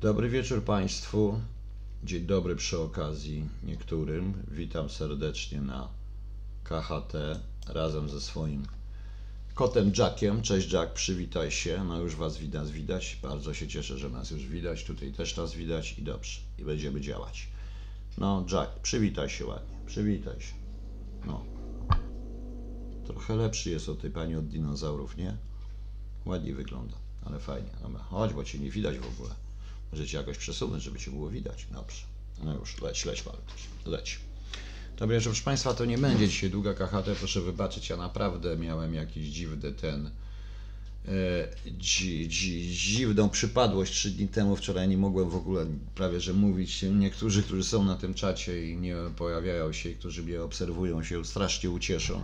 [0.00, 1.40] Dobry wieczór Państwu.
[2.04, 4.34] Dzień dobry przy okazji niektórym.
[4.50, 5.88] Witam serdecznie na
[6.64, 7.12] KHT
[7.68, 8.66] razem ze swoim
[9.54, 10.42] kotem Jackiem.
[10.42, 11.84] Cześć Jack, przywitaj się.
[11.84, 13.18] No już Was widać, widać.
[13.22, 14.84] Bardzo się cieszę, że nas już widać.
[14.84, 16.40] Tutaj też nas widać i dobrze.
[16.58, 17.48] I będziemy działać.
[18.18, 19.76] No Jack, przywitaj się ładnie.
[19.86, 20.54] Przywitaj się.
[21.26, 21.44] No.
[23.06, 25.36] Trochę lepszy jest od tej pani od dinozaurów, nie?
[26.24, 27.70] Ładniej wygląda, ale fajnie.
[27.82, 29.45] Dobra, chodź, bo cię nie widać w ogóle.
[29.92, 31.66] Może cię jakoś przesunąć, żeby cię było widać.
[31.72, 32.02] Dobrze.
[32.44, 33.62] No już, leć, leć, Waltuś.
[33.86, 34.20] Leć.
[34.96, 39.26] Dobra, proszę Państwa, to nie będzie dzisiaj długa KHT, proszę wybaczyć, ja naprawdę miałem jakiś
[39.26, 41.10] dziwny ten, e,
[41.78, 46.82] dzi, dzi, dziwną przypadłość trzy dni temu, wczoraj nie mogłem w ogóle prawie że mówić.
[46.82, 51.70] Niektórzy, którzy są na tym czacie i nie pojawiają się, którzy mnie obserwują się strasznie
[51.70, 52.22] ucieszą.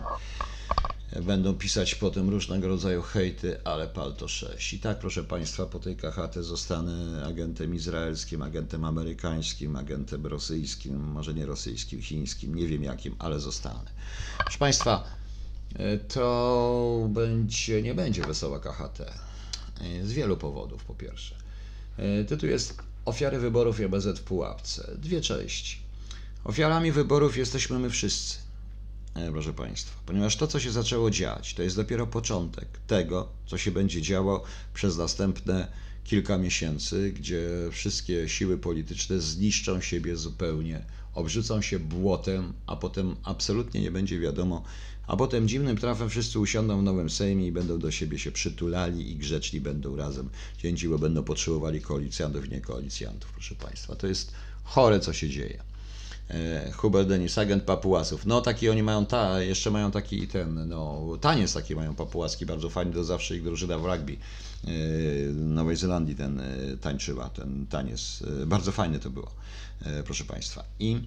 [1.21, 4.73] Będą pisać potem różnego rodzaju hejty, ale pal to 6.
[4.73, 11.33] I tak, proszę Państwa, po tej KHT zostanę agentem izraelskim, agentem amerykańskim, agentem rosyjskim, może
[11.33, 13.91] nie rosyjskim, chińskim, nie wiem jakim, ale zostanę.
[14.37, 15.03] Proszę Państwa,
[15.75, 19.01] e, to będzie, nie będzie wesoła KHT.
[19.01, 21.35] E, Z wielu powodów, po pierwsze.
[21.97, 24.91] E, Tytuł jest Ofiary wyborów i OBZ w pułapce.
[24.97, 25.77] Dwie części.
[26.43, 28.42] Ofiarami wyborów jesteśmy my wszyscy.
[29.15, 33.57] E, proszę Państwa, ponieważ to, co się zaczęło dziać, to jest dopiero początek tego, co
[33.57, 35.67] się będzie działo przez następne
[36.03, 43.81] kilka miesięcy, gdzie wszystkie siły polityczne zniszczą siebie zupełnie, obrzucą się błotem, a potem absolutnie
[43.81, 44.63] nie będzie wiadomo,
[45.07, 49.11] a potem dziwnym trafem wszyscy usiądą w nowym Sejmie i będą do siebie się przytulali
[49.11, 53.95] i grzeczni będą razem cięci, bo będą potrzebowali koalicjantów nie koalicjantów, proszę Państwa.
[53.95, 54.33] To jest
[54.63, 55.72] chore, co się dzieje.
[56.33, 58.25] E, Hubert Denis, agent papułasów.
[58.25, 62.69] No taki oni mają, ta, jeszcze mają taki ten, no taniec taki mają papułaski, bardzo
[62.69, 64.17] fajny, to zawsze ich drużyna w rugby
[64.63, 64.67] e,
[65.33, 68.23] Nowej Zelandii ten e, tańczyła, ten taniec.
[68.45, 69.31] Bardzo fajny to było,
[70.05, 70.63] proszę Państwa.
[70.79, 71.01] I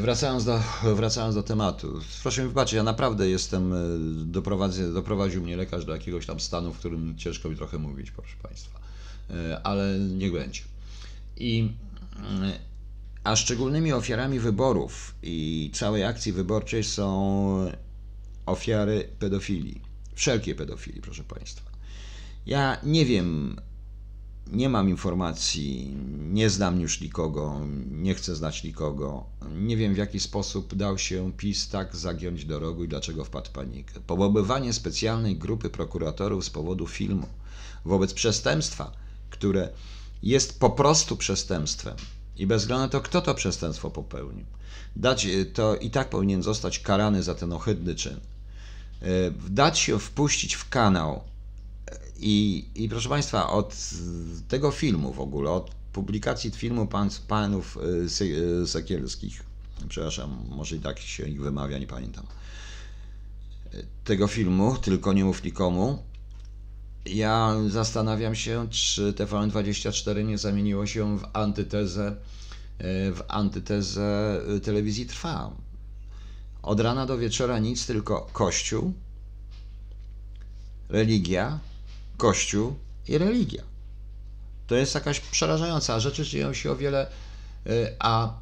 [0.00, 0.62] wracając do,
[0.94, 3.74] wracając do tematu, proszę mi wybaczyć, ja naprawdę jestem,
[4.94, 8.80] doprowadził mnie lekarz do jakiegoś tam stanu, w którym ciężko mi trochę mówić, proszę Państwa.
[9.62, 10.60] Ale niech będzie.
[11.36, 11.68] I
[13.24, 17.72] a szczególnymi ofiarami wyborów i całej akcji wyborczej są
[18.46, 19.80] ofiary pedofilii.
[20.14, 21.70] Wszelkiej pedofilii, proszę Państwa.
[22.46, 23.60] Ja nie wiem,
[24.52, 27.60] nie mam informacji, nie znam już nikogo,
[27.90, 29.26] nie chcę znać nikogo.
[29.58, 33.48] Nie wiem, w jaki sposób dał się PiS tak zagiąć do rogu i dlaczego wpadł
[33.48, 34.00] w panikę.
[34.06, 37.26] Powoływanie specjalnej grupy prokuratorów z powodu filmu
[37.84, 38.92] wobec przestępstwa,
[39.30, 39.68] które
[40.22, 41.96] jest po prostu przestępstwem
[42.40, 44.44] i bez względu na to, kto to przestępstwo popełnił,
[44.96, 48.20] dać, to i tak powinien zostać karany za ten ohydny czyn.
[49.02, 49.06] E,
[49.50, 51.20] Dać się wpuścić w kanał.
[52.16, 53.76] I, i proszę Państwa, od
[54.48, 59.42] tego filmu w ogóle, od publikacji filmu pan, panów e, e, Sekielskich,
[59.88, 62.26] przepraszam, może i tak się ich wymawia, nie pamiętam,
[63.74, 66.02] E, tego filmu, tylko nie mów nikomu,
[67.06, 75.06] ja zastanawiam się, czy TVN24 nie zamieniło się w antytezę, e, w antytezę e, telewizji
[75.06, 75.50] Trwa.
[76.62, 78.92] Od rana do wieczora nic, tylko Kościół,
[80.88, 81.58] religia,
[82.16, 82.74] Kościół
[83.08, 83.62] i religia.
[84.66, 87.06] To jest jakaś przerażająca, a rzeczy dzieją się o wiele,
[87.66, 88.32] e, a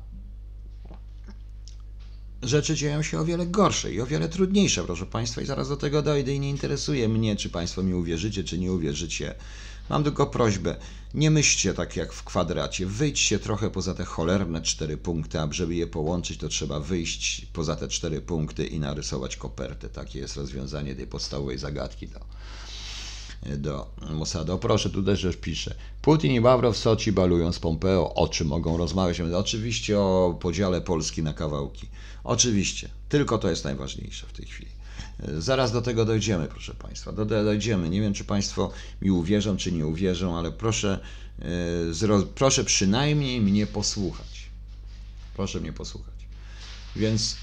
[2.43, 5.77] rzeczy dzieją się o wiele gorsze i o wiele trudniejsze, proszę Państwa, i zaraz do
[5.77, 9.35] tego dojdę i nie interesuje mnie, czy Państwo mi uwierzycie, czy nie uwierzycie.
[9.91, 10.77] Mam tylko prośbę,
[11.15, 15.75] nie myślcie tak jak w kwadracie, wyjdźcie trochę poza te cholerne cztery punkty, a żeby
[15.75, 19.89] je połączyć, to trzeba wyjść poza te cztery punkty i narysować kopertę.
[19.89, 22.21] Takie jest rozwiązanie tej podstawowej zagadki do,
[23.59, 24.59] do Mossadu.
[24.59, 25.75] Proszę, tu też już pisze.
[26.03, 28.15] Putin i Ławrow w Soczi balują z Pompeo.
[28.15, 29.21] O czym mogą rozmawiać?
[29.21, 31.89] Oczywiście o podziale Polski na kawałki.
[32.25, 32.89] Oczywiście.
[33.09, 34.71] Tylko to jest najważniejsze w tej chwili.
[35.39, 37.13] Zaraz do tego dojdziemy, proszę Państwa.
[37.13, 37.89] Do, do- dojdziemy.
[37.89, 38.71] Nie wiem, czy Państwo
[39.03, 40.99] mi uwierzą, czy nie uwierzą, ale proszę,
[41.39, 41.45] e,
[41.95, 44.51] zro, proszę przynajmniej mnie posłuchać.
[45.37, 46.15] Proszę mnie posłuchać.
[46.97, 47.37] Więc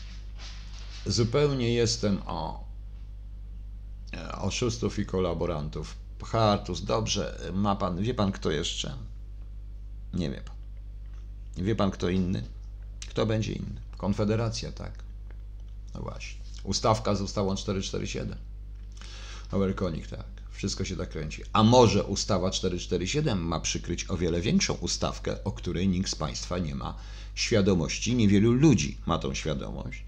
[1.05, 2.64] zupełnie jestem o e,
[4.41, 5.95] oszustów i kolaborantów.
[6.23, 8.95] Hartus, dobrze, ma pan, wie pan kto jeszcze?
[10.13, 10.55] Nie wie pan.
[11.57, 12.43] Wie pan kto inny?
[13.09, 13.81] Kto będzie inny?
[13.97, 14.91] Konfederacja, tak.
[15.93, 16.41] No właśnie.
[16.63, 18.37] Ustawka z ustawą 447.
[19.51, 20.25] Amerykonik, tak.
[20.51, 21.43] Wszystko się tak kręci.
[21.53, 26.57] A może ustawa 447 ma przykryć o wiele większą ustawkę, o której nikt z Państwa
[26.57, 26.97] nie ma
[27.35, 28.15] świadomości.
[28.15, 30.03] Niewielu ludzi ma tą świadomość.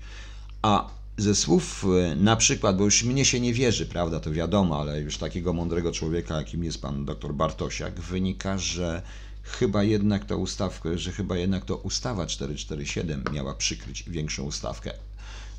[0.61, 4.81] A ze słów e, na przykład, bo już mnie się nie wierzy, prawda, to wiadomo,
[4.81, 9.01] ale już takiego mądrego człowieka, jakim jest pan dr Bartosiak, wynika, że
[9.43, 14.93] chyba jednak to ustawkę, że chyba jednak to ustawa 447 miała przykryć większą ustawkę.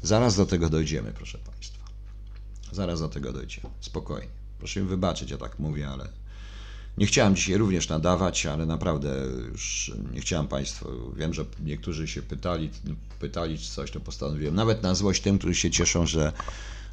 [0.03, 1.85] Zaraz do tego dojdziemy, proszę Państwa.
[2.73, 3.69] Zaraz do tego dojdziemy.
[3.81, 4.29] Spokojnie.
[4.59, 6.09] Proszę mi wybaczyć, ja tak mówię, ale
[6.99, 9.15] nie chciałem dzisiaj również nadawać, ale naprawdę
[9.53, 11.13] już nie chciałem Państwu.
[11.17, 12.71] Wiem, że niektórzy się pytali,
[13.19, 14.55] pytali czy coś, to postanowiłem.
[14.55, 16.33] Nawet na złość tym, którzy się cieszą, że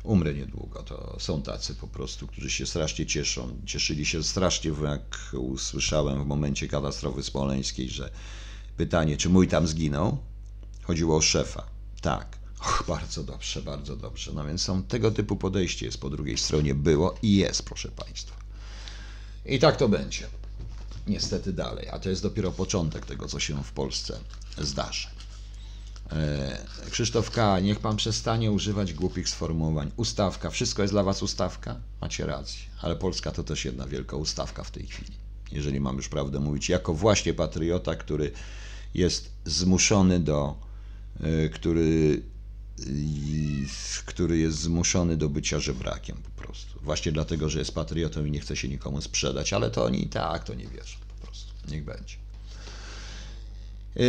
[0.03, 0.83] umrę niedługo.
[0.83, 3.57] To są tacy po prostu, którzy się strasznie cieszą.
[3.65, 8.09] Cieszyli się strasznie, jak usłyszałem w momencie katastrofy smoleńskiej, że
[8.77, 10.17] pytanie, czy mój tam zginął?
[10.83, 11.65] Chodziło o szefa.
[12.01, 12.37] Tak.
[12.59, 14.31] Och, bardzo dobrze, bardzo dobrze.
[14.33, 18.44] No więc są tego typu podejście jest po drugiej stronie, było i jest, proszę Państwa.
[19.45, 20.27] I tak to będzie.
[21.07, 24.19] Niestety dalej, a to jest dopiero początek tego, co się w Polsce
[24.57, 25.07] zdarzy.
[26.12, 26.57] E,
[26.89, 29.92] Krzysztof K., niech pan przestanie używać głupich sformułowań.
[29.97, 31.75] Ustawka, wszystko jest dla was ustawka?
[32.01, 35.12] Macie rację, ale Polska to też jedna wielka ustawka w tej chwili.
[35.51, 38.31] Jeżeli mam już prawdę mówić, jako właśnie patriota, który
[38.94, 40.56] jest zmuszony do,
[41.19, 42.21] e, który,
[44.06, 46.80] który jest zmuszony do bycia żebrakiem po prostu.
[46.81, 50.07] Właśnie dlatego, że jest patriotą i nie chce się nikomu sprzedać, ale to oni i
[50.10, 51.54] tak to nie wierzą po prostu.
[51.72, 52.16] Niech będzie.
[53.98, 54.01] E,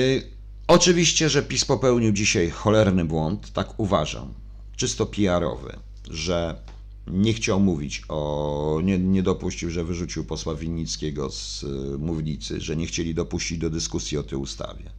[0.69, 4.35] Oczywiście, że PiS popełnił dzisiaj cholerny błąd, tak uważam,
[4.77, 5.77] czysto PR-owy,
[6.11, 6.61] że
[7.07, 12.77] nie chciał mówić o, nie, nie dopuścił, że wyrzucił posła Winnickiego z y, mównicy, że
[12.77, 14.91] nie chcieli dopuścić do dyskusji o tej ustawie.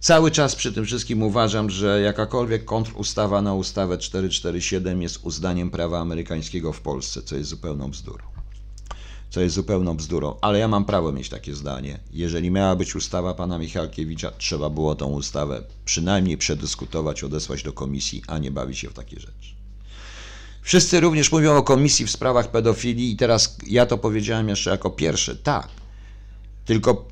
[0.00, 6.00] Cały czas przy tym wszystkim uważam, że jakakolwiek kontrustawa na ustawę 447 jest uzdaniem prawa
[6.00, 8.28] amerykańskiego w Polsce, co jest zupełną bzdurą
[9.30, 11.98] co jest zupełną bzdurą, ale ja mam prawo mieć takie zdanie.
[12.12, 18.22] Jeżeli miała być ustawa pana Michalkiewicza, trzeba było tą ustawę przynajmniej przedyskutować, odesłać do komisji,
[18.26, 19.54] a nie bawić się w takie rzeczy.
[20.62, 24.90] Wszyscy również mówią o komisji w sprawach pedofilii i teraz ja to powiedziałem jeszcze jako
[24.90, 25.36] pierwszy.
[25.36, 25.68] Tak,
[26.64, 27.08] tylko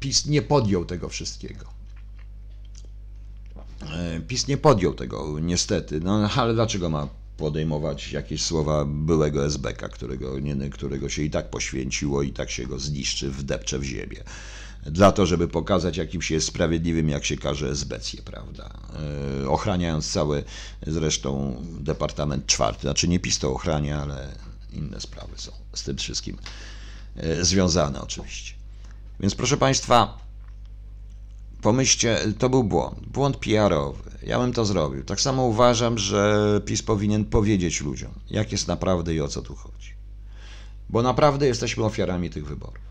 [0.00, 1.81] PiS nie podjął tego wszystkiego.
[3.90, 6.00] E, PiS nie podjął tego, niestety.
[6.00, 11.50] No ale dlaczego ma podejmować jakieś słowa byłego SBK, którego, nie, którego się i tak
[11.50, 14.22] poświęciło i tak się go zniszczy, wdepcze w ziemię.
[14.86, 18.70] Dla to, żeby pokazać, jakim się jest sprawiedliwym, jak się każe SBC, prawda?
[19.40, 20.44] Yy, ochraniając cały,
[20.86, 24.28] zresztą Departament Czwarty, znaczy nie PiS to ochrania, ale
[24.72, 26.36] inne sprawy są z tym wszystkim
[27.16, 28.54] yy, związane oczywiście.
[29.20, 30.18] Więc proszę Państwa,
[31.62, 34.10] Pomyślcie, to był błąd, błąd PR-owy.
[34.22, 35.04] Ja bym to zrobił.
[35.04, 39.54] Tak samo uważam, że PiS powinien powiedzieć ludziom, jak jest naprawdę i o co tu
[39.54, 39.92] chodzi.
[40.90, 42.84] Bo naprawdę jesteśmy ofiarami tych wyborów.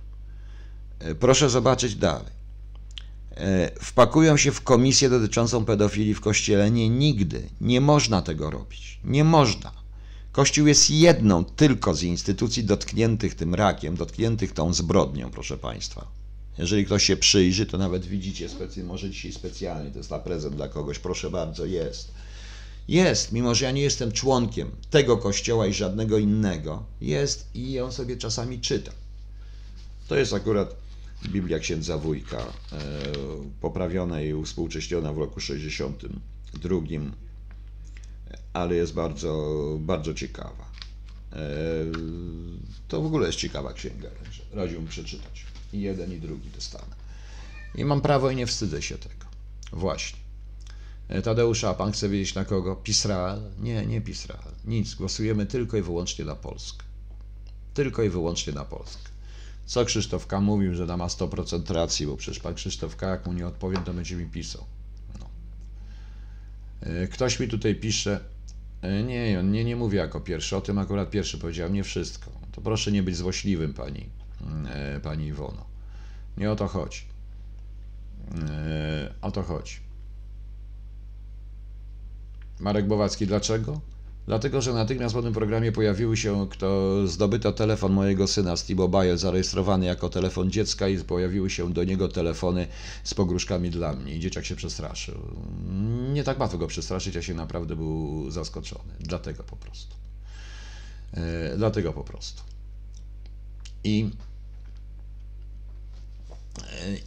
[1.00, 2.32] E, proszę zobaczyć dalej.
[3.32, 6.72] E, wpakują się w komisję dotyczącą pedofilii w kościele.
[6.72, 7.50] Nie, nigdy.
[7.62, 9.00] Nie można tego robić.
[9.04, 9.72] Nie można.
[10.32, 16.21] Kościół jest jedną tylko z instytucji dotkniętych tym rakiem, dotkniętych tą zbrodnią, proszę Państwa.
[16.58, 20.56] Jeżeli ktoś się przyjrzy, to nawet widzicie, specy, może dzisiaj specjalnie, to jest na prezent
[20.56, 22.12] dla kogoś, proszę bardzo, jest.
[22.88, 27.92] Jest, mimo że ja nie jestem członkiem tego kościoła i żadnego innego, jest i on
[27.92, 28.92] sobie czasami czyta.
[30.08, 30.76] To jest akurat
[31.26, 32.46] Biblia księdza Wójka, e,
[33.62, 36.80] poprawiona i uspółcześniona w roku 62,
[38.54, 40.72] ale jest bardzo, bardzo ciekawa.
[41.34, 41.38] E,
[42.88, 44.10] to w ogóle jest ciekawa księga,
[44.52, 45.51] radziłbym przeczytać.
[45.74, 46.96] I jeden, i drugi dostanę.
[47.76, 49.26] I mam prawo i nie wstydzę się tego.
[49.74, 50.20] Właśnie.
[51.10, 52.76] E, Tadeusza, a pan chce wiedzieć na kogo?
[52.76, 53.42] Pisrael?
[53.60, 54.54] Nie, nie Pisrael.
[54.66, 54.96] Nic.
[54.96, 56.84] Głosujemy tylko i wyłącznie na Polskę.
[57.74, 59.10] Tylko i wyłącznie na Polskę.
[59.66, 60.42] Co Krzysztof K.
[60.42, 63.08] mówił, że da ma 100% racji, bo przecież pan Krzysztof K.
[63.08, 64.64] jak mu nie odpowiem, to będzie mi pisał.
[65.20, 65.30] No.
[66.82, 68.20] E, ktoś mi tutaj pisze,
[68.82, 72.32] e, nie, nie, nie mówię jako pierwszy, o tym akurat pierwszy powiedziałem, nie wszystko.
[72.52, 74.21] To proszę nie być złośliwym, pani
[75.04, 75.66] pani Iwono.
[76.38, 77.02] Nie o to chodzi.
[78.50, 79.76] E, o to chodzi.
[82.60, 83.82] Marek Bowacki, dlaczego?
[84.28, 89.18] Dlatego, że natychmiast po tym programie pojawiły się, kto zdobyto telefon mojego syna z T-Mobile
[89.18, 92.68] zarejestrowany jako telefon dziecka i pojawiły się do niego telefony
[93.04, 95.18] z pogróżkami dla mnie i dzieciak się przestraszył.
[96.14, 98.94] Nie tak łatwo go przestraszyć, ja się naprawdę był zaskoczony.
[99.00, 99.96] Dlatego po prostu.
[101.14, 102.44] E, dlatego po prostu.
[103.84, 104.10] I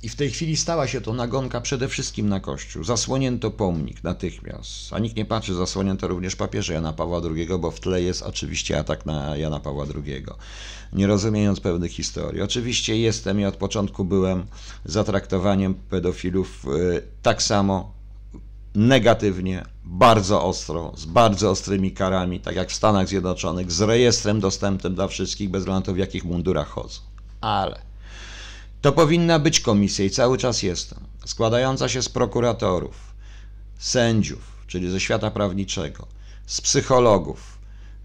[0.03, 2.85] i w tej chwili stała się to nagonka przede wszystkim na Kościół.
[2.85, 7.81] Zasłonięto pomnik natychmiast, a nikt nie patrzy, zasłonięto również papieża Jana Pawła II, bo w
[7.81, 10.25] tle jest oczywiście atak na Jana Pawła II,
[10.93, 12.43] nie rozumiejąc pewnych historii.
[12.43, 14.47] Oczywiście jestem i od początku byłem
[14.85, 17.93] za traktowaniem pedofilów e, tak samo
[18.75, 24.95] negatywnie, bardzo ostro, z bardzo ostrymi karami, tak jak w Stanach Zjednoczonych, z rejestrem dostępnym
[24.95, 27.01] dla wszystkich, bez względu w jakich mundurach chodzą.
[27.41, 27.84] Ale
[28.85, 30.95] To powinna być komisja i cały czas jest,
[31.27, 33.15] składająca się z prokuratorów,
[33.79, 36.07] sędziów, czyli ze świata prawniczego,
[36.47, 37.59] z psychologów,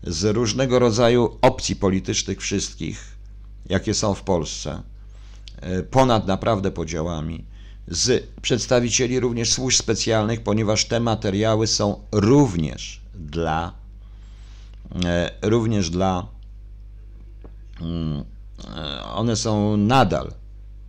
[0.03, 3.17] z różnego rodzaju opcji politycznych wszystkich,
[3.69, 4.81] jakie są w Polsce,
[5.61, 7.45] e, ponad naprawdę podziałami,
[7.87, 13.73] z przedstawicieli również służb specjalnych, ponieważ te materiały są również dla
[15.05, 16.27] e, również dla
[17.81, 18.23] mm,
[18.77, 20.38] e, one są nadal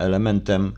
[0.01, 0.73] elementem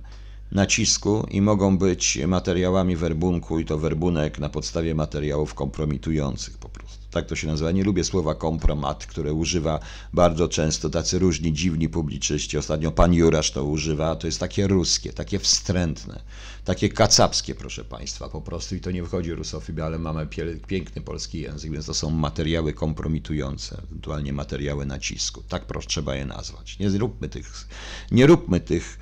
[0.53, 7.03] nacisku i mogą być materiałami werbunku i to werbunek na podstawie materiałów kompromitujących po prostu.
[7.11, 7.71] Tak to się nazywa.
[7.71, 9.79] Nie lubię słowa kompromat, które używa
[10.13, 12.57] bardzo często tacy różni dziwni publiczyści.
[12.57, 14.15] Ostatnio pan Jurasz to używa.
[14.15, 16.21] To jest takie ruskie, takie wstrętne,
[16.65, 18.75] takie kacapskie, proszę państwa, po prostu.
[18.75, 20.27] I to nie wchodzi rusofibia, ale mamy
[20.67, 25.43] piękny polski język, więc to są materiały kompromitujące, ewentualnie materiały nacisku.
[25.49, 26.79] Tak proszę, trzeba je nazwać.
[26.79, 27.67] Nie róbmy tych,
[28.11, 28.99] nie róbmy tych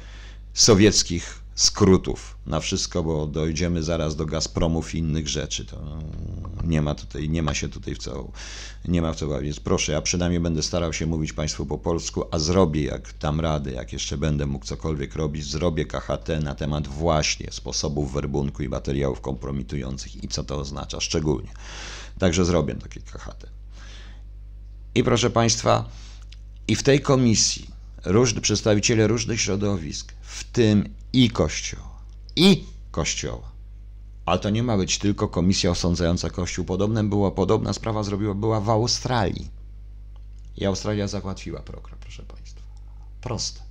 [0.53, 5.65] sowieckich skrótów na wszystko, bo dojdziemy zaraz do Gazpromów i innych rzeczy.
[5.65, 5.77] To
[6.63, 8.31] nie ma tutaj, nie ma się tutaj w co,
[8.87, 12.23] nie ma w co Więc proszę, ja przynajmniej będę starał się mówić Państwu po polsku,
[12.31, 16.87] a zrobię jak dam radę, jak jeszcze będę mógł cokolwiek robić, zrobię KHT na temat
[16.87, 21.49] właśnie sposobów werbunku i materiałów kompromitujących i co to oznacza szczególnie.
[22.19, 23.45] Także zrobię takie KHT.
[24.95, 25.89] I proszę Państwa,
[26.67, 27.70] i w tej komisji
[28.05, 32.01] różni przedstawiciele różnych środowisk, w tym i Kościoła,
[32.35, 33.51] i Kościoła.
[34.25, 36.65] Ale to nie ma być tylko komisja osądzająca Kościół.
[36.65, 39.49] Podobne było, podobna sprawa zrobiła, była w Australii.
[40.57, 42.61] I Australia załatwiła program, proszę Państwa.
[43.21, 43.61] Proste.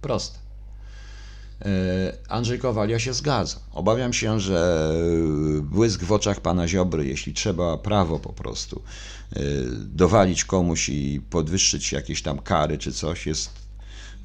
[0.00, 0.41] Proste.
[1.64, 3.60] E, Andrzej Kowal, ja się zgadzam.
[3.72, 4.92] Obawiam się, że
[5.62, 8.82] błysk w oczach pana Ziobry, jeśli trzeba prawo po prostu
[9.32, 9.40] e,
[9.78, 13.50] dowalić komuś i podwyższyć jakieś tam kary czy coś, jest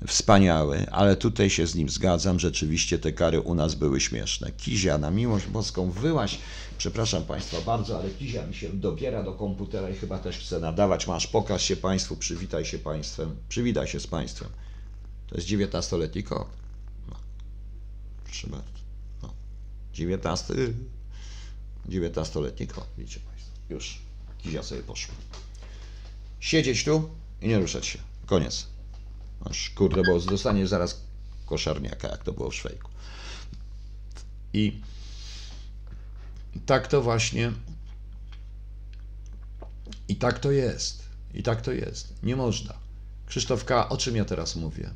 [0.07, 4.51] wspaniały, ale tutaj się z nim zgadzam, rzeczywiście te kary u nas były śmieszne.
[4.51, 6.39] Kizia, na miłość boską, wyłaś,
[6.77, 11.07] przepraszam Państwa bardzo, ale Kizia mi się dobiera do komputera i chyba też chce nadawać.
[11.07, 14.49] Masz, pokaż się Państwu, przywitaj się Państwem, przywitaj się z Państwem.
[15.27, 16.47] To jest 19-letni kot.
[18.27, 18.31] No.
[18.31, 18.79] Proszę bardzo.
[19.21, 19.33] No.
[19.93, 20.53] 19,
[21.89, 23.51] 19-letni kot, widzicie Państwo.
[23.69, 24.01] Już,
[24.37, 25.15] Kizia sobie poszła.
[26.39, 27.09] Siedzieć tu
[27.41, 27.99] i nie ruszać się.
[28.25, 28.67] Koniec.
[29.45, 31.01] Aż kurde, bo dostanie zaraz
[31.45, 32.89] koszarniaka, jak to było w Szwejku.
[34.53, 34.81] I
[36.65, 37.51] tak to właśnie.
[40.07, 41.03] I tak to jest.
[41.33, 42.23] I tak to jest.
[42.23, 42.73] Nie można.
[43.25, 44.89] Krzysztof K., o czym ja teraz mówię?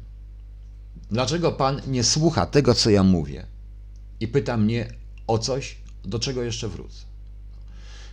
[1.11, 3.45] Dlaczego pan nie słucha tego, co ja mówię?
[4.19, 4.93] I pyta mnie
[5.27, 7.11] o coś, do czego jeszcze wrócę.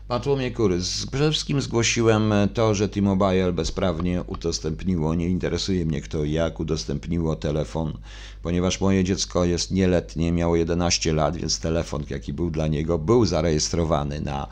[0.09, 0.79] Bartłomiej Kury.
[1.13, 7.99] Przede wszystkim zgłosiłem to, że T-Mobile bezprawnie udostępniło, nie interesuje mnie kto jak udostępniło telefon,
[8.43, 13.27] ponieważ moje dziecko jest nieletnie, miało 11 lat, więc telefon, jaki był dla niego, był
[13.27, 14.47] zarejestrowany na,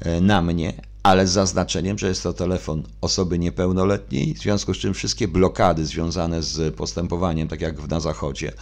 [0.00, 0.72] e, na mnie,
[1.08, 5.86] ale z zaznaczeniem, że jest to telefon osoby niepełnoletniej, w związku z czym wszystkie blokady
[5.86, 8.52] związane z postępowaniem, tak jak na Zachodzie,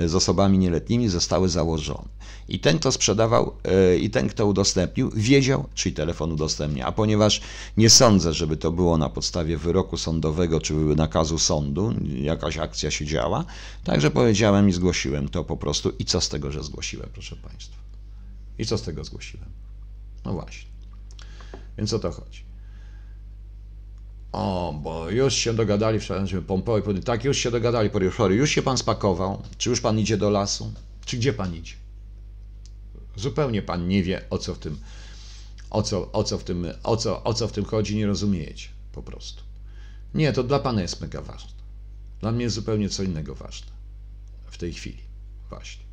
[0.00, 2.08] z osobami nieletnimi zostały założone.
[2.48, 6.86] I ten, kto sprzedawał e, i ten, kto udostępnił, wiedział, czyj telefon udostępnia.
[6.86, 7.40] A ponieważ
[7.76, 13.06] nie sądzę, żeby to było na podstawie wyroku sądowego czy nakazu sądu, jakaś akcja się
[13.06, 13.44] działa,
[13.84, 15.92] także powiedziałem i zgłosiłem to po prostu.
[15.98, 17.76] I co z tego, że zgłosiłem, proszę Państwa?
[18.58, 19.48] I co z tego zgłosiłem?
[20.24, 20.77] No właśnie.
[21.78, 22.44] Więc o to chodzi.
[24.32, 28.78] O, bo już się dogadali, wczoraj pompowy, tak, już się dogadali, sorry, już się pan
[28.78, 30.72] spakował, czy już pan idzie do lasu,
[31.04, 31.74] czy gdzie pan idzie?
[33.16, 34.78] Zupełnie pan nie wie, o co w tym,
[35.70, 38.68] o co, o co w tym, o co, o co w tym chodzi, nie rozumiecie
[38.92, 39.42] po prostu.
[40.14, 41.50] Nie, to dla pana jest mega ważne.
[42.20, 43.66] Dla mnie jest zupełnie co innego ważne
[44.46, 45.02] w tej chwili,
[45.48, 45.84] właśnie.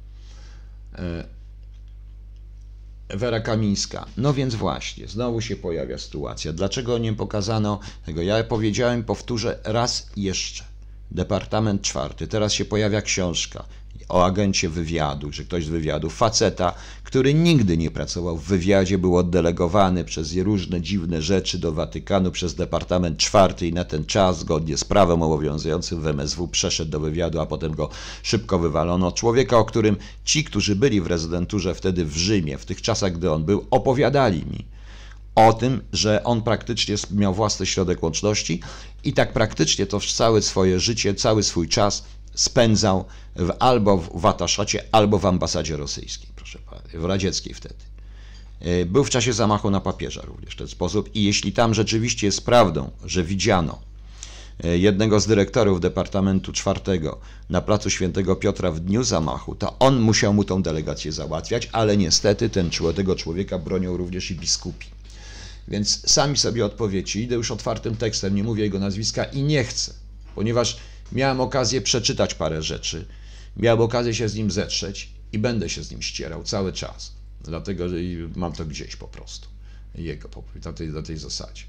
[3.09, 4.05] Wera Kamińska.
[4.17, 6.53] No więc właśnie, znowu się pojawia sytuacja.
[6.53, 8.21] Dlaczego nie pokazano tego?
[8.21, 10.63] Ja powiedziałem, powtórzę raz jeszcze.
[11.11, 12.27] Departament czwarty.
[12.27, 13.65] Teraz się pojawia książka
[14.09, 19.17] o agencie wywiadu, że ktoś z wywiadu, faceta, który nigdy nie pracował w wywiadzie, był
[19.17, 24.77] oddelegowany przez różne dziwne rzeczy do Watykanu przez Departament Czwarty i na ten czas, zgodnie
[24.77, 27.89] z prawem obowiązującym w MSW, przeszedł do wywiadu, a potem go
[28.23, 29.11] szybko wywalono.
[29.11, 33.31] Człowieka, o którym ci, którzy byli w rezydenturze wtedy w Rzymie, w tych czasach, gdy
[33.31, 34.65] on był, opowiadali mi
[35.35, 38.61] o tym, że on praktycznie miał własny środek łączności
[39.03, 42.03] i tak praktycznie to całe swoje życie, cały swój czas
[42.35, 46.59] spędzał w, albo w Wataszacie, albo w ambasadzie rosyjskiej, proszę
[46.93, 47.75] w radzieckiej wtedy.
[48.59, 52.27] E, był w czasie zamachu na papieża również w ten sposób i jeśli tam rzeczywiście
[52.27, 53.79] jest prawdą, że widziano
[54.63, 59.99] e, jednego z dyrektorów Departamentu Czwartego na placu Świętego Piotra w dniu zamachu, to on
[59.99, 64.87] musiał mu tą delegację załatwiać, ale niestety ten, tego człowieka bronią również i biskupi.
[65.67, 67.21] Więc sami sobie odpowiecie.
[67.21, 69.93] Idę już otwartym tekstem, nie mówię jego nazwiska i nie chcę,
[70.35, 70.77] ponieważ
[71.11, 73.05] miałem okazję przeczytać parę rzeczy,
[73.57, 77.11] miałem okazję się z nim zetrzeć i będę się z nim ścierał cały czas.
[77.41, 77.85] Dlatego
[78.35, 79.47] mam to gdzieś po prostu.
[79.95, 80.29] Jego,
[80.65, 81.63] na tej, na tej zasadzie.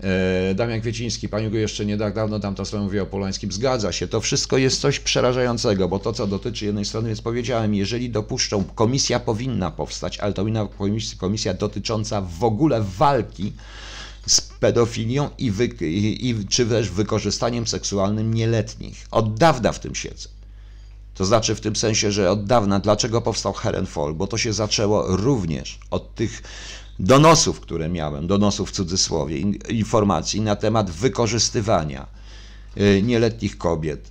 [0.00, 3.52] E, Damian Kwieciński, pani go jeszcze nie tak dawno tam to słowo mówi o Polańskim.
[3.52, 7.74] Zgadza się, to wszystko jest coś przerażającego, bo to, co dotyczy jednej strony, więc powiedziałem,
[7.74, 10.68] jeżeli dopuszczą, komisja powinna powstać, ale to inna
[11.18, 13.52] komisja dotycząca w ogóle walki
[14.26, 19.06] z pedofilią i, wy, i, i czy też wykorzystaniem seksualnym nieletnich.
[19.10, 20.28] Od dawna w tym siedzę.
[21.14, 24.14] To znaczy w tym sensie, że od dawna, dlaczego powstał Herenfall?
[24.14, 26.42] Bo to się zaczęło również od tych
[26.98, 29.38] donosów, które miałem, donosów w cudzysłowie,
[29.68, 32.06] informacji na temat wykorzystywania
[32.76, 34.10] y, nieletnich kobiet,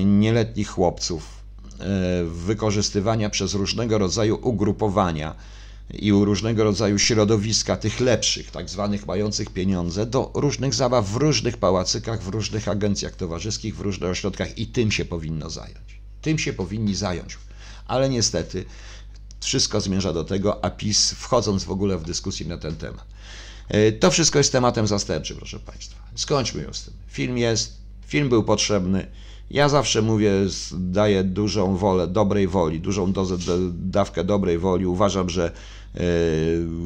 [0.00, 1.22] y, nieletnich chłopców,
[1.74, 5.34] y, wykorzystywania przez różnego rodzaju ugrupowania
[5.90, 11.56] i różnego rodzaju środowiska tych lepszych, tak zwanych mających pieniądze, do różnych zabaw w różnych
[11.56, 16.00] pałacykach, w różnych agencjach towarzyskich, w różnych ośrodkach i tym się powinno zająć.
[16.22, 17.38] Tym się powinni zająć.
[17.86, 18.64] Ale niestety
[19.40, 23.04] wszystko zmierza do tego, a PiS wchodząc w ogóle w dyskusję na ten temat.
[23.68, 26.02] E, to wszystko jest tematem zastępczym, proszę Państwa.
[26.14, 26.94] Skończmy już z tym.
[27.08, 29.06] Film jest, film był potrzebny.
[29.52, 30.32] Ja zawsze mówię,
[30.72, 33.36] daję dużą wolę dobrej woli, dużą dozę,
[33.72, 34.86] dawkę dobrej woli.
[34.86, 35.52] Uważam, że
[35.94, 36.00] e,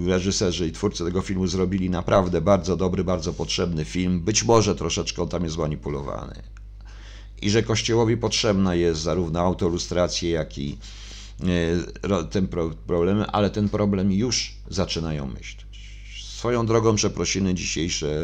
[0.07, 4.21] reżyserzy i twórcy tego filmu zrobili naprawdę bardzo dobry, bardzo potrzebny film.
[4.21, 6.43] Być może troszeczkę on tam jest zmanipulowany.
[7.43, 10.79] I że Kościołowi potrzebna jest zarówno autolustracja, jak i
[11.45, 12.49] E, ten
[12.87, 15.66] problem, ale ten problem już zaczynają myśleć.
[16.37, 18.21] Swoją drogą przeprosiny dzisiejsze e,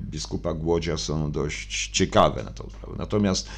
[0.00, 2.94] biskupa Głodzia są dość ciekawe na tą sprawę.
[2.98, 3.48] Natomiast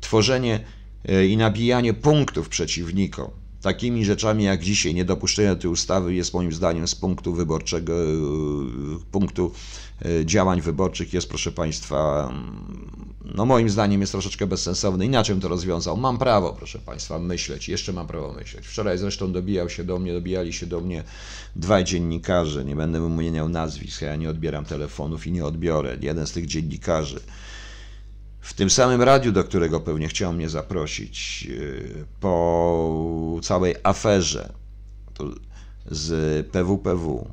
[0.00, 0.64] tworzenie
[1.04, 3.30] e, i nabijanie punktów przeciwnikom
[3.62, 7.92] takimi rzeczami jak dzisiaj niedopuszczenie tej ustawy jest moim zdaniem z punktu wyborczego,
[9.10, 9.52] punktu
[10.24, 12.28] działań wyborczych jest proszę Państwa
[13.34, 15.06] no moim zdaniem jest troszeczkę bezsensowny.
[15.06, 15.96] Inaczej to rozwiązał.
[15.96, 17.68] Mam prawo, proszę Państwa, myśleć.
[17.68, 18.66] Jeszcze mam prawo myśleć.
[18.66, 21.04] Wczoraj zresztą dobijał się do mnie, dobijali się do mnie
[21.56, 22.64] dwaj dziennikarze.
[22.64, 25.96] Nie będę wymieniał nazwisk, ja nie odbieram telefonów i nie odbiorę.
[26.00, 27.20] Jeden z tych dziennikarzy
[28.42, 34.52] w tym samym radiu, do którego pewnie chciał mnie zaprosić, yy, po całej aferze
[35.90, 37.30] z PWPW,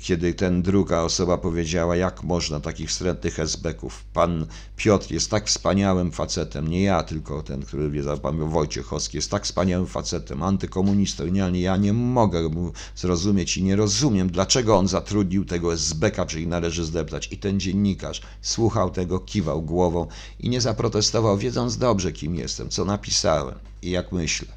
[0.00, 4.04] kiedy ten druga osoba powiedziała, jak można takich wstrętnych esbeków.
[4.12, 9.30] Pan Piotr jest tak wspaniałym facetem, nie ja, tylko ten, który wie, pan Wojciechowski, jest
[9.30, 14.88] tak wspaniałym facetem, antykomunistą, nie, ja nie mogę mu zrozumieć i nie rozumiem, dlaczego on
[14.88, 17.32] zatrudnił tego esbeka, czyli należy zdeptać.
[17.32, 20.06] I ten dziennikarz słuchał tego, kiwał głową
[20.40, 24.48] i nie zaprotestował, wiedząc dobrze, kim jestem, co napisałem i jak myślę.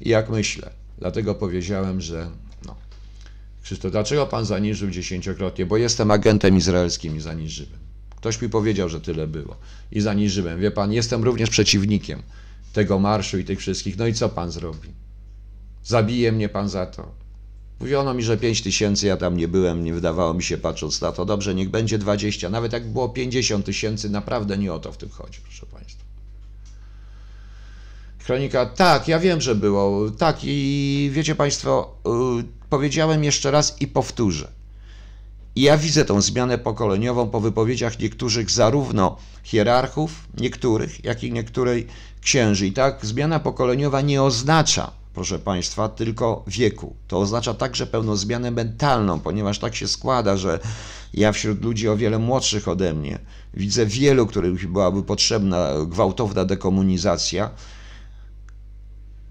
[0.00, 0.70] I jak myślę.
[0.98, 2.30] Dlatego powiedziałem, że
[3.66, 5.66] Krzysztof, dlaczego pan zaniżył dziesięciokrotnie?
[5.66, 7.78] Bo jestem agentem izraelskim i zaniżyłem.
[8.16, 9.56] Ktoś mi powiedział, że tyle było.
[9.92, 10.60] I zaniżyłem.
[10.60, 12.22] Wie pan, jestem również przeciwnikiem
[12.72, 13.98] tego marszu i tych wszystkich.
[13.98, 14.88] No i co pan zrobi?
[15.84, 17.10] Zabije mnie pan za to.
[17.80, 21.12] Mówiono mi, że 5 tysięcy, ja tam nie byłem, nie wydawało mi się patrząc na
[21.12, 21.24] to.
[21.24, 22.50] Dobrze, niech będzie 20.
[22.50, 26.04] Nawet jak było 50 tysięcy, naprawdę nie o to w tym chodzi, proszę państwa.
[28.26, 30.10] Kronika, tak, ja wiem, że było.
[30.10, 31.96] Tak, i wiecie państwo,
[32.36, 34.48] yy, powiedziałem jeszcze raz i powtórzę.
[35.56, 41.86] Ja widzę tą zmianę pokoleniową po wypowiedziach niektórych zarówno hierarchów, niektórych, jak i niektórej
[42.20, 42.66] księży.
[42.66, 46.96] I tak zmiana pokoleniowa nie oznacza, proszę Państwa, tylko wieku.
[47.08, 50.58] To oznacza także pełną zmianę mentalną, ponieważ tak się składa, że
[51.14, 53.18] ja wśród ludzi o wiele młodszych ode mnie
[53.56, 57.50] widzę wielu, których byłaby potrzebna gwałtowna dekomunizacja,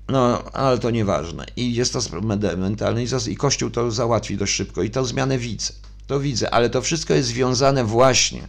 [0.07, 1.45] no, ale to nieważne.
[1.55, 1.99] I jest to
[2.57, 4.83] mentalne i Kościół to załatwi dość szybko.
[4.83, 5.73] I tę zmianę widzę.
[6.07, 8.47] To widzę, ale to wszystko jest związane właśnie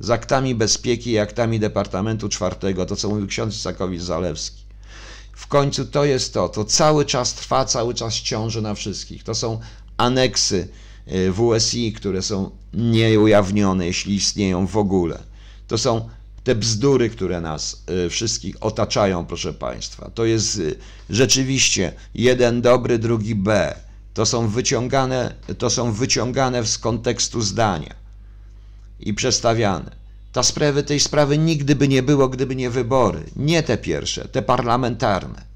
[0.00, 4.60] z aktami bezpieki i aktami Departamentu Czwartego, to co mówił ksiądz Isakowicz-Zalewski.
[5.32, 9.24] W końcu to jest to, to cały czas trwa, cały czas ciąży na wszystkich.
[9.24, 9.60] To są
[9.96, 10.68] aneksy
[11.08, 15.18] y, WSI, które są nieujawnione, jeśli istnieją w ogóle.
[15.68, 16.08] To są
[16.44, 20.10] te bzdury, które nas y, wszystkich otaczają, proszę Państwa.
[20.14, 20.76] To jest y,
[21.10, 23.74] rzeczywiście jeden dobry, drugi B.
[24.14, 27.94] To są wyciągane, to są wyciągane z kontekstu zdania
[29.00, 30.00] i przestawiane.
[30.32, 33.24] Ta sprawy, tej sprawy nigdy by nie było, gdyby nie wybory.
[33.36, 35.49] Nie te pierwsze, te parlamentarne.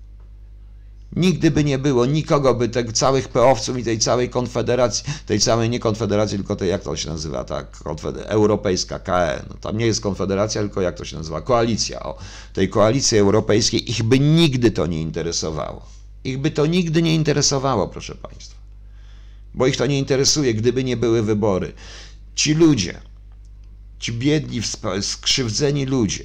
[1.17, 5.71] Nigdy by nie było nikogo, by tych całych peowców i tej całej konfederacji, tej całej
[5.71, 7.79] nie konfederacji, tylko tej, jak to się nazywa, tak,
[8.27, 12.19] europejska, KE, no, tam nie jest konfederacja, tylko jak to się nazywa, koalicja, o,
[12.53, 15.87] tej koalicji europejskiej, ich by nigdy to nie interesowało.
[16.25, 18.57] Ich by to nigdy nie interesowało, proszę Państwa.
[19.55, 21.73] Bo ich to nie interesuje, gdyby nie były wybory.
[22.35, 23.01] Ci ludzie,
[23.99, 24.61] ci biedni,
[25.01, 26.25] skrzywdzeni ludzie,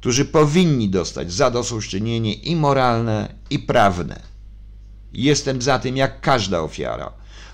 [0.00, 4.22] którzy powinni dostać zadośćuczynienie i moralne, i prawne.
[5.12, 7.12] Jestem za tym jak każda ofiara.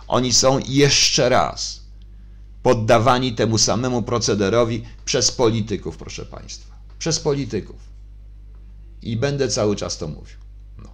[0.09, 1.85] Oni są jeszcze raz
[2.63, 6.75] poddawani temu samemu procederowi przez polityków, proszę Państwa.
[6.99, 7.77] Przez polityków.
[9.03, 10.37] I będę cały czas to mówił.
[10.79, 10.91] No.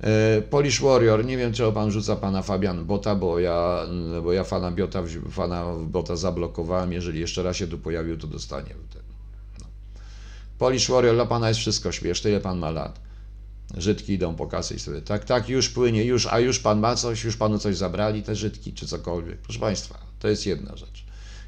[0.00, 3.86] E, Polish Warrior, nie wiem, czego pan rzuca pana Fabian Bota, bo ja,
[4.22, 6.92] bo ja fana, Biota, fana Bota zablokowałem.
[6.92, 9.03] Jeżeli jeszcze raz się tu pojawił, to dostanie ten.
[10.64, 13.00] Polish Warrior, dla pana jest wszystko śmieszne, ile pan ma lat?
[13.76, 16.96] Żydki idą po kasę i sobie, tak, tak, już płynie, już, a już pan ma
[16.96, 19.38] coś, już panu coś zabrali, te Żydki, czy cokolwiek.
[19.38, 21.04] Proszę państwa, to jest jedna rzecz.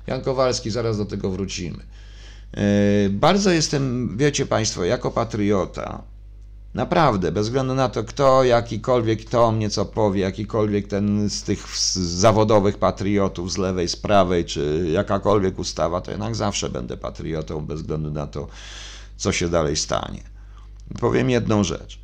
[0.07, 1.79] Jan Kowalski, zaraz do tego wrócimy.
[2.57, 2.63] Yy,
[3.11, 6.03] bardzo jestem, wiecie państwo, jako patriota,
[6.75, 11.77] naprawdę, bez względu na to, kto, jakikolwiek, kto mnie co powie, jakikolwiek ten z tych
[11.97, 17.81] zawodowych patriotów z lewej, z prawej, czy jakakolwiek ustawa, to jednak zawsze będę patriotą, bez
[17.81, 18.49] względu na to,
[19.17, 20.23] co się dalej stanie.
[21.01, 22.01] Powiem jedną rzecz.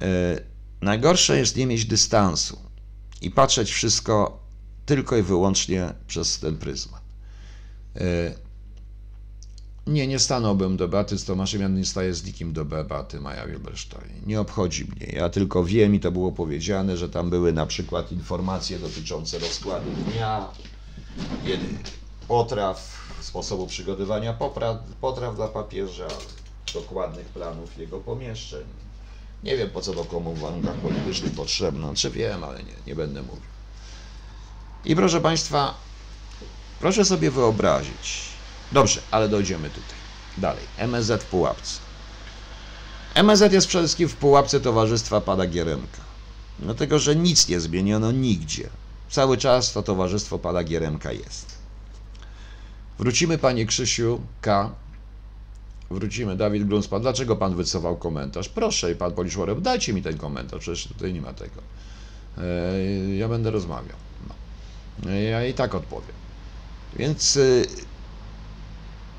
[0.00, 0.40] E,
[0.80, 2.58] najgorsze jest nie mieć dystansu
[3.20, 4.42] i patrzeć wszystko
[4.86, 7.02] tylko i wyłącznie przez ten pryzmat.
[7.96, 8.48] E,
[9.86, 14.22] nie, nie stanąłbym debaty z Tomaszem, ja nie staję z nikim do debaty Maja Wilberstein.
[14.26, 15.06] Nie obchodzi mnie.
[15.12, 19.90] Ja tylko wiem i to było powiedziane, że tam były na przykład informacje dotyczące rozkładu
[19.90, 20.48] dnia,
[22.28, 26.08] potraw, sposobu przygotowania popraw, potraw dla papieża,
[26.74, 28.64] dokładnych planów jego pomieszczeń.
[29.42, 32.94] Nie wiem, po co to komu w warunkach politycznych potrzebne, czy wiem, ale nie, nie
[32.94, 33.42] będę mówił.
[34.84, 35.74] I proszę Państwa,
[36.80, 38.20] proszę sobie wyobrazić,
[38.72, 39.98] dobrze, ale dojdziemy tutaj,
[40.38, 41.78] dalej, MSZ w Pułapce.
[43.14, 46.02] MSZ jest przede wszystkim w Pułapce Towarzystwa Pada Gieremka,
[46.58, 48.68] dlatego, że nic nie zmieniono nigdzie.
[49.10, 51.57] Cały czas to Towarzystwo Pada Gieremka jest.
[52.98, 54.70] Wrócimy, Panie Krzysiu K.,
[55.90, 56.36] Wrócimy.
[56.36, 58.48] Dawid Grunspan, dlaczego pan wycofał komentarz?
[58.48, 61.62] Proszę, pan Poliszłorew, dajcie mi ten komentarz, przecież tutaj nie ma tego.
[62.38, 63.96] E, ja będę rozmawiał.
[64.28, 65.10] No.
[65.10, 66.16] Ja i tak odpowiem.
[66.92, 67.66] Więc y,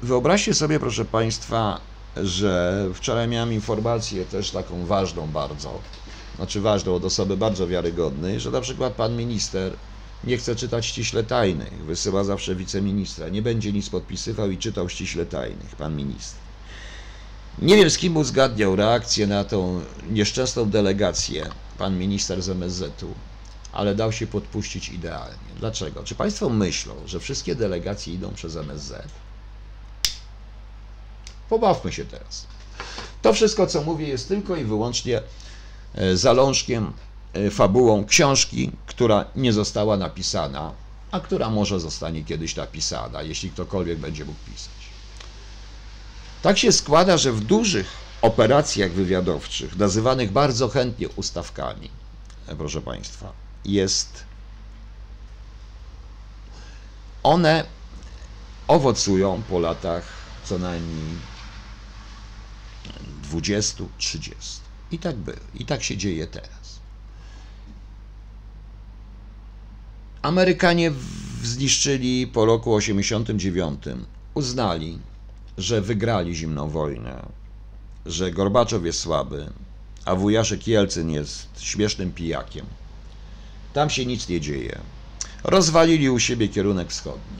[0.01, 1.81] wyobraźcie sobie, proszę państwa,
[2.15, 5.83] że wczoraj miałem informację też taką ważną bardzo,
[6.35, 9.77] znaczy ważną od osoby bardzo wiarygodnej, że na przykład pan minister
[10.23, 15.25] nie chce czytać ściśle tajnych, wysyła zawsze wiceministra, nie będzie nic podpisywał i czytał ściśle
[15.25, 16.39] tajnych, pan minister.
[17.61, 23.13] Nie wiem, z kim uzgadniał reakcję na tą nieszczęsną delegację, pan minister z MSZ-u,
[23.71, 25.49] ale dał się podpuścić idealnie.
[25.59, 26.03] Dlaczego?
[26.03, 28.93] Czy Państwo myślą, że wszystkie delegacje idą przez MSZ?
[31.49, 32.47] Pobawmy się teraz.
[33.21, 35.21] To wszystko, co mówię, jest tylko i wyłącznie
[35.95, 36.93] e, zalążkiem,
[37.51, 40.71] fabułą książki, która nie została napisana,
[41.11, 44.79] a która może zostanie kiedyś napisana, jeśli ktokolwiek będzie mógł pisać.
[46.41, 47.87] Tak się składa, że w dużych
[48.21, 51.89] operacjach wywiadowczych, nazywanych bardzo chętnie ustawkami,
[52.47, 53.31] e, proszę Państwa,
[53.65, 54.23] jest.
[57.23, 57.65] One
[58.67, 60.03] owocują po latach
[60.45, 61.15] co najmniej
[63.31, 64.59] 20-30.
[64.91, 65.37] I tak było.
[65.53, 66.78] I tak się dzieje teraz.
[70.21, 70.91] Amerykanie
[71.43, 73.83] zniszczyli po roku 89,
[74.33, 74.99] uznali,
[75.57, 77.25] że wygrali zimną wojnę,
[78.05, 79.49] że Gorbaczow jest słaby,
[80.05, 82.65] a wujaszek Jelcyn jest śmiesznym pijakiem.
[83.73, 84.79] Tam się nic nie dzieje.
[85.43, 87.39] Rozwalili u siebie kierunek wschodni.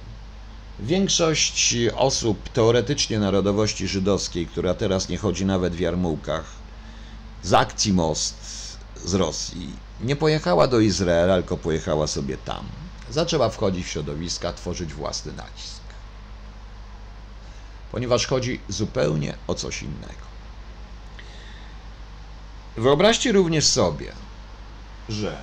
[0.80, 6.46] Większość osób teoretycznie narodowości żydowskiej, która teraz nie chodzi nawet w jarmułkach,
[7.44, 8.36] z akcji Most
[9.06, 12.66] z Rosji, nie pojechała do Izraela, tylko pojechała sobie tam.
[13.10, 15.80] Zaczęła wchodzić w środowiska, tworzyć własny nacisk
[17.92, 20.30] ponieważ chodzi zupełnie o coś innego.
[22.78, 24.12] Wyobraźcie również sobie,
[25.10, 25.38] że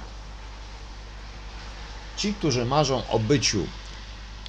[2.16, 3.66] ci, którzy marzą o byciu,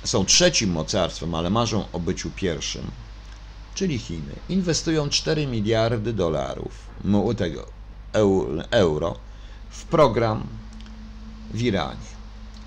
[0.03, 2.91] są trzecim mocarstwem, ale marzą o byciu pierwszym,
[3.75, 6.87] czyli Chiny, inwestują 4 miliardy dolarów
[7.37, 7.76] tego
[8.71, 9.15] euro
[9.69, 10.43] w program
[11.51, 12.07] w Iranie.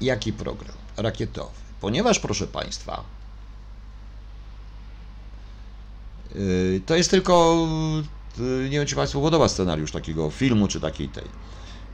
[0.01, 0.77] Jaki program?
[0.97, 1.51] Rakietowy.
[1.81, 3.05] Ponieważ, proszę Państwa,
[6.37, 7.67] Y, to jest tylko
[8.39, 11.25] y, nie wiem, czy Państwu podoba scenariusz takiego filmu, czy takiej tej.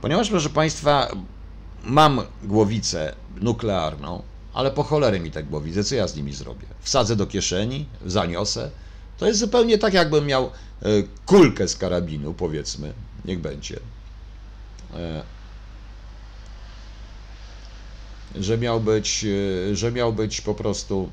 [0.01, 1.09] Ponieważ, proszę Państwa,
[1.85, 4.23] mam głowicę nuklearną,
[4.55, 6.67] ale po cholerę mi te głowice, co ja z nimi zrobię?
[6.81, 8.71] Wsadzę do kieszeni, zaniosę.
[9.19, 10.51] To jest zupełnie tak, jakbym miał e,
[11.27, 12.93] kulkę z karabinu, powiedzmy,
[13.27, 13.81] niech będzie.
[14.95, 15.23] E,
[18.35, 19.25] Że miał być,
[19.71, 21.11] e, że miał być po prostu,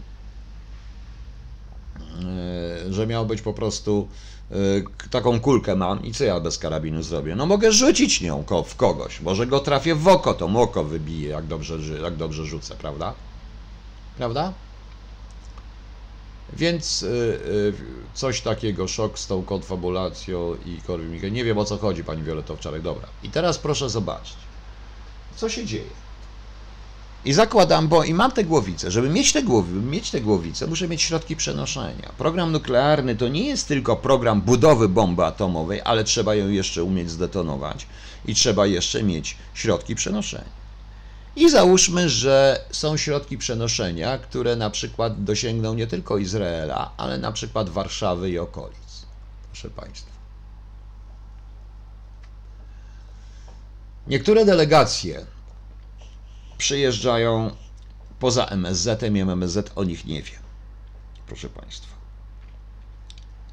[2.88, 4.08] e, że miał być po prostu
[5.12, 7.36] taką kulkę mam i co ja bez karabinu zrobię?
[7.36, 11.30] No mogę rzucić nią w kogoś, może go trafię w oko, to mu oko wybije,
[11.30, 13.16] jak dobrze, jak dobrze rzucę, prawda?
[14.16, 14.54] Prawda?
[16.58, 17.74] Więc y, y,
[18.14, 22.56] coś takiego, szok z tą konfabulacją i Korwin Nie wiem o co chodzi, pani Violeto
[22.56, 22.82] Wczarek.
[22.82, 23.08] Dobra.
[23.24, 24.38] I teraz proszę zobaczyć,
[25.36, 26.04] co się dzieje.
[27.26, 28.92] I zakładam, bo i mam te głowice.
[28.92, 32.12] Żeby mieć te, głowy, mieć te głowice, muszę mieć środki przenoszenia.
[32.18, 37.12] Program nuklearny to nie jest tylko program budowy bomby atomowej, ale trzeba ją jeszcze umieć
[37.12, 37.88] zdetonować
[38.26, 40.63] i trzeba jeszcze mieć środki przenoszenia.
[41.36, 47.32] I załóżmy, że są środki przenoszenia, które na przykład dosięgną nie tylko Izraela, ale na
[47.32, 49.06] przykład Warszawy i okolic.
[49.52, 50.12] Proszę Państwa.
[54.08, 55.26] Niektóre delegacje
[56.58, 57.56] przyjeżdżają
[58.20, 60.40] poza MSZ-em i MSZ o nich nie wie.
[61.28, 61.94] Proszę Państwa.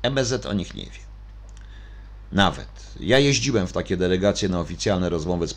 [0.03, 1.10] MSZ o nich nie wie.
[2.33, 2.69] Nawet.
[3.01, 5.57] Ja jeździłem w takie delegacje na oficjalne rozmowy z,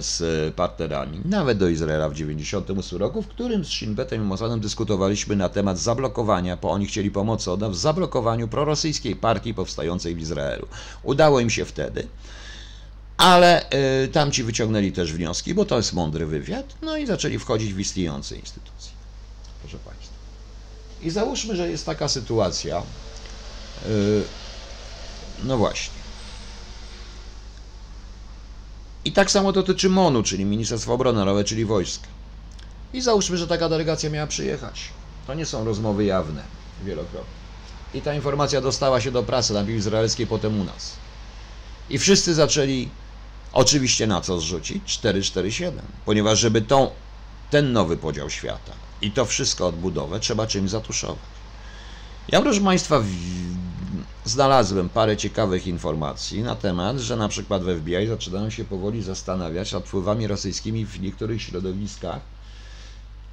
[0.00, 4.24] z e, partnerami, nawet do Izraela w 1998 roku, w którym z Shin Betem i
[4.24, 10.14] Mossadem dyskutowaliśmy na temat zablokowania, bo oni chcieli pomocy od w zablokowaniu prorosyjskiej partii powstającej
[10.14, 10.66] w Izraelu.
[11.02, 12.06] Udało im się wtedy,
[13.16, 13.70] ale
[14.04, 17.80] y, tamci wyciągnęli też wnioski, bo to jest mądry wywiad, no i zaczęli wchodzić w
[17.80, 18.92] istniejące instytucje.
[19.62, 20.14] Proszę Państwa.
[21.02, 22.82] I załóżmy, że jest taka sytuacja,
[23.86, 24.22] y,
[25.44, 26.01] no właśnie.
[29.04, 32.06] I tak samo dotyczy MONU, czyli Ministerstwa Obrony Narodowej, czyli wojska.
[32.92, 34.88] I załóżmy, że taka delegacja miała przyjechać.
[35.26, 36.42] To nie są rozmowy jawne,
[36.84, 37.42] wielokrotnie.
[37.94, 40.92] I ta informacja dostała się do prasy, najpierw izraelskiej, potem u nas.
[41.90, 42.88] I wszyscy zaczęli
[43.52, 44.84] oczywiście na co zrzucić?
[44.86, 45.84] 447.
[46.04, 46.90] Ponieważ żeby tą,
[47.50, 51.32] ten nowy podział świata i to wszystko odbudowę trzeba czymś zatuszować.
[52.28, 53.02] Ja, proszę Państwa,
[54.24, 59.72] znalazłem parę ciekawych informacji na temat, że na przykład w FBI zaczynają się powoli zastanawiać
[59.72, 62.20] nad wpływami rosyjskimi w niektórych środowiskach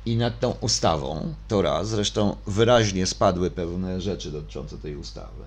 [0.05, 1.33] i nad tą ustawą.
[1.47, 5.43] To raz, zresztą wyraźnie spadły pewne rzeczy dotyczące tej ustawy.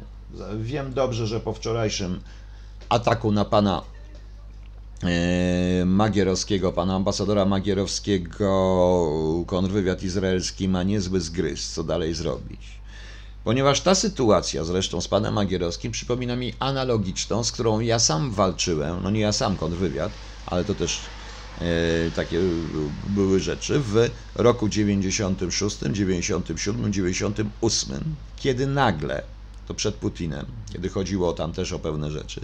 [0.61, 2.21] Wiem dobrze, że po wczorajszym
[2.89, 3.83] ataku na pana
[5.03, 12.82] e, Magierowskiego, pana ambasadora Magierowskiego, kontrwywiad izraelski ma niezły zgryz, co dalej zrobić.
[13.45, 19.03] Ponieważ ta sytuacja zresztą z panem Magierowskim przypomina mi analogiczną, z którą ja sam walczyłem,
[19.03, 20.13] no nie ja sam kontrwywiad,
[20.47, 21.01] ale to też
[21.61, 22.41] e, takie
[23.09, 29.23] były rzeczy w roku 96, 97, 98, kiedy nagle,
[29.69, 32.41] to przed Putinem, kiedy chodziło tam też o pewne rzeczy,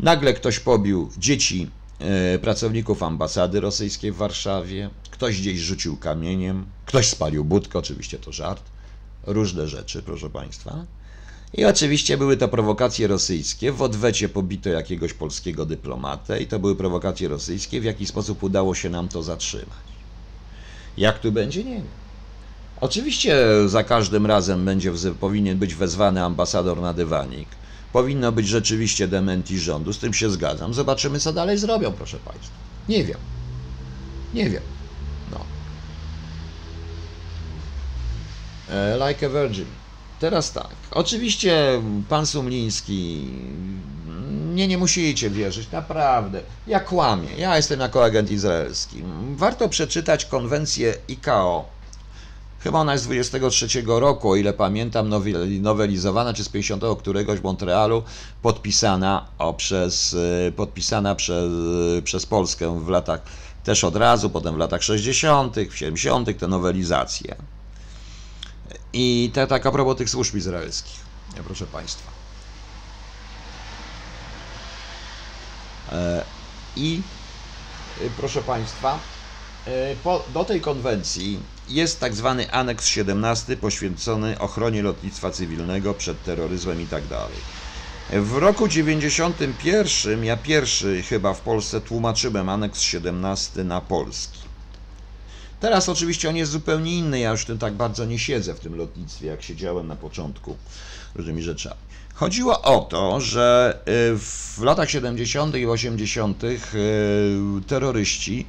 [0.00, 7.06] nagle ktoś pobił dzieci e, pracowników ambasady rosyjskiej w Warszawie, ktoś gdzieś rzucił kamieniem, ktoś
[7.06, 8.75] spalił budkę, oczywiście to żart,
[9.26, 10.86] różne rzeczy, proszę Państwa.
[11.54, 13.72] I oczywiście były to prowokacje rosyjskie.
[13.72, 17.80] W odwecie pobito jakiegoś polskiego dyplomatę i to były prowokacje rosyjskie.
[17.80, 19.86] W jaki sposób udało się nam to zatrzymać?
[20.96, 21.64] Jak tu będzie?
[21.64, 21.86] Nie wiem.
[22.80, 27.48] Oczywiście za każdym razem będzie, powinien być wezwany ambasador na dywanik.
[27.92, 30.74] Powinno być rzeczywiście dementi rządu, z tym się zgadzam.
[30.74, 32.58] Zobaczymy, co dalej zrobią, proszę Państwa.
[32.88, 33.18] Nie wiem.
[34.32, 34.75] Nie wiem.
[39.08, 39.66] Like a Virgin.
[40.18, 40.68] Teraz tak.
[40.90, 43.30] Oczywiście pan Sumliński,
[44.52, 46.40] mnie nie musicie wierzyć, naprawdę.
[46.66, 47.28] Ja kłamię.
[47.38, 49.02] Ja jestem jako agent izraelski.
[49.36, 51.64] Warto przeczytać konwencję ICAO.
[52.58, 57.40] Chyba ona jest z 23 roku, o ile pamiętam, noweli- nowelizowana, czy z 50 któregoś
[57.40, 58.02] w Montrealu,
[58.42, 61.52] podpisana, o, przez, y, podpisana przez,
[62.04, 63.22] przez Polskę w latach
[63.64, 67.36] też od razu, potem w latach 60., w 70., te nowelizacje.
[68.98, 71.00] I te, tak a propos tych służb izraelskich,
[71.44, 72.10] proszę Państwa.
[75.92, 76.24] E,
[76.76, 77.00] I
[78.02, 78.98] e, proszę Państwa,
[79.66, 86.24] e, po, do tej konwencji jest tak zwany aneks 17 poświęcony ochronie lotnictwa cywilnego przed
[86.24, 87.38] terroryzmem i tak dalej.
[88.10, 94.45] W roku 91 ja pierwszy chyba w Polsce tłumaczyłem aneks 17 na polski.
[95.60, 98.76] Teraz oczywiście on jest zupełnie inny, ja już tym tak bardzo nie siedzę w tym
[98.76, 100.56] lotnictwie, jak siedziałem na początku
[101.14, 101.76] różnymi rzeczami.
[102.14, 103.78] Chodziło o to, że
[104.14, 105.56] y, w latach 70.
[105.56, 106.44] i 80.
[106.44, 106.58] y,
[107.66, 108.46] terroryści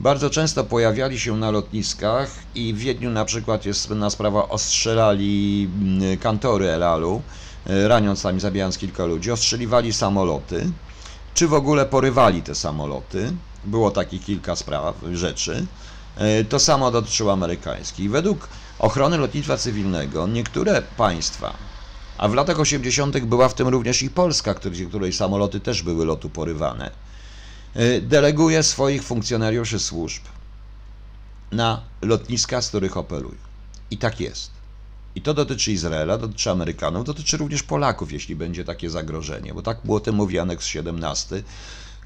[0.00, 5.68] bardzo często pojawiali się na lotniskach i w Wiedniu na przykład jest na sprawa ostrzelali
[5.80, 7.22] mm, kantory Elalu,
[7.70, 10.70] y, raniąc tam i zabijając kilka ludzi, ostrzeliwali samoloty,
[11.34, 13.32] czy w ogóle porywali te samoloty.
[13.64, 15.66] Było takich kilka spraw, rzeczy.
[16.48, 18.10] To samo dotyczyło amerykańskich.
[18.10, 18.48] Według
[18.78, 21.56] ochrony lotnictwa cywilnego niektóre państwa,
[22.18, 23.18] a w latach 80.
[23.18, 24.54] była w tym również i Polska,
[24.88, 26.90] której, samoloty też były lotu porywane.
[27.76, 30.22] Y, deleguje swoich funkcjonariuszy służb
[31.52, 33.38] na lotniska, z których operują.
[33.90, 34.50] I tak jest.
[35.14, 39.78] I to dotyczy Izraela, dotyczy Amerykanów, dotyczy również Polaków, jeśli będzie takie zagrożenie, bo tak
[39.84, 41.42] było tym mówi aneks 17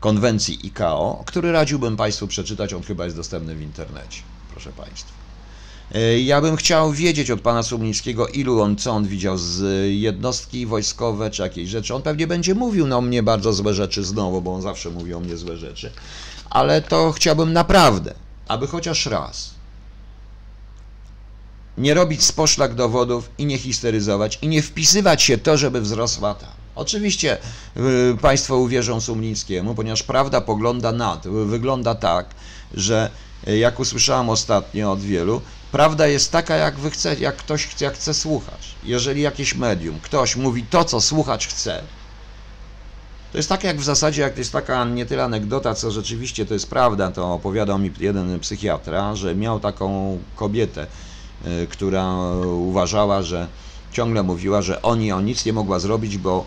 [0.01, 5.13] konwencji ICAO, który radziłbym Państwu przeczytać, on chyba jest dostępny w internecie, proszę Państwa.
[5.95, 10.67] E, ja bym chciał wiedzieć od pana Sumlińskiego, ilu on, co on widział z jednostki
[10.67, 11.95] wojskowe czy jakieś rzeczy.
[11.95, 15.21] On pewnie będzie mówił na mnie bardzo złe rzeczy znowu, bo on zawsze mówi o
[15.21, 15.93] mnie złe rzeczy.
[16.51, 18.15] Ale to chciałbym naprawdę,
[18.49, 19.59] aby chociaż raz
[21.79, 26.58] nie robić sposzlak dowodów i nie histeryzować i nie wpisywać się to, żeby wzrosła ta.
[26.79, 27.39] Oczywiście
[27.77, 32.27] y, Państwo uwierzą Sumlińskiemu, ponieważ prawda pogląda na to, wygląda tak,
[32.75, 33.11] że
[33.49, 35.41] y, jak usłyszałem ostatnio od wielu,
[35.73, 38.75] Prawda jest taka, jak wy chce, jak ktoś chce, jak chce słuchać.
[38.85, 41.83] Jeżeli jakieś medium, ktoś mówi to, co słuchać chce,
[43.33, 46.47] to jest tak jak w zasadzie, jak to jest taka nie tyle anegdota, co rzeczywiście
[46.47, 50.87] to jest prawda, to opowiadał mi jeden psychiatra, że miał taką kobietę,
[51.47, 52.15] y, która
[52.45, 53.47] uważała, że
[53.93, 56.47] ciągle mówiła, że oni o nic nie mogła zrobić, bo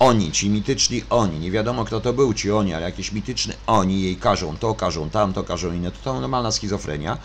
[0.00, 4.02] oni, ci mityczni oni, nie wiadomo kto to był ci oni, ale jakiś mityczny oni
[4.02, 7.18] jej każą to, każą tam, to każą inne, to, to normalna schizofrenia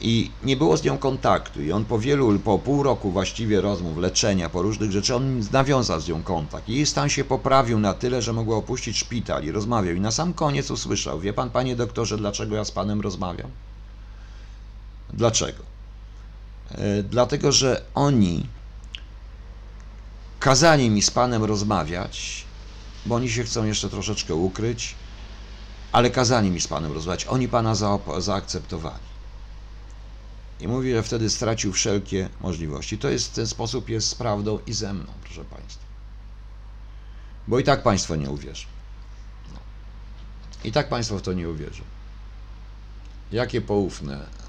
[0.00, 1.62] i nie było z nią kontaktu.
[1.62, 6.00] I on po wielu, po pół roku właściwie rozmów, leczenia, po różnych rzeczach, on nawiązał
[6.00, 6.68] z nią kontakt.
[6.68, 9.94] I jej stan się poprawił na tyle, że mogła opuścić szpital i rozmawiał.
[9.94, 13.50] I na sam koniec usłyszał, wie pan, panie doktorze, dlaczego ja z panem rozmawiam?
[15.12, 15.62] Dlaczego?
[16.70, 18.46] E, dlatego, że oni
[20.40, 22.44] kazali mi z panem rozmawiać,
[23.06, 24.94] bo oni się chcą jeszcze troszeczkę ukryć,
[25.92, 27.26] ale kazali mi z panem rozmawiać.
[27.26, 27.74] Oni pana
[28.18, 29.10] zaakceptowali.
[30.60, 32.98] I mówi, że wtedy stracił wszelkie możliwości.
[32.98, 35.84] To jest w ten sposób jest z prawdą i ze mną, proszę Państwa.
[37.48, 38.66] Bo i tak Państwo nie uwierzą.
[40.64, 41.82] I tak Państwo w to nie uwierzą.
[43.32, 44.39] Jakie poufne.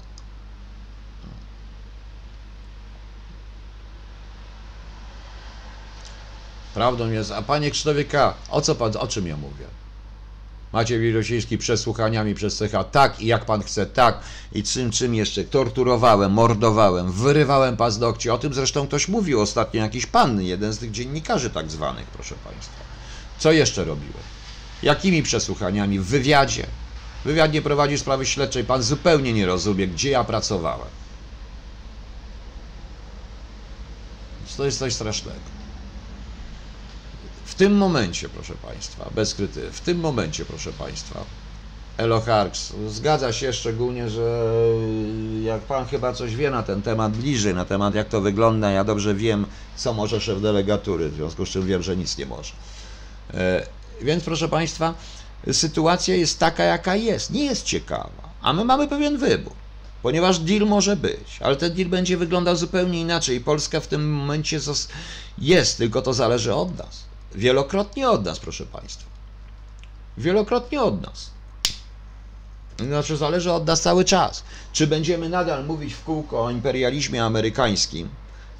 [6.74, 9.64] Prawdą jest, a panie Krzysztofie K., o co pan, o czym ja mówię?
[10.72, 14.20] Macie Wirosiński przesłuchaniami przez CH, tak i jak pan chce, tak
[14.52, 20.06] i czym, czym jeszcze, torturowałem, mordowałem, wyrywałem paznokcie, o tym zresztą ktoś mówił ostatnio, jakiś
[20.06, 22.82] pan, jeden z tych dziennikarzy tak zwanych, proszę państwa.
[23.38, 24.22] Co jeszcze robiłem?
[24.82, 25.98] Jakimi przesłuchaniami?
[25.98, 26.66] W wywiadzie.
[27.24, 30.88] Wywiad nie prowadzi sprawy śledczej, pan zupełnie nie rozumie, gdzie ja pracowałem.
[34.56, 35.61] To jest coś strasznego.
[37.52, 41.24] W tym momencie, proszę Państwa, bez krytyki, w tym momencie, proszę Państwa,
[41.98, 44.44] Elo Harks zgadza się szczególnie, że
[45.44, 48.84] jak Pan chyba coś wie na ten temat bliżej, na temat jak to wygląda, ja
[48.84, 52.52] dobrze wiem, co może szef delegatury, w związku z czym wiem, że nic nie może.
[53.34, 53.66] E,
[54.02, 54.94] więc proszę Państwa,
[55.52, 57.30] sytuacja jest taka, jaka jest.
[57.30, 59.52] Nie jest ciekawa, a my mamy pewien wybór.
[60.02, 63.40] Ponieważ deal może być, ale ten deal będzie wyglądał zupełnie inaczej.
[63.40, 64.60] Polska w tym momencie
[65.38, 67.11] jest, tylko to zależy od nas.
[67.34, 69.10] Wielokrotnie od nas, proszę Państwa.
[70.18, 71.30] Wielokrotnie od nas.
[72.80, 74.44] Znaczy, zależy od nas cały czas.
[74.72, 78.08] Czy będziemy nadal mówić w kółko o imperializmie amerykańskim,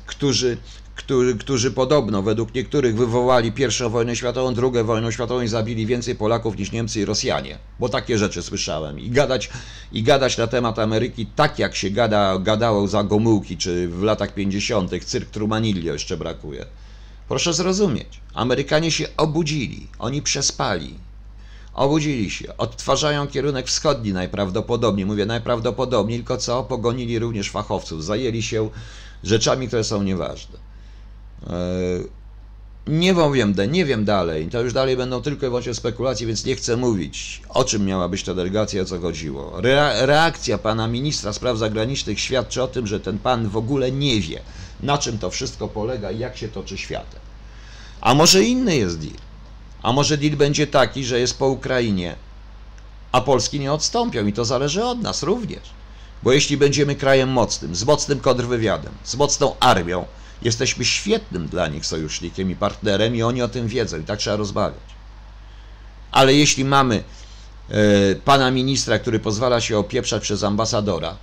[0.06, 0.56] którzy,
[0.94, 6.14] którzy, którzy podobno, według niektórych, wywołali pierwszą wojnę światową, drugą wojnę światową i zabili więcej
[6.14, 9.00] Polaków niż Niemcy i Rosjanie, bo takie rzeczy słyszałem.
[9.00, 9.50] I gadać,
[9.92, 14.34] i gadać na temat Ameryki tak, jak się gada, gadało za Gomułki, czy w latach
[14.34, 16.66] 50., cyrk Trumanillo jeszcze brakuje.
[17.28, 20.94] Proszę zrozumieć, Amerykanie się obudzili, oni przespali.
[21.74, 25.06] Obudzili się, odtwarzają kierunek wschodni najprawdopodobniej.
[25.06, 26.62] Mówię najprawdopodobniej, tylko co?
[26.62, 28.70] Pogonili również fachowców, zajęli się
[29.24, 30.58] rzeczami, które są nieważne.
[31.46, 32.22] E,
[32.86, 36.56] nie wiem, nie wiem dalej, to już dalej będą tylko i wyłącznie spekulacje, więc nie
[36.56, 39.60] chcę mówić, o czym miała być ta delegacja, o co chodziło.
[40.00, 44.40] reakcja pana ministra spraw zagranicznych świadczy o tym, że ten pan w ogóle nie wie,
[44.82, 47.20] na czym to wszystko polega i jak się toczy światem.
[48.00, 49.16] A może inny jest deal?
[49.82, 52.16] A może deal będzie taki, że jest po Ukrainie,
[53.12, 55.62] a Polski nie odstąpią i to zależy od nas również.
[56.22, 60.04] Bo jeśli będziemy krajem mocnym, z mocnym kontrwywiadem, z mocną armią,
[60.44, 64.36] Jesteśmy świetnym dla nich sojusznikiem i partnerem i oni o tym wiedzą i tak trzeba
[64.36, 64.92] rozmawiać.
[66.10, 67.04] Ale jeśli mamy
[67.70, 71.16] e, pana ministra, który pozwala się opieprzać przez ambasadora,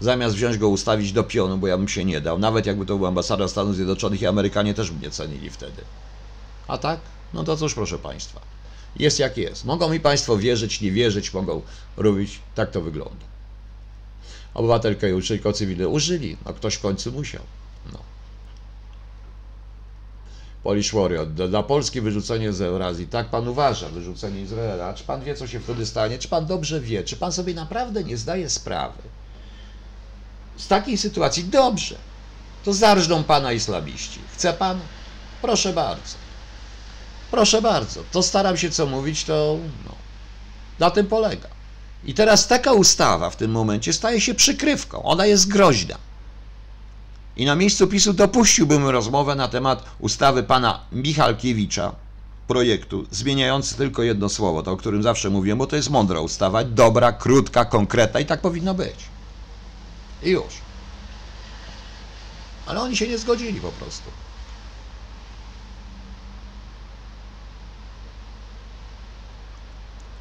[0.00, 2.96] zamiast wziąć go ustawić do pionu, bo ja bym się nie dał, nawet jakby to
[2.96, 5.82] był ambasador Stanów Zjednoczonych i Amerykanie też by mnie cenili wtedy.
[6.68, 7.00] A tak?
[7.34, 8.40] No to cóż, proszę Państwa.
[8.98, 9.64] Jest jak jest.
[9.64, 11.62] Mogą mi Państwo wierzyć, nie wierzyć, mogą
[11.96, 12.38] robić.
[12.54, 13.26] Tak to wygląda.
[14.54, 16.36] Obywatelkę uczyli, cywilny użyli.
[16.46, 17.42] No ktoś w końcu musiał.
[17.92, 17.98] No.
[20.62, 21.28] Polish Warrior.
[21.28, 23.06] Dla Polski wyrzucenie z Eurazji.
[23.06, 24.94] Tak pan uważa, wyrzucenie Izraela.
[24.94, 26.18] Czy pan wie, co się wtedy stanie?
[26.18, 27.04] Czy pan dobrze wie?
[27.04, 29.02] Czy pan sobie naprawdę nie zdaje sprawy?
[30.56, 31.96] Z takiej sytuacji dobrze.
[32.64, 34.20] To zarżną pana islamiści.
[34.34, 34.80] Chce pan?
[35.42, 36.14] Proszę bardzo.
[37.30, 38.02] Proszę bardzo.
[38.12, 39.92] To staram się co mówić, to no,
[40.78, 41.48] na tym polega.
[42.04, 45.02] I teraz taka ustawa w tym momencie staje się przykrywką.
[45.02, 45.98] Ona jest groźna.
[47.36, 51.92] I na miejscu PiSu dopuściłbym rozmowę na temat ustawy pana Michalkiewicza,
[52.48, 56.64] projektu, zmieniający tylko jedno słowo, to o którym zawsze mówiłem, bo to jest mądra ustawa,
[56.64, 59.15] dobra, krótka, konkretna i tak powinno być.
[60.22, 60.54] I już.
[62.66, 64.10] Ale oni się nie zgodzili po prostu.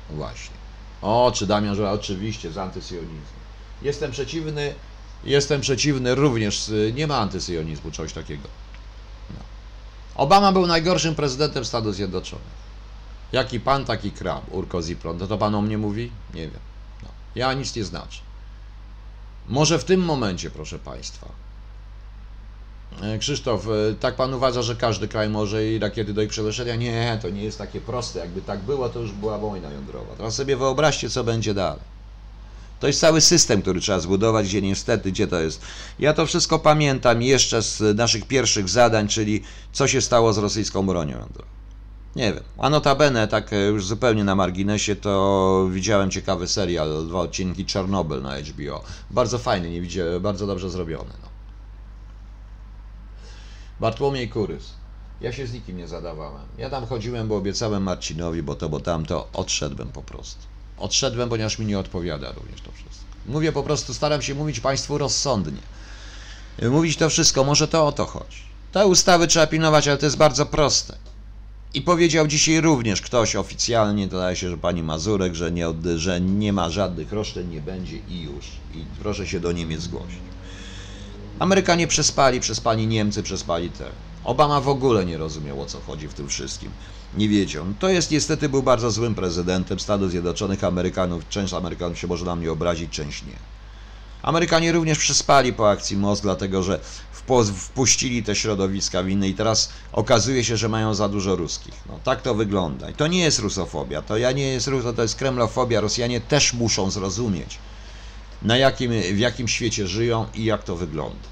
[0.09, 0.55] Właśnie.
[1.01, 3.45] O, czy Damian że oczywiście z antysyjonizmem.
[3.81, 4.75] Jestem przeciwny,
[5.23, 8.47] jestem przeciwny również, nie ma antysyjonizmu, czegoś takiego.
[9.29, 9.43] No.
[10.15, 12.65] Obama był najgorszym prezydentem Stanów Zjednoczonych.
[13.31, 15.19] Jaki pan, taki krab, Urko Ziplon.
[15.19, 16.11] To, to pan o mnie mówi?
[16.33, 16.59] Nie wiem.
[17.03, 17.09] No.
[17.35, 18.24] Ja nic nie znaczę.
[19.49, 21.27] Może w tym momencie, proszę państwa,
[23.01, 26.75] E, Krzysztof, e, tak pan uważa, że każdy kraj może i rakiety do ich przeleszenia?
[26.75, 28.19] Nie, to nie jest takie proste.
[28.19, 30.15] Jakby tak było, to już była wojna jądrowa.
[30.17, 31.95] Teraz sobie wyobraźcie, co będzie dalej.
[32.79, 35.61] To jest cały system, który trzeba zbudować, gdzie niestety, gdzie to jest.
[35.99, 39.43] Ja to wszystko pamiętam jeszcze z naszych pierwszych zadań, czyli
[39.73, 41.49] co się stało z rosyjską bronią jądrową.
[42.15, 42.43] Nie wiem.
[42.57, 48.21] A notabene, tak e, już zupełnie na marginesie, to widziałem ciekawy serial, dwa odcinki Czarnobyl
[48.21, 48.83] na HBO.
[49.11, 51.11] Bardzo fajny, nie widziałem, bardzo dobrze zrobiony.
[51.21, 51.29] No.
[53.79, 54.73] Bartłomiej Kurys.
[55.21, 56.45] Ja się z nikim nie zadawałem.
[56.57, 59.27] Ja tam chodziłem, bo obiecałem Marcinowi, bo to, bo tamto.
[59.33, 60.41] Odszedłem po prostu.
[60.77, 63.05] Odszedłem, ponieważ mi nie odpowiada również to wszystko.
[63.25, 65.61] Mówię po prostu, staram się mówić Państwu rozsądnie.
[66.69, 68.37] Mówić to wszystko, może to o to chodzi.
[68.71, 70.97] Te ustawy trzeba pilnować, ale to jest bardzo proste.
[71.75, 76.21] I powiedział dzisiaj również ktoś oficjalnie, to daje się, że pani Mazurek, że nie, że
[76.21, 78.45] nie ma żadnych roszczeń, nie będzie i już.
[78.73, 80.19] I proszę się do Niemiec zgłosić.
[81.39, 83.91] Amerykanie przespali, przespali Niemcy, przespali te.
[84.23, 86.71] Obama w ogóle nie rozumiał o co chodzi w tym wszystkim.
[87.13, 87.65] Nie wiedział.
[87.79, 91.29] To jest niestety był bardzo złym prezydentem Stanów Zjednoczonych Amerykanów.
[91.29, 93.54] Część Amerykanów się może na mnie obrazić, część nie.
[94.25, 96.79] Amerykanie również przespali po akcji MOS, dlatego że
[97.55, 101.73] wpuścili te środowiska winne i teraz okazuje się, że mają za dużo ruskich.
[101.85, 102.89] No tak to wygląda.
[102.89, 105.81] I to nie jest rusofobia, to ja nie jest to jest kremlofobia.
[105.81, 107.57] Rosjanie też muszą zrozumieć,
[108.41, 111.29] na jakim, w jakim świecie żyją i jak to wygląda.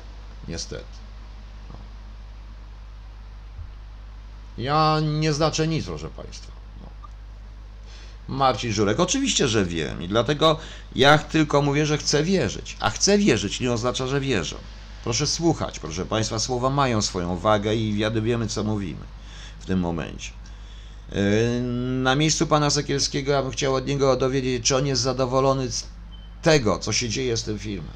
[0.48, 0.84] Niestety.
[1.70, 1.76] No.
[4.58, 6.62] Ja nie znaczę nic, proszę Państwa.
[8.28, 10.58] Marcin Żurek, oczywiście, że wiem i dlatego
[10.96, 12.78] ja tylko mówię, że chcę wierzyć.
[12.80, 14.56] A chcę wierzyć nie oznacza, że wierzę.
[15.04, 19.06] Proszę słuchać, proszę Państwa, słowa mają swoją wagę i wiemy, co mówimy
[19.60, 20.32] w tym momencie.
[21.12, 21.62] Yy,
[22.04, 25.88] na miejscu pana Sekielskiego ja bym chciał od niego dowiedzieć, czy on jest zadowolony z
[26.42, 27.94] tego, co się dzieje z tym filmem.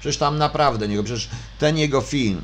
[0.00, 1.28] Przecież tam naprawdę niego, przecież
[1.58, 2.42] ten jego film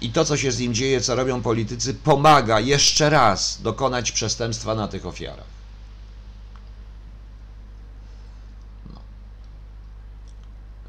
[0.00, 4.74] i to, co się z nim dzieje, co robią politycy, pomaga jeszcze raz dokonać przestępstwa
[4.74, 5.51] na tych ofiarach.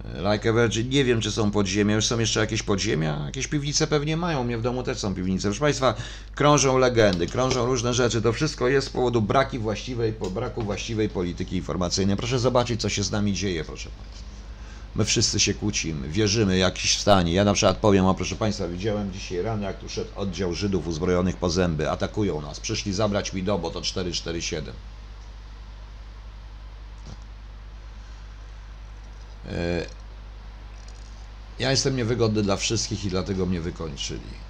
[0.04, 1.96] Like a Virgin, nie wiem, czy są podziemia.
[1.96, 3.26] Już są jeszcze jakieś podziemia?
[3.26, 4.44] Jakieś piwnice pewnie mają.
[4.44, 5.48] Mnie w domu też są piwnice.
[5.48, 5.94] Proszę Państwa,
[6.36, 8.22] krążą legendy, krążą różne rzeczy.
[8.22, 12.18] To wszystko jest z powodu braki właściwej, braku właściwej polityki informacyjnej.
[12.18, 14.34] Proszę zobaczyć, co się z nami dzieje, proszę Państwa.
[14.96, 17.34] My wszyscy się kłócimy, wierzymy jakiś stanie.
[17.34, 20.88] Ja na przykład powiem, o proszę Państwa, widziałem dzisiaj rano, jak tu szedł oddział Żydów
[20.88, 21.90] uzbrojonych po zęby.
[21.92, 22.60] Atakują nas.
[22.60, 24.74] Przyszli zabrać mi dobo, to 447.
[31.60, 34.44] ja jestem niewygodny dla wszystkich i dlatego mnie wykończyli.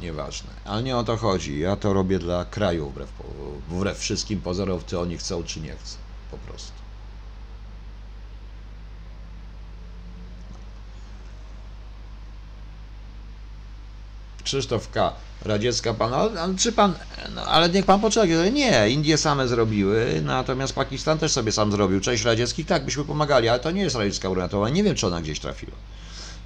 [0.00, 0.50] Nieważne.
[0.64, 1.58] Ale nie o to chodzi.
[1.58, 3.12] Ja to robię dla kraju wbrew,
[3.68, 5.96] wbrew wszystkim pozorom, czy oni chcą, czy nie chcą.
[6.30, 6.85] Po prostu.
[14.46, 15.12] Krzysztof K.
[15.44, 16.94] Radziecka pan, no, czy pan,
[17.34, 18.48] no, ale niech pan poczeka.
[18.52, 22.00] Nie, Indie same zrobiły, natomiast Pakistan też sobie sam zrobił.
[22.00, 25.20] Część radziecki, tak, byśmy pomagali, ale to nie jest radziecka brona Nie wiem, czy ona
[25.20, 25.76] gdzieś trafiła.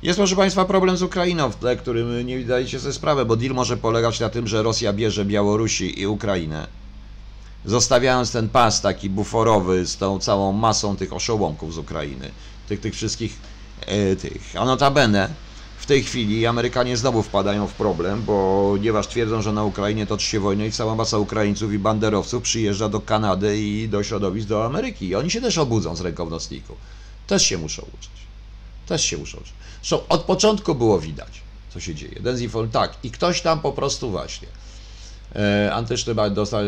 [0.02, 3.54] Jest, proszę Państwa, problem z Ukrainą, w tle którym nie zdajecie sobie sprawę, bo deal
[3.54, 6.66] może polegać na tym, że Rosja bierze Białorusi i Ukrainę,
[7.64, 12.30] zostawiając ten pas taki buforowy z tą całą masą tych oszołomków z Ukrainy,
[12.68, 13.38] tych, tych wszystkich
[13.86, 14.54] e, tych.
[14.58, 15.49] A notabene
[15.90, 20.64] tej chwili Amerykanie znowu wpadają w problem, ponieważ twierdzą, że na Ukrainie toczy się wojna
[20.64, 25.08] i cała masa Ukraińców i banderowców przyjeżdża do Kanady i do środowisk do Ameryki.
[25.08, 26.76] I oni się też obudzą z ręką w nocniku.
[27.26, 28.10] Też się muszą uczyć.
[28.86, 29.52] Też się muszą uczyć.
[30.08, 31.40] Od początku było widać,
[31.74, 32.20] co się dzieje.
[32.20, 34.48] Dezinform, tak, i ktoś tam po prostu właśnie
[35.36, 36.60] e, antysztybar dostał,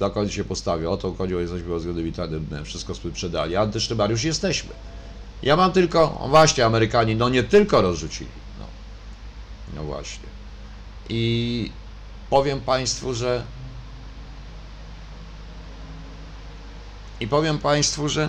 [0.00, 3.56] na końcu się postawił, o to chodziło, jesteśmy rozgrywitalnym dnem, wszystko sprzedali.
[3.56, 4.70] Antysztybariusz jesteśmy.
[5.42, 8.30] Ja mam tylko, właśnie, Amerykanie, no nie tylko rozrzucili,
[9.74, 10.28] no, właśnie.
[11.08, 11.72] I
[12.30, 13.44] powiem Państwu, że
[17.20, 18.28] i powiem Państwu, że,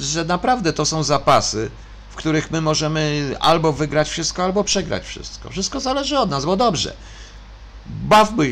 [0.00, 1.70] że naprawdę to są zapasy,
[2.10, 5.50] w których my możemy albo wygrać wszystko, albo przegrać wszystko.
[5.50, 6.96] Wszystko zależy od nas, bo dobrze.
[7.86, 8.50] Bawmy,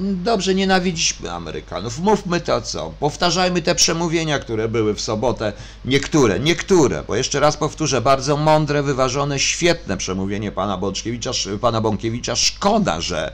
[0.00, 1.98] dobrze, nienawidzimy Amerykanów.
[1.98, 2.92] Mówmy to co.
[3.00, 5.52] Powtarzajmy te przemówienia, które były w sobotę.
[5.84, 11.30] Niektóre, niektóre, bo jeszcze raz powtórzę, bardzo mądre, wyważone, świetne przemówienie pana Bączkiewicza,
[11.60, 12.36] pana Bąkiewicza.
[12.36, 13.32] Szkoda, że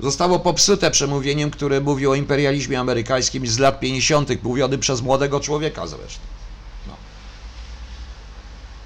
[0.00, 5.86] zostało popsute przemówieniem, które mówi o imperializmie amerykańskim z lat 50., mówiony przez młodego człowieka
[5.86, 6.22] zresztą.
[6.86, 6.92] No.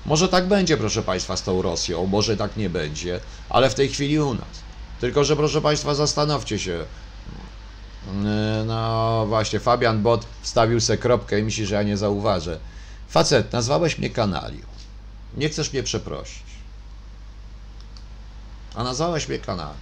[0.06, 3.88] Może tak będzie, proszę Państwa, z tą Rosją, może tak nie będzie, ale w tej
[3.88, 4.65] chwili u nas.
[5.00, 6.84] Tylko, że proszę Państwa, zastanówcie się.
[8.66, 12.58] No właśnie, Fabian Bot wstawił se kropkę i myśli, że ja nie zauważę.
[13.08, 14.66] Facet, nazwałeś mnie kanalią.
[15.36, 16.46] Nie chcesz mnie przeprosić.
[18.74, 19.78] A nazwałeś mnie kanalią.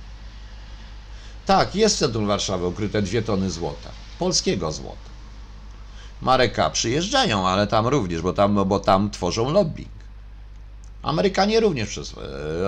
[1.47, 3.91] Tak, jest w centrum Warszawy ukryte dwie tony złota.
[4.19, 4.97] Polskiego złota.
[6.21, 6.71] Marek K.
[6.71, 9.91] przyjeżdżają, ale tam również, bo tam, bo tam tworzą lobbying.
[11.03, 12.15] Amerykanie również przez,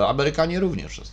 [0.09, 1.11] Amerykanie również przez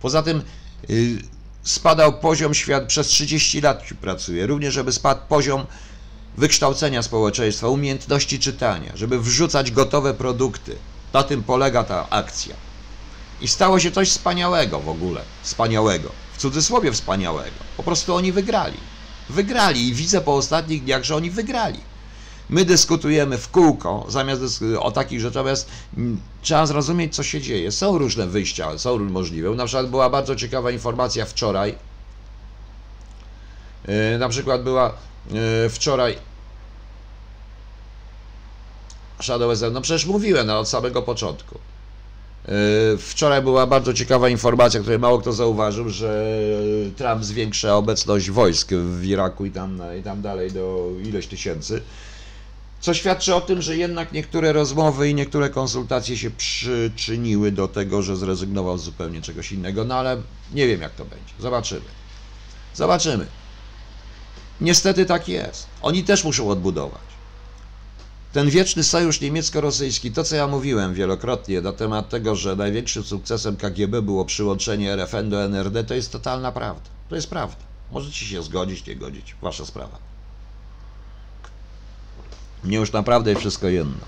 [0.00, 0.42] Poza tym
[0.90, 1.18] y,
[1.62, 5.66] spadał poziom świat, przez 30 lat pracuje, również żeby spadł poziom
[6.36, 10.76] wykształcenia społeczeństwa, umiejętności czytania, żeby wrzucać gotowe produkty.
[11.12, 12.54] Na tym polega ta akcja.
[13.40, 17.56] I stało się coś wspaniałego w ogóle, wspaniałego, w cudzysłowie wspaniałego.
[17.76, 18.76] Po prostu oni wygrali.
[19.30, 21.80] Wygrali i widzę po ostatnich dniach, że oni wygrali.
[22.50, 27.72] My dyskutujemy w kółko zamiast o takich rzeczach, natomiast mm, trzeba zrozumieć, co się dzieje.
[27.72, 29.50] Są różne wyjścia, są możliwe.
[29.50, 31.74] Na przykład była bardzo ciekawa informacja wczoraj.
[33.84, 34.92] E, na przykład była
[35.64, 36.18] e, wczoraj
[39.22, 41.58] Shadow SM, no przecież mówiłem no, od samego początku.
[42.48, 42.50] E,
[42.98, 46.38] wczoraj była bardzo ciekawa informacja, której mało kto zauważył, że
[46.96, 51.82] Trump zwiększa obecność wojsk w Iraku i tam, i tam dalej do ileś tysięcy
[52.80, 58.02] co świadczy o tym, że jednak niektóre rozmowy i niektóre konsultacje się przyczyniły do tego,
[58.02, 60.22] że zrezygnował z zupełnie czegoś innego, no ale
[60.52, 61.34] nie wiem jak to będzie.
[61.38, 61.84] Zobaczymy.
[62.74, 63.26] Zobaczymy.
[64.60, 65.66] Niestety tak jest.
[65.82, 67.08] Oni też muszą odbudować.
[68.32, 73.56] Ten wieczny sojusz niemiecko-rosyjski, to co ja mówiłem wielokrotnie na temat tego, że największym sukcesem
[73.56, 76.90] KGB było przyłączenie RFN do NRD, to jest totalna prawda.
[77.08, 77.64] To jest prawda.
[77.92, 79.34] Możecie się zgodzić, nie godzić.
[79.42, 80.07] Wasza sprawa.
[82.64, 84.06] Mnie już naprawdę wszystko jedno.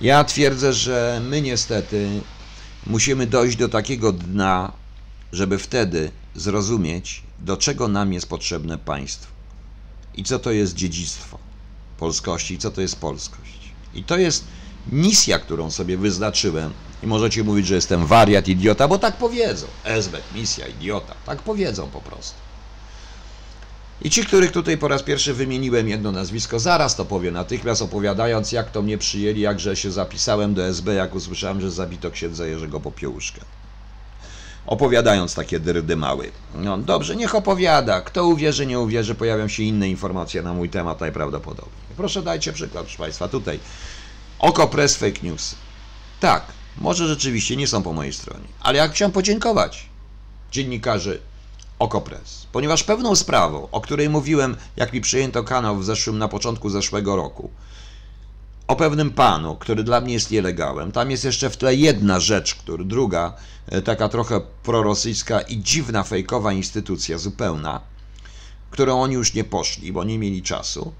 [0.00, 2.20] Ja twierdzę, że my niestety
[2.86, 4.72] musimy dojść do takiego dna,
[5.32, 9.36] żeby wtedy zrozumieć, do czego nam jest potrzebne państwo
[10.16, 11.38] i co to jest dziedzictwo
[11.98, 13.58] polskości i co to jest polskość.
[13.94, 14.44] I to jest
[14.92, 16.72] misja, którą sobie wyznaczyłem.
[17.02, 19.66] I możecie mówić, że jestem wariat, idiota, bo tak powiedzą.
[19.84, 21.14] Esbek, misja, idiota.
[21.26, 22.45] Tak powiedzą po prostu.
[24.02, 28.52] I ci, których tutaj po raz pierwszy wymieniłem jedno nazwisko, zaraz to powiem, natychmiast opowiadając,
[28.52, 32.80] jak to mnie przyjęli, jakże się zapisałem do SB, jak usłyszałem, że zabito księdza Jerzego
[32.80, 33.40] Popiełuszkę.
[34.66, 36.30] Opowiadając takie dyrdy mały.
[36.54, 38.00] No dobrze, niech opowiada.
[38.00, 41.86] Kto uwierzy, nie uwierzy, pojawią się inne informacje na mój temat najprawdopodobniej.
[41.96, 43.60] Proszę dajcie przykład, proszę Państwa, tutaj.
[44.38, 45.54] Oko Press Fake News.
[46.20, 46.44] Tak,
[46.78, 49.88] może rzeczywiście nie są po mojej stronie, ale jak chciałem podziękować
[50.52, 51.20] dziennikarzy
[51.78, 56.70] Okopres, ponieważ pewną sprawą, o której mówiłem, jak mi przyjęto kanał w zeszłym, na początku
[56.70, 57.50] zeszłego roku,
[58.68, 60.92] o pewnym panu, który dla mnie jest nielegalem.
[60.92, 63.34] Tam jest jeszcze w tle jedna rzecz, który, druga,
[63.66, 67.80] e, taka trochę prorosyjska i dziwna, fejkowa instytucja, zupełna,
[68.70, 70.92] którą oni już nie poszli, bo nie mieli czasu,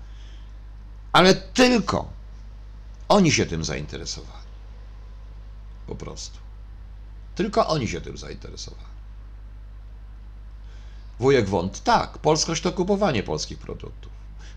[1.12, 2.08] ale tylko
[3.08, 4.46] oni się tym zainteresowali.
[5.86, 6.38] Po prostu.
[7.34, 8.85] Tylko oni się tym zainteresowali.
[11.20, 14.12] Wujek Wąt, tak, polskość to kupowanie polskich produktów.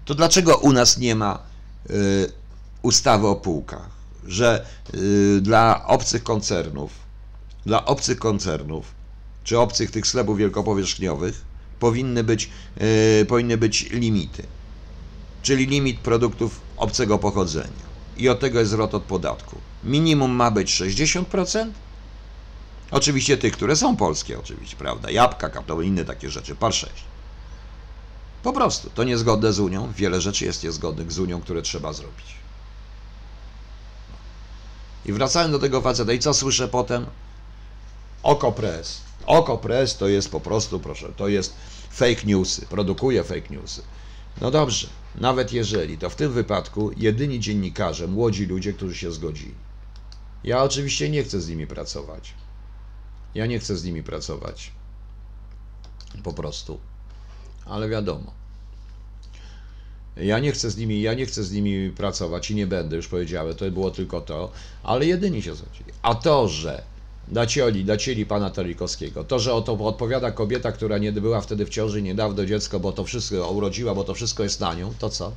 [0.05, 1.39] To dlaczego u nas nie ma
[1.89, 2.31] y,
[2.81, 3.99] ustawy o półkach?
[4.27, 6.91] że y, dla obcych koncernów,
[7.65, 8.85] dla obcych koncernów,
[9.43, 11.41] czy obcych tych sklepów wielkopowierzchniowych
[11.79, 12.49] powinny być,
[13.21, 14.43] y, powinny być limity,
[15.41, 17.89] czyli limit produktów obcego pochodzenia.
[18.17, 19.57] I od tego jest zwrot od podatku.
[19.83, 21.69] Minimum ma być 60%,
[22.91, 25.11] Oczywiście tych, które są polskie, oczywiście, prawda?
[25.11, 26.93] Jabłka, kaptowe, inne takie rzeczy, par 6.
[28.43, 29.91] Po prostu, to niezgodne z Unią.
[29.95, 32.25] Wiele rzeczy jest niezgodnych z Unią, które trzeba zrobić.
[35.05, 37.05] I wracając do tego faceta, i co słyszę potem?
[38.23, 39.01] Okopres.
[39.25, 41.53] Okopres to jest po prostu, proszę, to jest
[41.91, 43.81] fake newsy, produkuje fake newsy.
[44.41, 49.53] No dobrze, nawet jeżeli, to w tym wypadku jedyni dziennikarze, młodzi ludzie, którzy się zgodzili.
[50.43, 52.33] Ja oczywiście nie chcę z nimi pracować.
[53.35, 54.71] Ja nie chcę z nimi pracować.
[56.23, 56.79] Po prostu.
[57.65, 58.33] Ale wiadomo.
[60.17, 63.07] Ja nie chcę z nimi, ja nie chcę z nimi pracować i nie będę, już
[63.07, 64.51] powiedziałem, to było tylko to,
[64.83, 65.91] ale jedyni się zgodzili.
[66.01, 66.83] A to, że
[67.27, 71.69] dacioli, dacieli pana Tolikowskiego, to, że o to odpowiada kobieta, która nie była wtedy w
[71.69, 75.31] ciąży niedawno dziecko, bo to wszystko urodziła, bo to wszystko jest na nią, to co?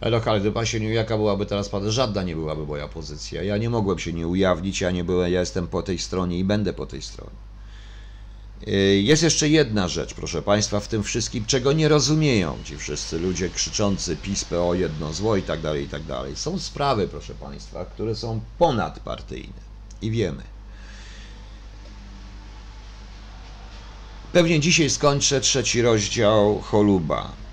[0.00, 3.42] Lokal, gdyby się nie jaka byłaby teraz pan, żadna nie byłaby moja pozycja.
[3.42, 6.44] Ja nie mogłem się nie ujawnić, ja nie byłem, ja jestem po tej stronie i
[6.44, 7.36] będę po tej stronie.
[8.66, 13.18] Yy, jest jeszcze jedna rzecz, proszę Państwa, w tym wszystkim, czego nie rozumieją ci wszyscy
[13.18, 16.36] ludzie krzyczący PiS, PO, jedno zło i tak dalej, i tak dalej.
[16.36, 19.60] Są sprawy, proszę Państwa, które są ponadpartyjne
[20.02, 20.42] i wiemy.
[24.32, 27.47] Pewnie dzisiaj skończę trzeci rozdział Choluba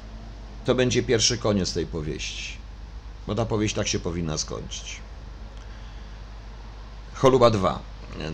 [0.65, 2.57] to będzie pierwszy koniec tej powieści.
[3.27, 4.99] Bo ta powieść tak się powinna skończyć.
[7.13, 7.79] Choluba 2.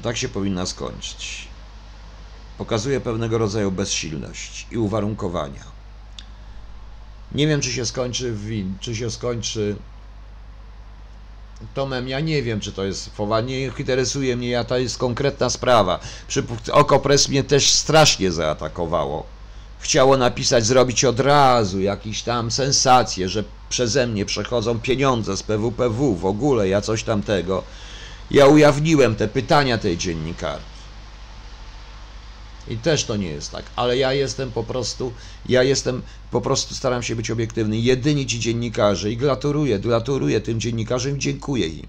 [0.01, 1.47] Tak się powinna skończyć.
[2.57, 5.63] Pokazuje pewnego rodzaju bezsilność i uwarunkowania.
[7.32, 9.75] Nie wiem, czy się skończy win, czy się skończy
[11.73, 15.49] Tomem, ja nie wiem, czy to jest fowa, nie interesuje mnie, ja to jest konkretna
[15.49, 15.99] sprawa.
[16.71, 19.25] Okopres mnie też strasznie zaatakowało
[19.82, 26.15] chciało napisać, zrobić od razu jakieś tam sensacje, że przeze mnie przechodzą pieniądze z PWPW,
[26.15, 27.63] w ogóle ja coś tamtego.
[28.32, 30.71] Ja ujawniłem te pytania tej dziennikarki.
[32.67, 35.13] I też to nie jest tak, ale ja jestem po prostu,
[35.49, 36.01] ja jestem,
[36.32, 37.77] po prostu staram się być obiektywny.
[37.77, 41.88] Jedyni ci dziennikarze i gratuluję, gratuluję tym dziennikarzom dziękuję im.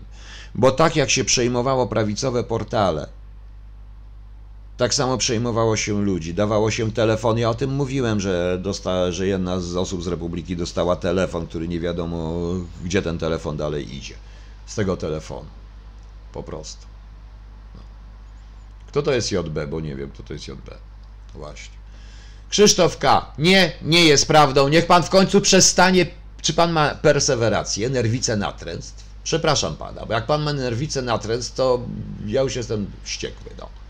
[0.55, 3.09] Bo tak jak się przejmowało prawicowe portale,
[4.83, 7.39] tak samo przejmowało się ludzi, dawało się telefon.
[7.39, 11.69] Ja o tym mówiłem, że, dosta, że jedna z osób z Republiki dostała telefon, który
[11.69, 12.35] nie wiadomo,
[12.85, 14.15] gdzie ten telefon dalej idzie.
[14.67, 15.49] Z tego telefonu.
[16.33, 16.87] Po prostu.
[17.75, 17.81] No.
[18.87, 19.67] Kto to jest JB?
[19.71, 20.71] Bo nie wiem, kto to jest JB.
[21.35, 21.75] Właśnie.
[22.49, 23.33] Krzysztof K.
[23.39, 24.69] Nie, nie jest prawdą.
[24.69, 26.07] Niech pan w końcu przestanie.
[26.41, 29.05] Czy pan ma persewerację, nerwicę natręstw?
[29.25, 31.81] Przepraszam pana, bo jak pan ma nerwicę natręstw, to
[32.27, 33.51] ja już jestem wściekły.
[33.59, 33.82] No.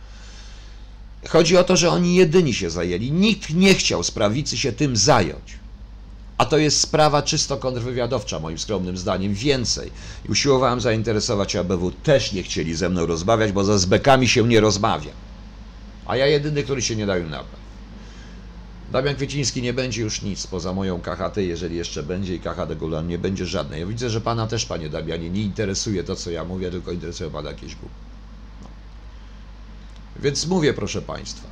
[1.29, 3.13] Chodzi o to, że oni jedyni się zajęli.
[3.13, 5.63] Nikt nie chciał z prawicy się tym zająć.
[6.39, 9.35] A to jest sprawa czysto kontrwywiadowcza, moim skromnym zdaniem.
[9.35, 9.91] Więcej.
[10.29, 11.93] Usiłowałem zainteresować ABW.
[12.03, 15.11] Też nie chcieli ze mną rozmawiać, bo ze zbekami się nie rozmawia.
[16.07, 17.63] A ja jedyny, który się nie dają nabrać.
[18.93, 23.09] Damian Kwieciński nie będzie już nic poza moją KHT, jeżeli jeszcze będzie i KHT Gulan
[23.09, 23.81] nie będzie żadnej.
[23.81, 27.31] Ja widzę, że pana też, panie Damianie, nie interesuje to, co ja mówię, tylko interesuje
[27.31, 28.02] pana jakieś głupie.
[30.17, 31.49] Więc mówię, proszę Państwa,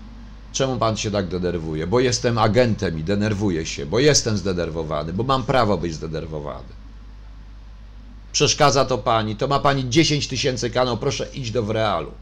[0.52, 1.86] czemu Pan się tak denerwuje?
[1.86, 6.68] Bo jestem agentem i denerwuję się, bo jestem zdenerwowany, bo mam prawo być zdenerwowany.
[8.32, 12.12] Przeszkadza to Pani, to ma Pani 10 tysięcy kanał, proszę idź do w realu.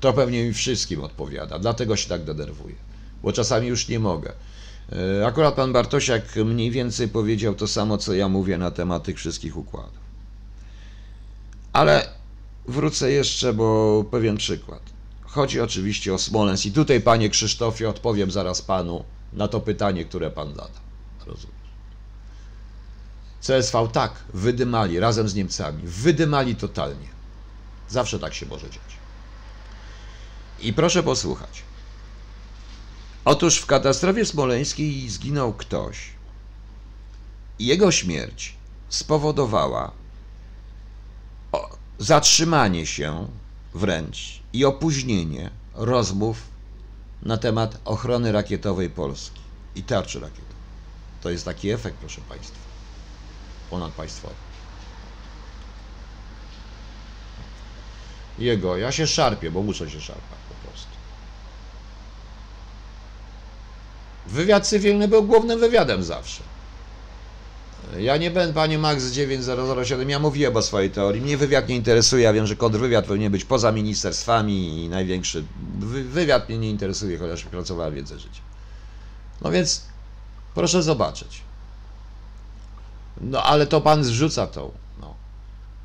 [0.00, 2.74] To pewnie mi wszystkim odpowiada, dlatego się tak denerwuję,
[3.22, 4.32] bo czasami już nie mogę.
[4.92, 9.16] E, akurat pan Bartosiak mniej więcej powiedział to samo, co ja mówię na temat tych
[9.16, 10.00] wszystkich układów.
[11.72, 12.19] Ale
[12.68, 14.82] wrócę jeszcze, bo pewien przykład.
[15.22, 20.30] Chodzi oczywiście o Smolensk i tutaj, panie Krzysztofie, odpowiem zaraz panu na to pytanie, które
[20.30, 20.80] pan zada.
[21.26, 21.60] Rozumiesz?
[23.40, 27.08] CSV tak, wydymali razem z Niemcami, wydymali totalnie.
[27.88, 29.00] Zawsze tak się może dziać.
[30.60, 31.62] I proszę posłuchać.
[33.24, 36.10] Otóż w katastrofie smoleńskiej zginął ktoś.
[37.58, 38.54] Jego śmierć
[38.88, 39.92] spowodowała
[42.00, 43.28] zatrzymanie się
[43.74, 46.42] wręcz i opóźnienie rozmów
[47.22, 49.40] na temat ochrony rakietowej Polski
[49.76, 50.50] i tarczy rakietowej.
[51.22, 52.58] To jest taki efekt, proszę Państwa,
[53.70, 54.34] ponadpaństwowy.
[58.38, 60.90] Jego, ja się szarpię, bo muszę się szarpać po prostu.
[64.26, 66.42] Wywiad cywilny był głównym wywiadem zawsze.
[67.98, 71.22] Ja nie będę, panie Max 9007, ja mówiłem o swojej teorii.
[71.22, 75.44] Mnie wywiad nie interesuje, ja wiem, że kontrwywiad powinien być poza ministerstwami i największy.
[75.78, 78.40] Wy, wywiad mnie nie interesuje, chociaż pracowałem wiedzę życia.
[79.42, 79.82] No więc
[80.54, 81.40] proszę zobaczyć.
[83.20, 84.70] No ale to pan zrzuca tą.
[85.00, 85.14] No.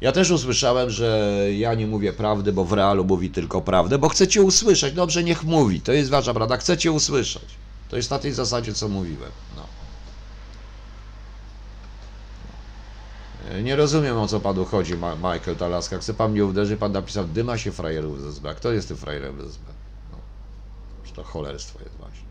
[0.01, 4.09] Ja też usłyszałem, że ja nie mówię prawdy, bo w realu mówi tylko prawdę, bo
[4.09, 4.93] chcecie usłyszeć.
[4.93, 5.81] Dobrze, niech mówi.
[5.81, 6.57] To jest wasza prawda.
[6.57, 7.45] Chcecie usłyszeć.
[7.89, 9.31] To jest na tej zasadzie, co mówiłem.
[9.55, 9.74] No.
[13.63, 15.97] Nie rozumiem o co panu chodzi, Michael Talaska.
[15.97, 18.55] Chce pan mnie uderzyć, pan napisał, dyma się frajerów z SB.
[18.55, 19.63] Kto jest tym frajerem z SB?
[20.11, 20.17] No.
[21.15, 22.25] To cholerstwo jest właśnie.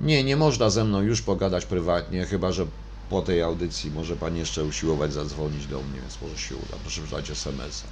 [0.00, 2.66] Nie, nie można ze mną już pogadać prywatnie, chyba że
[3.10, 6.76] po tej audycji może pan jeszcze usiłować zadzwonić do mnie, więc może się uda.
[6.82, 7.86] Proszę wysłać SMS-a.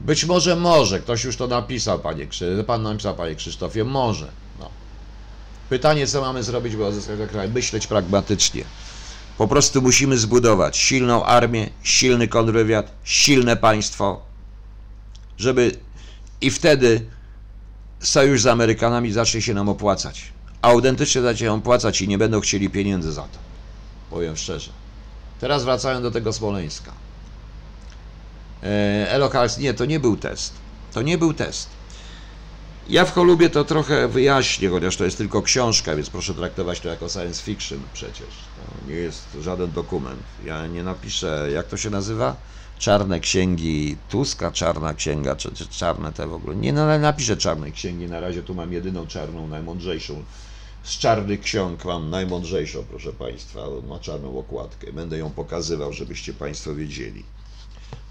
[0.00, 2.64] Być może może, ktoś już to napisał, panie Krzysztofie.
[2.64, 4.28] Pan napisał, panie Krzysztofie, może.
[4.60, 4.70] No.
[5.68, 7.48] Pytanie, co mamy zrobić, by odzyskać kraj?
[7.48, 8.64] Myśleć pragmatycznie.
[9.38, 14.20] Po prostu musimy zbudować silną armię, silny kontrwywiad, silne państwo,
[15.38, 15.76] żeby
[16.40, 17.06] i wtedy
[18.00, 20.32] sojusz z Amerykanami zacznie się nam opłacać.
[20.62, 23.38] Autentycznie zacznie nam opłacać i nie będą chcieli pieniędzy za to.
[24.10, 24.70] Powiem szczerze.
[25.40, 26.92] Teraz wracają do tego Smoleńska.
[28.62, 30.52] E, Elokals, nie, to nie był test.
[30.92, 31.68] To nie był test.
[32.86, 36.88] Ja w Cholubie to trochę wyjaśnię, chociaż to jest tylko książka, więc proszę traktować to
[36.88, 38.50] jako science fiction przecież.
[38.56, 40.26] To nie jest żaden dokument.
[40.44, 42.36] Ja nie napiszę, jak to się nazywa?
[42.78, 46.56] Czarne księgi Tuska, czarna księga, czy, czy czarne te w ogóle.
[46.56, 50.24] Nie no, napiszę czarnej księgi, na razie tu mam jedyną czarną, najmądrzejszą.
[50.82, 53.60] Z czarnych ksiąg mam najmądrzejszą, proszę Państwa.
[53.88, 54.92] Ma czarną okładkę.
[54.92, 57.24] Będę ją pokazywał, żebyście Państwo wiedzieli.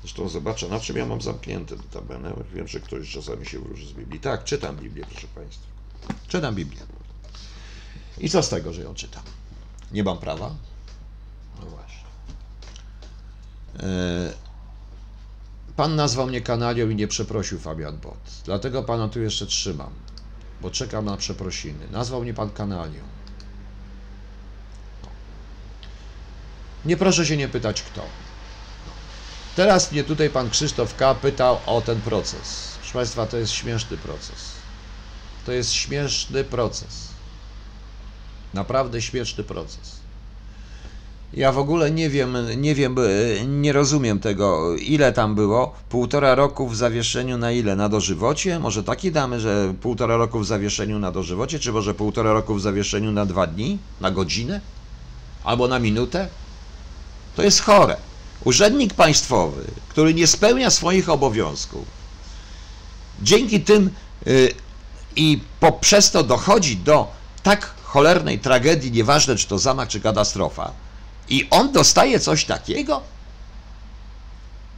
[0.02, 2.34] Zresztą zobaczę, na czym ja mam zamknięte notabene.
[2.54, 4.20] Wiem, że ktoś czasami się wróży z Biblii.
[4.20, 5.68] Tak, czytam Biblię, proszę Państwa.
[6.28, 6.82] Czytam Biblię.
[8.18, 9.24] I co z tego, że ją czytam?
[9.92, 10.56] Nie mam prawa?
[11.60, 12.04] No właśnie.
[13.80, 14.34] E,
[15.76, 18.18] Pan nazwał mnie kanalią i nie przeprosił Fabian Bot.
[18.46, 19.94] Dlatego Pana tu jeszcze trzymam,
[20.62, 21.88] bo czekam na przeprosiny.
[21.92, 23.04] Nazwał mnie Pan kanalią.
[26.86, 28.02] Nie proszę się nie pytać kto.
[29.56, 31.16] Teraz mnie tutaj pan Krzysztof K.
[31.16, 32.74] pytał o ten proces.
[32.80, 34.52] Proszę Państwa, to jest śmieszny proces.
[35.46, 37.08] To jest śmieszny proces.
[38.54, 40.04] Naprawdę śmieszny proces.
[41.34, 45.74] Ja w ogóle nie wiem, nie wiem, e, nie rozumiem tego, ile tam było.
[45.90, 47.76] Półtora roku w zawieszeniu na ile?
[47.76, 48.60] Na dożywocie?
[48.60, 52.62] Może taki damy, że półtora roku w zawieszeniu na dożywocie, czy może półtora roku w
[52.62, 53.78] zawieszeniu na dwa dni?
[54.02, 54.62] Na godzinę?
[55.44, 56.28] Albo na minutę?
[57.36, 57.98] To jest chore.
[58.44, 61.88] Urzędnik państwowy, który nie spełnia swoich obowiązków,
[63.22, 63.90] dzięki tym
[64.28, 64.54] y,
[65.16, 67.12] i poprzez to dochodzi do
[67.44, 70.72] tak cholernej tragedii, nieważne czy to zamach, czy katastrofa,
[71.30, 73.02] i on dostaje coś takiego?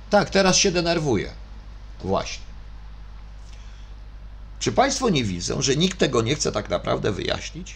[0.10, 1.32] Tak, teraz się denerwuje.
[2.04, 2.46] Właśnie.
[4.60, 7.76] Czy Państwo nie widzą, że nikt tego nie chce tak naprawdę wyjaśnić?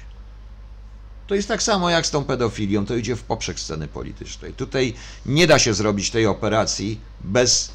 [1.30, 4.54] To jest tak samo jak z tą pedofilią, to idzie w poprzek sceny politycznej.
[4.54, 4.94] Tutaj
[5.26, 7.72] nie da się zrobić tej operacji bez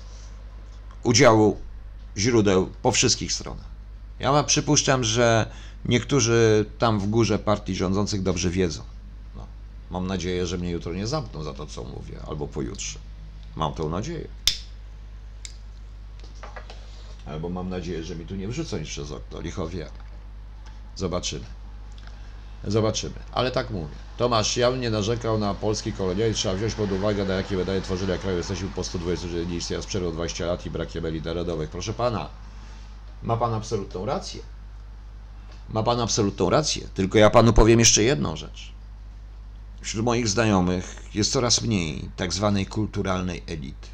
[1.03, 1.59] udziału
[2.17, 3.67] źródeł po wszystkich stronach.
[4.19, 5.51] Ja przypuszczam, że
[5.85, 8.83] niektórzy tam w górze partii rządzących dobrze wiedzą.
[9.37, 9.47] No.
[9.91, 12.99] Mam nadzieję, że mnie jutro nie zamkną za to, co mówię, albo pojutrze.
[13.57, 14.29] Mam tą nadzieję.
[17.27, 19.41] Albo mam nadzieję, że mi tu nie wrzucą nic przez okno.
[19.41, 19.89] Licho wie.
[20.97, 21.45] Zobaczymy.
[22.67, 23.95] Zobaczymy, ale tak mówię.
[24.17, 26.39] Tomasz Jan nie narzekał na polski kolonializm.
[26.39, 30.12] Trzeba wziąć pod uwagę, na jakie wydaje tworzenia kraju jesteśmy po 120 dni z przerwą
[30.12, 31.71] 20 lat i brakiem elit narodowych.
[31.71, 32.29] Proszę pana,
[33.23, 34.43] ma pan absolutną rację.
[35.71, 36.89] Ma pan absolutną rację.
[36.95, 38.73] Tylko ja panu powiem jeszcze jedną rzecz.
[39.81, 43.89] Wśród moich znajomych jest coraz mniej tak zwanej kulturalnej elity.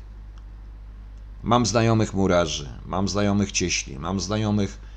[1.42, 4.89] Mam znajomych murarzy, mam znajomych cieśli, mam znajomych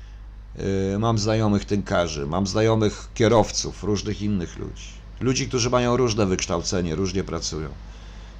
[0.98, 4.88] Mam znajomych tynkarzy, mam znajomych kierowców, różnych innych ludzi.
[5.20, 7.68] Ludzi, którzy mają różne wykształcenie, różnie pracują.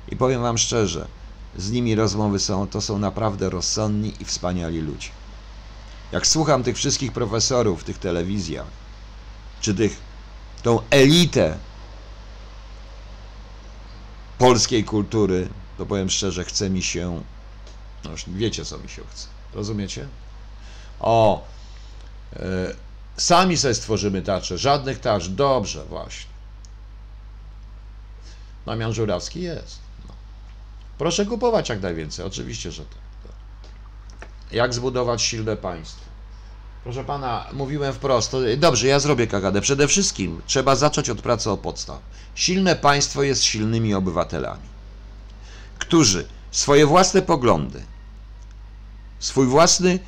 [0.09, 1.07] I powiem Wam szczerze,
[1.57, 5.09] z nimi rozmowy są, to są naprawdę rozsądni i wspaniali ludzie.
[6.12, 8.67] Jak słucham tych wszystkich profesorów w tych telewizjach,
[9.61, 9.97] czy tych,
[10.62, 11.59] tą elitę
[14.39, 15.49] polskiej kultury,
[15.79, 17.23] to powiem szczerze, chce mi się,
[18.05, 20.09] no już wiecie co mi się chce, rozumiecie?
[21.01, 21.45] O,
[23.16, 26.31] Sami sobie stworzymy tarczę, żadnych tarcz, dobrze, właśnie.
[28.66, 29.79] Damian Żurawski jest.
[30.09, 30.14] No.
[30.99, 33.05] Proszę kupować jak najwięcej, oczywiście, że tak.
[34.53, 36.05] Jak zbudować silne państwo?
[36.85, 38.33] Proszę pana, mówiłem wprost.
[38.57, 39.61] Dobrze, ja zrobię KGD.
[39.61, 41.99] Przede wszystkim trzeba zacząć od pracy o podstaw.
[42.35, 44.68] Silne państwo jest silnymi obywatelami,
[45.79, 47.83] którzy swoje własne poglądy,
[49.18, 49.99] swój własny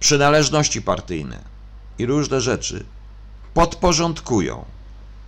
[0.00, 1.44] przynależności partyjne
[1.98, 2.84] i różne rzeczy
[3.54, 4.64] podporządkują,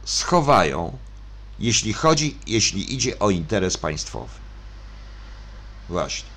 [0.04, 0.98] schowają,
[1.58, 4.34] jeśli chodzi, jeśli idzie o interes państwowy.
[5.88, 6.28] Właśnie.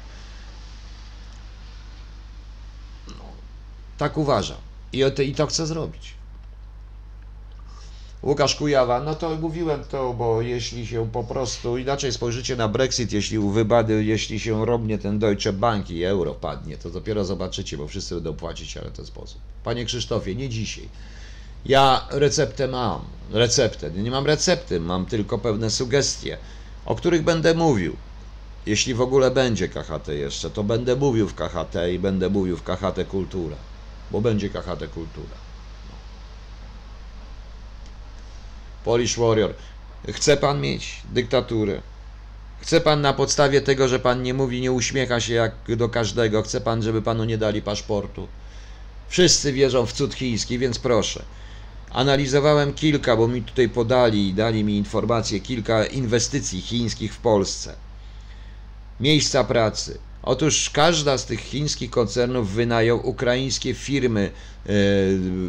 [3.08, 3.24] No,
[3.98, 4.58] tak uważam.
[4.94, 6.14] I, o te, I to chcę zrobić.
[8.26, 13.14] Łukasz Kujawa, no to mówiłem to, bo jeśli się po prostu inaczej spojrzycie na Brexit,
[13.14, 17.88] jeśli wybady, jeśli się robnie ten Deutsche Bank i euro padnie, to dopiero zobaczycie, bo
[17.88, 19.42] wszyscy będą płacić, ale w ten sposób.
[19.64, 20.90] Panie Krzysztofie, nie dzisiaj.
[21.66, 23.02] Ja receptę mam,
[23.32, 23.92] receptę.
[23.92, 26.38] Nie mam recepty, mam tylko pewne sugestie,
[26.86, 27.96] o których będę mówił.
[28.66, 32.64] Jeśli w ogóle będzie KHT jeszcze, to będę mówił w KHT i będę mówił w
[32.64, 33.58] KHT Kultura,
[34.12, 35.45] bo będzie KHT Kultura.
[38.86, 39.54] Polish Warrior.
[40.12, 41.82] Chce pan mieć dyktaturę.
[42.62, 46.42] Chce pan na podstawie tego, że pan nie mówi, nie uśmiecha się jak do każdego.
[46.42, 48.28] Chce pan, żeby panu nie dali paszportu.
[49.10, 51.24] Wszyscy wierzą w cud chiński, więc proszę.
[51.92, 57.76] Analizowałem kilka, bo mi tutaj podali i dali mi informacje, kilka inwestycji chińskich w Polsce.
[59.00, 59.98] Miejsca pracy.
[60.26, 64.32] Otóż każda z tych chińskich koncernów wynają ukraińskie firmy
[64.66, 64.72] e,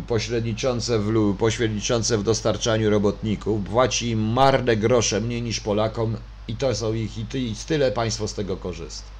[0.06, 6.16] pośredniczące w, pośredniczące w dostarczaniu robotników, płaci im marne grosze mniej niż Polakom
[6.48, 7.26] i to są ich i
[7.66, 9.10] tyle państwo z tego korzysta.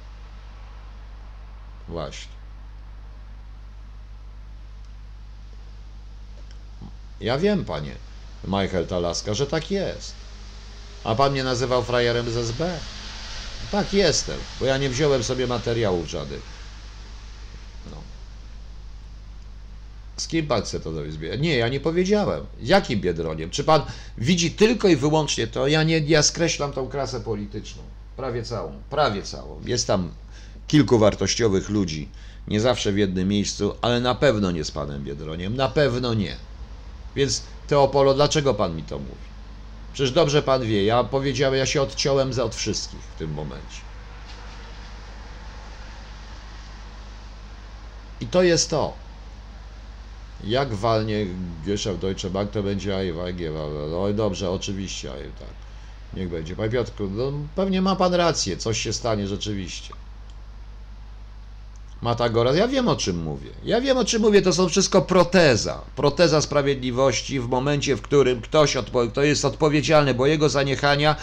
[1.87, 2.37] Właśnie.
[7.19, 7.95] Ja wiem, panie
[8.43, 10.15] Michael Talaska, że tak jest.
[11.03, 12.79] A pan mnie nazywał frajerem z SB?
[13.71, 16.41] Tak jestem, bo ja nie wziąłem sobie materiałów żadnych.
[17.91, 17.97] No.
[20.17, 21.15] Z kim pan chce to zrobić?
[21.39, 22.45] Nie, ja nie powiedziałem.
[22.61, 23.49] Jakim Biedroniem?
[23.49, 23.81] Czy pan
[24.17, 25.67] widzi tylko i wyłącznie to?
[25.67, 27.83] Ja nie, ja skreślam tą klasę polityczną.
[28.15, 29.61] Prawie całą, prawie całą.
[29.65, 30.11] Jest tam
[30.67, 32.09] kilku wartościowych ludzi,
[32.47, 36.37] nie zawsze w jednym miejscu, ale na pewno nie z panem Biedroniem, na pewno nie.
[37.15, 39.26] Więc Teopolo, dlaczego pan mi to mówi?
[39.97, 43.81] Przecież dobrze pan wie, ja powiedziałem, ja się odciąłem od wszystkich w tym momencie.
[48.21, 48.93] I to jest to.
[50.43, 51.25] Jak walnie
[51.65, 53.39] Geschaft Deutsche Bank, to będzie AIWG.
[53.97, 55.49] Oj, dobrze, oczywiście, tak.
[56.13, 56.55] Niech będzie.
[56.55, 59.93] Panie Piotrku, no, pewnie ma pan rację, coś się stanie rzeczywiście.
[62.01, 63.49] Matagora, ja wiem o czym mówię.
[63.63, 65.81] Ja wiem o czym mówię, to są wszystko proteza.
[65.95, 71.15] Proteza sprawiedliwości w momencie, w którym ktoś odpo- kto jest odpowiedzialny, bo jego zaniechania,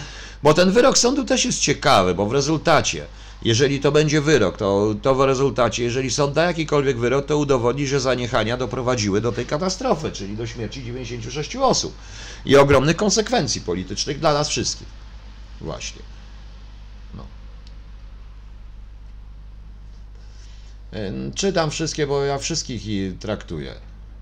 [0.42, 3.06] bo ten wyrok sądu też jest ciekawy, bo w rezultacie,
[3.42, 7.86] jeżeli to będzie wyrok, to, to w rezultacie, jeżeli sąd da jakikolwiek wyrok, to udowodni,
[7.86, 11.94] że zaniechania doprowadziły do tej katastrofy, czyli do śmierci 96 osób
[12.46, 14.88] i ogromnych konsekwencji politycznych dla nas wszystkich.
[15.60, 16.13] Właśnie.
[21.34, 23.74] Czytam wszystkie, bo ja wszystkich ich traktuję.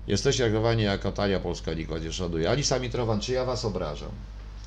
[0.07, 2.49] Jesteście traktowani jako talia polska nie szanuje.
[2.49, 4.11] Alisa Mitrowan, czy ja was obrażam?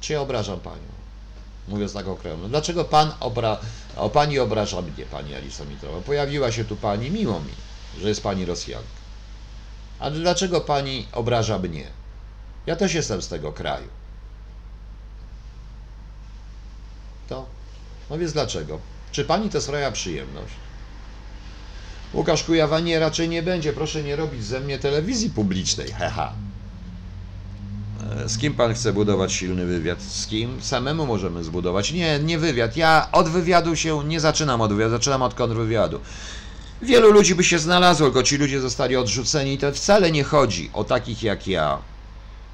[0.00, 0.92] Czy ja obrażam panią?
[1.68, 2.48] Mówiąc tak okrętnie.
[2.48, 3.58] Dlaczego pan obra...
[3.96, 6.02] o pani obraża mnie, pani Alisa Mitrowan?
[6.02, 7.52] Pojawiła się tu pani, miło mi,
[8.00, 8.86] że jest pani Rosjanka.
[9.98, 11.86] Ale dlaczego pani obraża mnie?
[12.66, 13.88] Ja też jestem z tego kraju.
[17.28, 17.46] To?
[18.10, 18.78] No więc dlaczego?
[19.12, 20.65] Czy pani to sprawia przyjemność?
[22.16, 23.72] Łukasz Kujawa nie, raczej nie będzie.
[23.72, 25.92] Proszę nie robić ze mnie telewizji publicznej.
[25.92, 26.32] Haha.
[28.24, 30.02] E, z kim pan chce budować silny wywiad?
[30.02, 30.62] Z kim?
[30.62, 31.92] Samemu możemy zbudować.
[31.92, 32.76] Nie, nie wywiad.
[32.76, 36.00] Ja od wywiadu się nie zaczynam od wywiadu, zaczynam od kontrwywiadu.
[36.82, 40.70] Wielu ludzi by się znalazło, tylko ci ludzie zostali odrzuceni i to wcale nie chodzi
[40.72, 41.78] o takich jak ja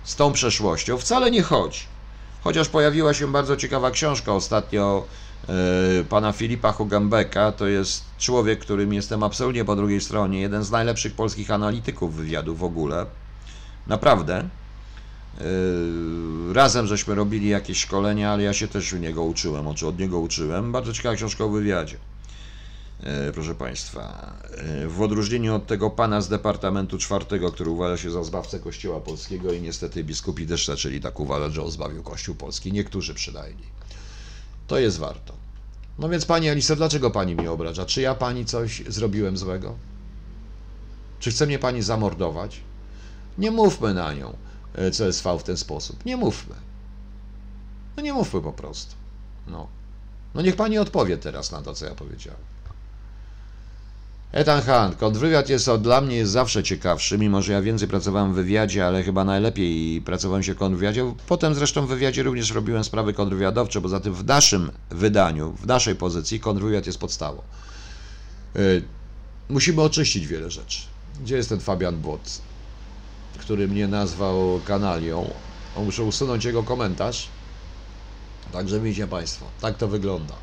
[0.05, 0.99] z tą przeszłością.
[0.99, 1.81] Wcale nie chodzi.
[2.45, 5.05] Chociaż pojawiła się bardzo ciekawa książka ostatnio
[6.09, 7.53] pana Filipa Hugambeka.
[7.53, 10.41] To jest człowiek, którym jestem absolutnie po drugiej stronie.
[10.41, 13.07] Jeden z najlepszych polskich analityków wywiadu w ogóle.
[13.87, 14.49] Naprawdę.
[15.41, 15.45] E,
[16.53, 20.73] razem żeśmy robili jakieś szkolenia, ale ja się też u niego uczyłem, od niego uczyłem.
[20.73, 21.97] Bardzo ciekawa książka o wywiadzie.
[23.03, 24.33] E, proszę Państwa,
[24.87, 29.53] w odróżnieniu od tego pana z Departamentu Czwartego, który uważa się za zbawcę Kościoła Polskiego
[29.53, 33.82] i niestety biskupi też zaczęli tak uważać, że on zbawił Kościół Polski, niektórzy przynajmniej
[34.73, 35.35] to jest warto.
[35.99, 37.87] No więc Pani Aliso, dlaczego Pani mnie obraża?
[37.87, 39.77] Czy ja Pani coś zrobiłem złego?
[41.19, 42.61] Czy chce mnie Pani zamordować?
[43.39, 44.37] Nie mówmy na nią
[44.75, 46.05] e, CSV w ten sposób.
[46.05, 46.55] Nie mówmy.
[47.97, 48.95] No nie mówmy po prostu.
[49.47, 49.69] No.
[50.35, 52.41] No niech Pani odpowie teraz na to, co ja powiedziałem.
[54.33, 58.33] Ethan Hunt, kontrwywiad jest od, dla mnie jest zawsze ciekawszy, mimo że ja więcej pracowałem
[58.33, 61.15] w wywiadzie, ale chyba najlepiej pracowałem się w kontrwywiadzie.
[61.27, 65.95] Potem zresztą w wywiadzie również robiłem sprawy kontrwywiadowcze, bo zatem w naszym wydaniu, w naszej
[65.97, 67.43] pozycji kontrwywiad jest podstawą.
[68.55, 68.83] Yy,
[69.49, 70.81] musimy oczyścić wiele rzeczy.
[71.23, 72.41] Gdzie jest ten Fabian Bot,
[73.39, 75.31] który mnie nazwał kanalią?
[75.77, 77.29] Muszę usunąć jego komentarz.
[78.53, 80.35] Także widzicie Państwo, tak to wygląda.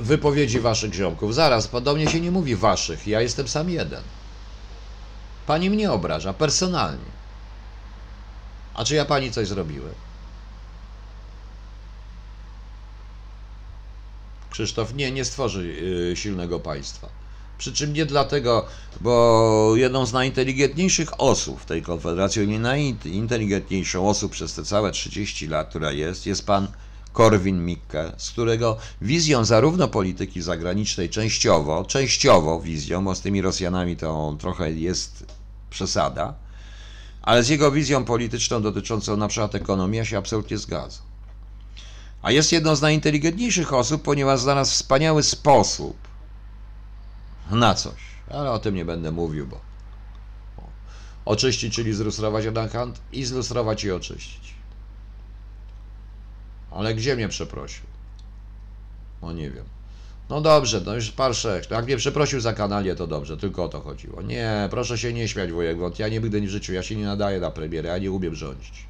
[0.00, 1.34] Wypowiedzi waszych ziomków.
[1.34, 4.02] Zaraz, do mnie się nie mówi waszych, ja jestem sam jeden.
[5.46, 7.12] Pani mnie obraża personalnie.
[8.74, 9.94] A czy ja pani coś zrobiłem?
[14.50, 15.60] Krzysztof, nie, nie stworzy
[16.12, 17.08] y, silnego państwa.
[17.58, 18.66] Przy czym nie dlatego,
[19.00, 25.46] bo jedną z najinteligentniejszych osób w tej konfederacji, nie najinteligentniejszą osób przez te całe 30
[25.46, 26.68] lat, która jest, jest pan
[27.12, 33.96] Korwin Mikke, z którego wizją zarówno polityki zagranicznej częściowo, częściowo wizją, bo z tymi Rosjanami
[33.96, 35.24] to trochę jest
[35.70, 36.34] przesada,
[37.22, 41.02] ale z jego wizją polityczną dotyczącą na przykład ekonomii ja się absolutnie zgadzam.
[42.22, 45.96] A jest jedną z najinteligentniejszych osób, ponieważ znalazł wspaniały sposób
[47.50, 48.00] na coś.
[48.30, 49.60] Ale o tym nie będę mówił, bo
[50.56, 50.62] bo
[51.24, 54.51] oczyścić, czyli zlustrować jeden hand i zlustrować i oczyścić.
[56.74, 57.86] Ale gdzie mnie przeprosił?
[59.22, 59.64] No nie wiem.
[60.30, 61.70] No dobrze, no już par sześć.
[61.70, 64.22] Jak mnie przeprosił za kanalię, to dobrze, tylko o to chodziło.
[64.22, 65.62] Nie, proszę się nie śmiać, bo
[65.98, 68.86] ja nigdy w życiu, ja się nie nadaję na premierę, ja nie umiem rządzić.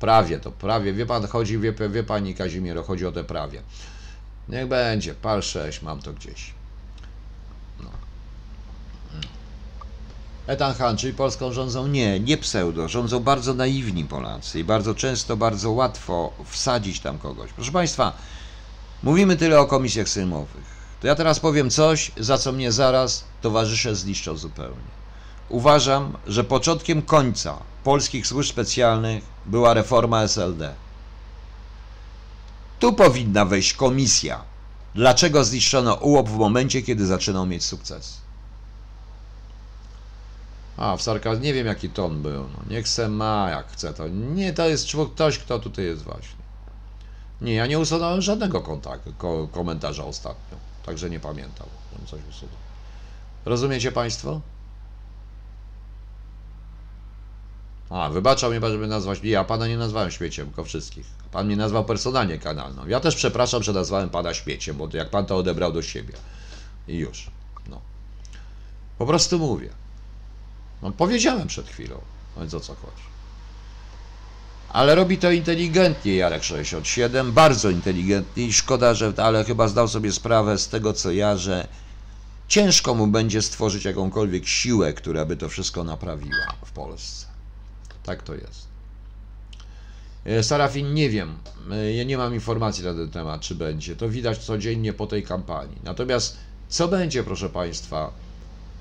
[0.00, 0.92] Prawie to, prawie.
[0.92, 3.62] Wie pan, chodzi, wie, wie pani Kazimiero, chodzi o te prawie.
[4.48, 6.57] Niech będzie, par sześć, mam to gdzieś.
[10.48, 11.86] Ethan Hunt, czyli Polską rządzą?
[11.86, 12.88] Nie, nie pseudo.
[12.88, 17.52] Rządzą bardzo naiwni Polacy i bardzo często, bardzo łatwo wsadzić tam kogoś.
[17.52, 18.12] Proszę Państwa,
[19.02, 20.78] mówimy tyle o komisjach sejmowych.
[21.00, 24.88] To ja teraz powiem coś, za co mnie zaraz towarzysze zniszczą zupełnie.
[25.48, 30.74] Uważam, że początkiem końca polskich służb specjalnych była reforma SLD.
[32.80, 34.40] Tu powinna wejść komisja.
[34.94, 38.27] Dlaczego zniszczono UOP w momencie, kiedy zaczynał mieć sukces?
[40.78, 42.42] A, w sarkazm nie wiem jaki ton był.
[42.42, 44.08] No, niech se ma jak chce to.
[44.08, 46.38] Nie, to jest człowiek, ktoś, kto tutaj jest właśnie.
[47.40, 50.58] Nie, ja nie usunąłem żadnego kontaktu, ko, komentarza ostatnio.
[50.86, 52.56] Także nie pamiętam, żebym coś usunął.
[53.44, 54.40] Rozumiecie Państwo?
[57.90, 59.20] A, wybaczał mnie żeby nazwać.
[59.22, 61.06] Ja pana nie nazwałem śmieciem, tylko wszystkich.
[61.32, 62.86] Pan mnie nazwał personalnie kanalną.
[62.86, 66.14] Ja też przepraszam, że nazwałem pana śmieciem, bo jak pan to odebrał do siebie.
[66.88, 67.30] I już.
[67.68, 67.80] No.
[68.98, 69.70] Po prostu mówię.
[70.82, 72.00] No, powiedziałem przed chwilą,
[72.36, 73.02] więc o co chodzi.
[74.68, 80.12] Ale robi to inteligentnie Jarek 67, bardzo inteligentnie i szkoda, że, ale chyba zdał sobie
[80.12, 81.68] sprawę z tego co ja, że
[82.48, 87.26] ciężko mu będzie stworzyć jakąkolwiek siłę, która by to wszystko naprawiła w Polsce.
[88.02, 88.68] Tak to jest.
[90.24, 91.38] E, Sarafin, nie wiem.
[91.70, 93.96] E, Ja nie mam informacji na ten temat, czy będzie.
[93.96, 95.78] To widać codziennie po tej kampanii.
[95.84, 96.36] Natomiast
[96.68, 98.10] co będzie, proszę Państwa?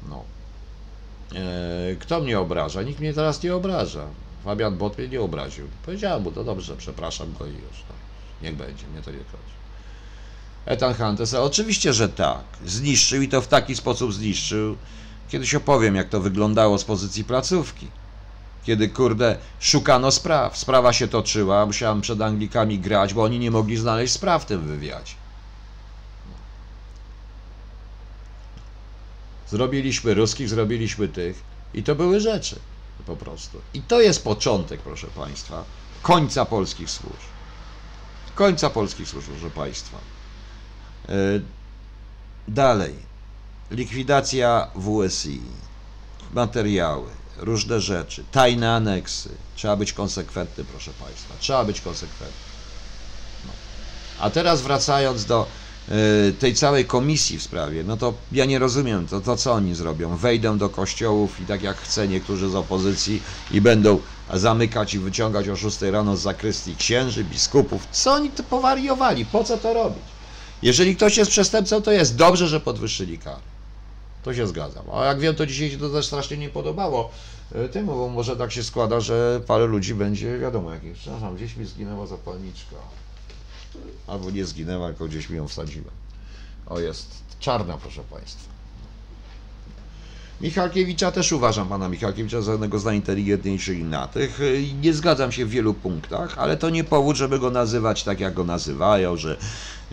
[0.10, 0.24] No.
[1.36, 2.82] E, Kto mnie obraża?
[2.82, 4.06] Nikt mnie teraz nie obraża.
[4.44, 5.68] Fabian Bot mnie nie obraził.
[5.86, 7.84] Powiedziałem mu, to dobrze, przepraszam go i już.
[7.90, 7.96] No.
[8.42, 9.58] Niech będzie, mnie to nie chodzi.
[10.66, 12.44] Ethan Hunt, oczywiście, że tak.
[12.66, 14.78] Zniszczył i to w taki sposób zniszczył.
[15.30, 17.88] Kiedyś opowiem, jak to wyglądało z pozycji placówki
[18.68, 20.58] kiedy kurde szukano spraw.
[20.58, 24.62] Sprawa się toczyła, musiałem przed Anglikami grać, bo oni nie mogli znaleźć spraw w tym
[24.62, 25.14] wywiadzie.
[29.52, 31.44] Zrobiliśmy ruskich, zrobiliśmy tych
[31.74, 32.60] i to były rzeczy
[33.06, 33.62] po prostu.
[33.74, 35.64] I to jest początek, proszę Państwa,
[36.02, 37.28] końca polskich służb.
[38.36, 39.98] Końca polskich służb, proszę Państwa.
[41.10, 41.14] E,
[42.48, 42.96] Dalej.
[43.72, 45.42] Likwidacja WSI.
[46.34, 49.30] Materiały różne rzeczy, tajne aneksy.
[49.56, 51.34] Trzeba być konsekwentny, proszę Państwa.
[51.40, 52.38] Trzeba być konsekwentny.
[53.46, 53.52] No.
[54.20, 55.48] A teraz wracając do
[56.40, 60.18] tej całej komisji w sprawie, no to ja nie rozumiem, to, to co oni zrobią?
[60.18, 63.22] Wejdą do kościołów i tak jak chce niektórzy z opozycji
[63.52, 64.00] i będą
[64.34, 67.88] zamykać i wyciągać o 6 rano z zakrystii księży, biskupów.
[67.92, 69.26] Co oni to powariowali?
[69.26, 70.04] Po co to robić?
[70.62, 73.42] Jeżeli ktoś jest przestępcą, to jest dobrze, że podwyższyli karę.
[74.24, 74.84] To się zgadzam.
[74.94, 77.12] A jak wiem, to dzisiaj się to też strasznie nie podobało
[77.56, 80.94] e, temu, bo może tak się składa, że parę ludzi będzie, wiadomo jakich.
[80.94, 82.76] Przepraszam, gdzieś mi zginęła zapalniczka.
[84.08, 85.92] Albo nie zginęła, tylko gdzieś mi ją wsadziłem.
[86.66, 87.08] O, jest
[87.40, 88.58] czarna, proszę Państwa.
[90.42, 94.40] Michalkiewicza też uważam pana Michalkiewicza za jednego z najinteligentniejszych na tych.
[94.82, 98.34] Nie zgadzam się w wielu punktach, ale to nie powód, żeby go nazywać tak, jak
[98.34, 99.38] go nazywają, że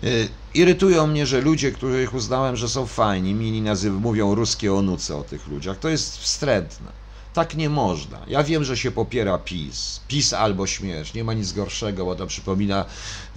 [0.03, 5.17] y, irytują mnie, że ludzie, których uznałem, że są fajni, mili nazyw, mówią ruskie onuce
[5.17, 5.79] o tych ludziach.
[5.79, 7.04] To jest wstrętne.
[7.35, 8.19] Tak nie można.
[8.27, 9.99] Ja wiem, że się popiera PiS.
[10.07, 11.13] PiS albo śmierć.
[11.13, 12.85] Nie ma nic gorszego, bo to przypomina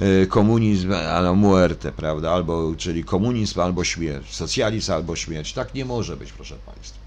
[0.01, 2.31] y, komunizm albo muerte, prawda?
[2.33, 4.35] Albo, czyli komunizm albo śmierć.
[4.35, 5.53] Socjalizm albo śmierć.
[5.53, 6.99] Tak nie może być, proszę Państwa.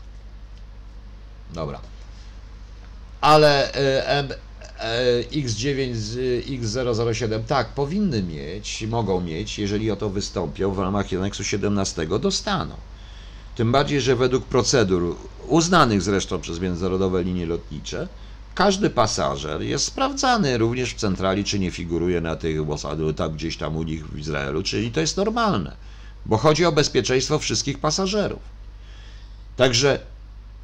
[1.53, 1.79] Dobra.
[3.21, 3.73] Ale
[4.05, 4.35] M, y,
[5.31, 11.43] X9, z- X007, tak, powinny mieć, mogą mieć, jeżeli o to wystąpią w ramach aneksu
[11.43, 12.75] 17, dostaną.
[13.55, 15.15] Tym bardziej, że według procedur
[15.47, 18.07] uznanych zresztą przez międzynarodowe linie lotnicze,
[18.55, 23.57] każdy pasażer jest sprawdzany również w centrali, czy nie figuruje na tych osady, tam gdzieś
[23.57, 25.75] tam u nich w Izraelu, czyli to jest normalne,
[26.25, 28.39] bo chodzi o bezpieczeństwo wszystkich pasażerów.
[29.57, 29.99] Także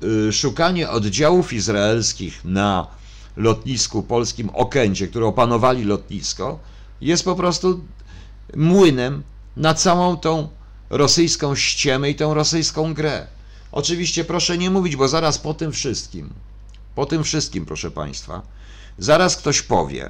[0.04, 2.88] y, szukanie oddziałów izraelskich na
[3.38, 6.60] lotnisku polskim Okęcie, które opanowali lotnisko,
[7.02, 7.80] jest po prostu
[8.56, 9.24] młynem
[9.58, 10.48] na całą tą
[10.90, 13.28] rosyjską ściemę i tą rosyjską grę.
[13.72, 16.30] Oczywiście proszę nie mówić, bo zaraz po tym wszystkim,
[16.96, 18.42] po tym wszystkim, proszę Państwa,
[18.98, 20.10] zaraz ktoś powie,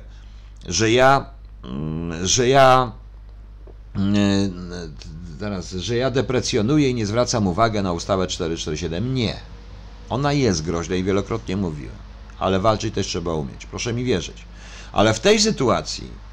[0.68, 1.26] że ja,
[1.64, 2.92] mm, że ja,
[3.96, 4.72] mm,
[5.40, 9.14] zaraz, że ja deprecjonuję i nie zwracam uwagi na ustawę 447.
[9.14, 9.36] Nie.
[10.10, 11.96] Ona jest groźna i wielokrotnie mówiłem,
[12.40, 13.66] ale walczyć też trzeba umieć.
[13.66, 14.38] Proszę mi wierzyć.
[14.92, 16.27] Ale w tej sytuacji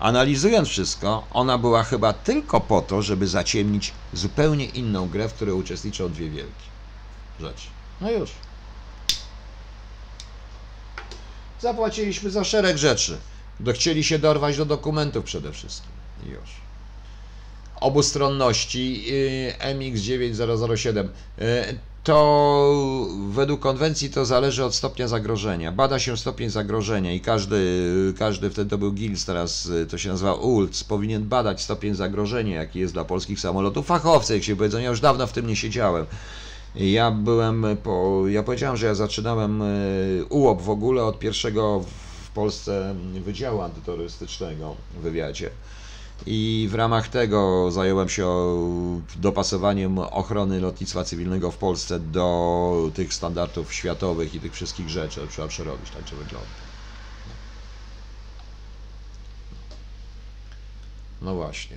[0.00, 5.54] Analizując wszystko, ona była chyba tylko po to, żeby zaciemnić zupełnie inną grę, w której
[5.54, 6.64] uczestniczą dwie wielkie
[7.40, 7.66] rzeczy.
[8.00, 8.30] No już.
[11.60, 13.18] Zapłaciliśmy za szereg rzeczy.
[13.74, 15.90] Chcieli się dorwać do dokumentów przede wszystkim.
[16.26, 16.50] Już.
[17.80, 21.08] Obustronności y, MX9007.
[22.04, 25.72] To według konwencji to zależy od stopnia zagrożenia.
[25.72, 30.08] Bada się stopień zagrożenia i każdy, każdy wtedy to był GILS, teraz y, to się
[30.08, 33.86] nazywa ULC, powinien badać stopień zagrożenia, jaki jest dla polskich samolotów.
[33.86, 36.06] Fachowcy, jak się powiedzą, ja już dawno w tym nie siedziałem.
[36.74, 41.84] Ja byłem, po, ja powiedziałem, że ja zaczynałem y, UOP w ogóle od pierwszego
[42.24, 42.94] w Polsce
[43.24, 45.50] Wydziału Antyterrorystycznego w wywiadzie.
[46.26, 48.26] I w ramach tego zająłem się
[49.16, 55.20] dopasowaniem ochrony lotnictwa cywilnego w Polsce do tych standardów światowych i tych wszystkich rzeczy.
[55.30, 56.48] Trzeba przerobić, tak to wygląda.
[61.22, 61.76] No właśnie.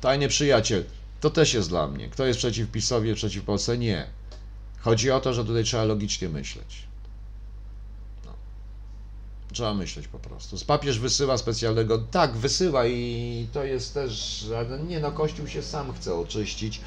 [0.00, 0.84] Tajny przyjaciel.
[1.20, 2.08] To też jest dla mnie.
[2.08, 3.78] Kto jest przeciw PiSowi, przeciw Polsce?
[3.78, 4.06] Nie.
[4.80, 6.86] Chodzi o to, że tutaj trzeba logicznie myśleć.
[9.56, 9.58] No.
[9.58, 10.56] Trzeba myśleć po prostu.
[10.66, 11.98] Papież wysyła specjalnego.
[11.98, 14.44] Tak, wysyła i to jest też.
[14.58, 16.80] ale Nie no, Kościół się sam chce oczyścić.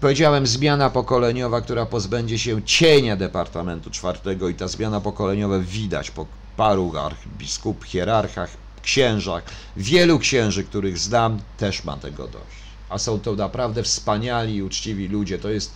[0.00, 6.26] Powiedziałem, zmiana pokoleniowa, która pozbędzie się cienia Departamentu Czwartego i ta zmiana pokoleniowa widać po
[6.56, 8.50] paru archibiskup, hierarchach,
[8.82, 9.42] księżach.
[9.76, 12.60] Wielu księży, których znam, też ma tego dość.
[12.88, 15.38] A są to naprawdę wspaniali i uczciwi ludzie.
[15.38, 15.72] To jest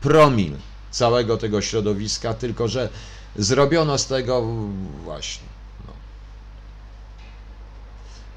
[0.00, 0.52] promil
[0.90, 2.88] całego tego środowiska, tylko że
[3.36, 4.42] zrobiono z tego
[5.04, 5.53] właśnie.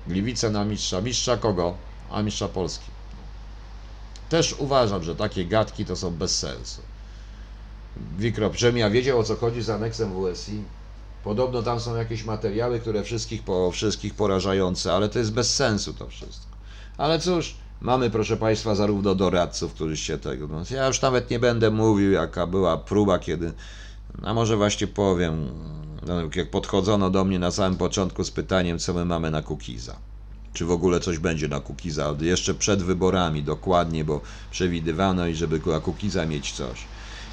[0.07, 1.01] Gliwice na mistrza.
[1.01, 1.75] Mistrza kogo?
[2.11, 2.85] A mistrza Polski.
[4.29, 6.81] Też uważam, że takie gadki to są bez sensu.
[8.17, 10.63] Wikrop, ja wiedział o co chodzi z aneksem WSI.
[11.23, 15.93] Podobno tam są jakieś materiały, które wszystkich, po, wszystkich porażające, ale to jest bez sensu
[15.93, 16.57] to wszystko.
[16.97, 20.47] Ale cóż, mamy proszę Państwa zarówno doradców, którzy się tego...
[20.47, 23.53] No, ja już nawet nie będę mówił, jaka była próba, kiedy...
[24.23, 25.49] A może właśnie powiem,
[26.35, 29.95] jak podchodzono do mnie na samym początku z pytaniem, co my mamy na Kukiza.
[30.53, 32.15] Czy w ogóle coś będzie na Kukiza?
[32.21, 34.21] Jeszcze przed wyborami dokładnie, bo
[34.51, 36.79] przewidywano i żeby na Kukiza mieć coś.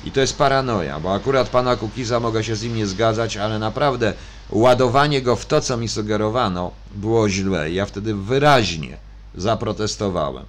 [0.04, 3.58] I to jest paranoja, bo akurat pana Kukiza mogę się z nim nie zgadzać, ale
[3.58, 4.12] naprawdę
[4.50, 7.72] ładowanie go w to, co mi sugerowano, było źle.
[7.72, 8.96] Ja wtedy wyraźnie
[9.34, 10.44] zaprotestowałem.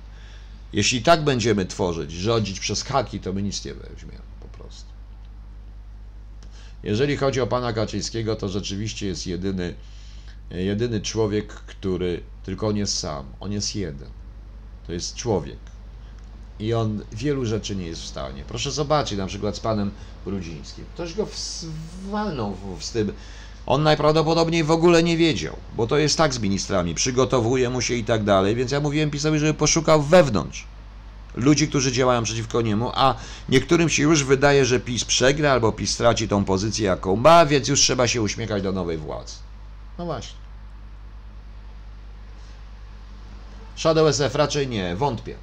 [0.74, 4.35] Jeśli tak będziemy tworzyć, rządzić przez haki, to my nic nie weźmiemy.
[6.86, 9.74] Jeżeli chodzi o pana Kaczyńskiego, to rzeczywiście jest jedyny,
[10.52, 14.10] jedyny człowiek, który, tylko on jest sam, on jest jeden.
[14.88, 15.58] To jest człowiek.
[16.60, 18.44] I on wielu rzeczy nie jest w stanie.
[18.48, 19.92] Proszę zobaczyć, na przykład z panem
[20.26, 20.86] Brudzińskim.
[20.94, 21.28] Ktoś go
[22.12, 23.14] walnął w, tym.
[23.66, 27.94] On najprawdopodobniej w ogóle nie wiedział, bo to jest tak z ministrami, przygotowuje mu się
[27.94, 30.68] i tak dalej, więc ja mówiłem PiSowi, żeby poszukał wewnątrz
[31.36, 33.16] ludzi, którzy działają przeciwko niemu, a
[33.50, 37.68] niektórym się już wydaje, że PiS przegra albo PiS straci tą pozycję, jaką ma, więc
[37.68, 39.34] już trzeba się uśmiechać do nowej władzy.
[39.98, 40.36] No właśnie.
[43.76, 45.36] Shadow SF raczej nie, wątpię.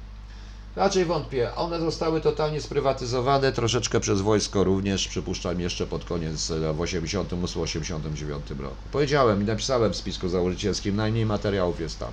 [0.75, 1.55] Raczej wątpię.
[1.55, 8.59] One zostały totalnie sprywatyzowane, troszeczkę przez wojsko również, przypuszczam jeszcze pod koniec e, w 88-89
[8.59, 8.75] roku.
[8.91, 12.11] Powiedziałem i napisałem w spisku założycielskim, najmniej materiałów jest tam.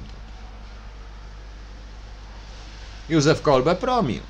[3.11, 4.21] Józef Kolbe promił.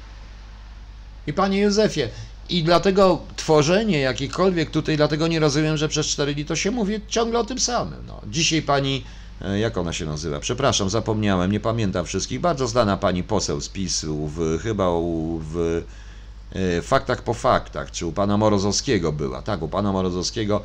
[1.27, 2.09] I panie Józefie,
[2.51, 7.01] i dlatego tworzenie jakichkolwiek tutaj, dlatego nie rozumiem, że przez 4 dni to się mówi
[7.09, 8.07] ciągle o tym samym.
[8.07, 8.21] No.
[8.27, 9.05] Dzisiaj pani,
[9.43, 10.41] e, jak ona się nazywa?
[10.41, 12.41] Przepraszam, zapomniałem, nie pamiętam wszystkich.
[12.41, 15.83] Bardzo znana pani poseł z PiSu, w, chyba u, w
[16.55, 19.43] e, Faktach po faktach, czy u pana Morozowskiego była.
[19.43, 20.63] Tak, u pana Morozowskiego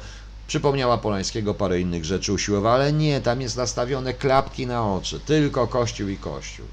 [0.48, 5.20] przypomniała Polańskiego parę innych rzeczy usiłowała, ale nie, tam jest nastawione klapki na oczy.
[5.20, 6.66] Tylko Kościół i Kościół.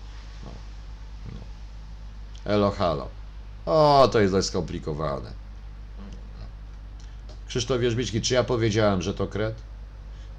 [2.45, 3.09] Elo, halo.
[3.67, 5.31] O, to jest dość skomplikowane.
[7.49, 9.55] Krzysztof Wierzbicki, czy ja powiedziałem, że to kret?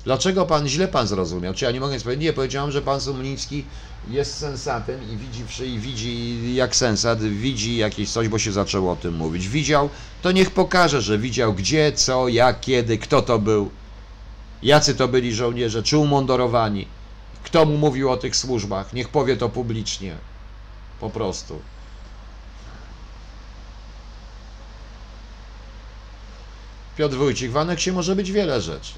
[0.03, 1.53] Dlaczego pan źle pan zrozumiał?
[1.53, 2.23] Czy ja nie mogę nic powiedzieć?
[2.23, 3.65] Nie, powiedziałem, że pan Sumliński
[4.09, 8.95] jest sensatem i widzi, i widzi jak sensat, widzi jakieś coś, bo się zaczęło o
[8.95, 9.47] tym mówić.
[9.47, 9.89] Widział,
[10.21, 13.69] to niech pokaże, że widział gdzie, co, jak, kiedy, kto to był,
[14.63, 16.87] jacy to byli żołnierze, czy umundurowani,
[17.43, 20.15] kto mu mówił o tych służbach, niech powie to publicznie.
[20.99, 21.59] Po prostu.
[26.97, 28.93] Piotr Wójcik, w aneksie może być wiele rzeczy.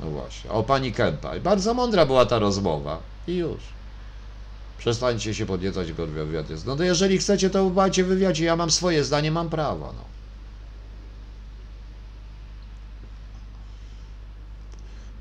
[0.00, 1.36] No właśnie, o pani Kępa.
[1.36, 2.98] I Bardzo mądra była ta rozmowa.
[3.26, 3.60] I już.
[4.78, 6.66] Przestańcie się podniecać, go wywiad jest.
[6.66, 8.44] No to jeżeli chcecie, to macie wywiadzie.
[8.44, 9.92] Ja mam swoje zdanie, mam prawo.
[9.96, 10.04] No.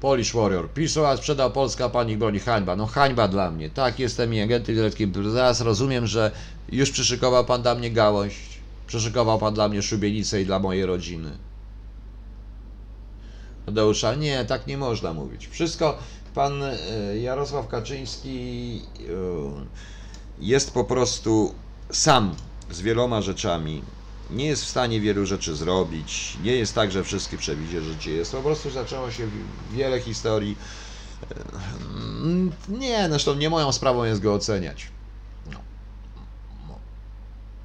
[0.02, 0.70] Polish Warrior.
[0.70, 2.40] PiSu, a sprzedał Polska pani broni.
[2.40, 2.76] Hańba.
[2.76, 3.70] No hańba dla mnie.
[3.70, 4.76] Tak, jestem agentem.
[5.32, 6.32] Zaraz rozumiem, że
[6.70, 8.51] już przyszykował pan dla mnie gałąź.
[8.92, 11.38] Przyszykował pan dla mnie szubienicę i dla mojej rodziny.
[13.66, 15.48] Tadeusza, nie, tak nie można mówić.
[15.48, 15.98] Wszystko,
[16.34, 16.78] pan e,
[17.18, 19.04] Jarosław Kaczyński e,
[20.40, 21.56] jest po prostu
[21.92, 22.36] sam
[22.72, 23.84] z wieloma rzeczami.
[24.30, 26.38] Nie jest w stanie wielu rzeczy zrobić.
[26.44, 28.32] Nie jest tak, że wszystkie przewidzie życie jest.
[28.32, 30.58] Po prostu zaczęło się wi- wiele historii.
[31.32, 31.36] E,
[32.70, 34.88] Nie, zresztą nie moją sprawą jest go oceniać.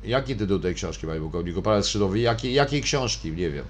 [0.06, 1.62] Jaki tytuł tej książki, panie pułkowniku?
[1.62, 2.18] Parę skrzydłowy.
[2.18, 3.32] Jakiej, jakiej książki?
[3.32, 3.64] Nie wiem.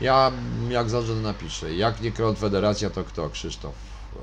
[0.00, 0.32] Ja
[0.70, 1.74] jak zawsze napiszę.
[1.74, 3.30] Jak nie Konfederacja, to kto?
[3.30, 3.74] Krzysztof.
[4.16, 4.18] E,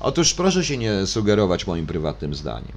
[0.00, 2.76] Otóż proszę się nie sugerować moim prywatnym zdaniem.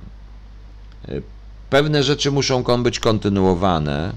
[1.08, 1.22] E,
[1.70, 4.14] Pewne rzeczy muszą być kontynuowane.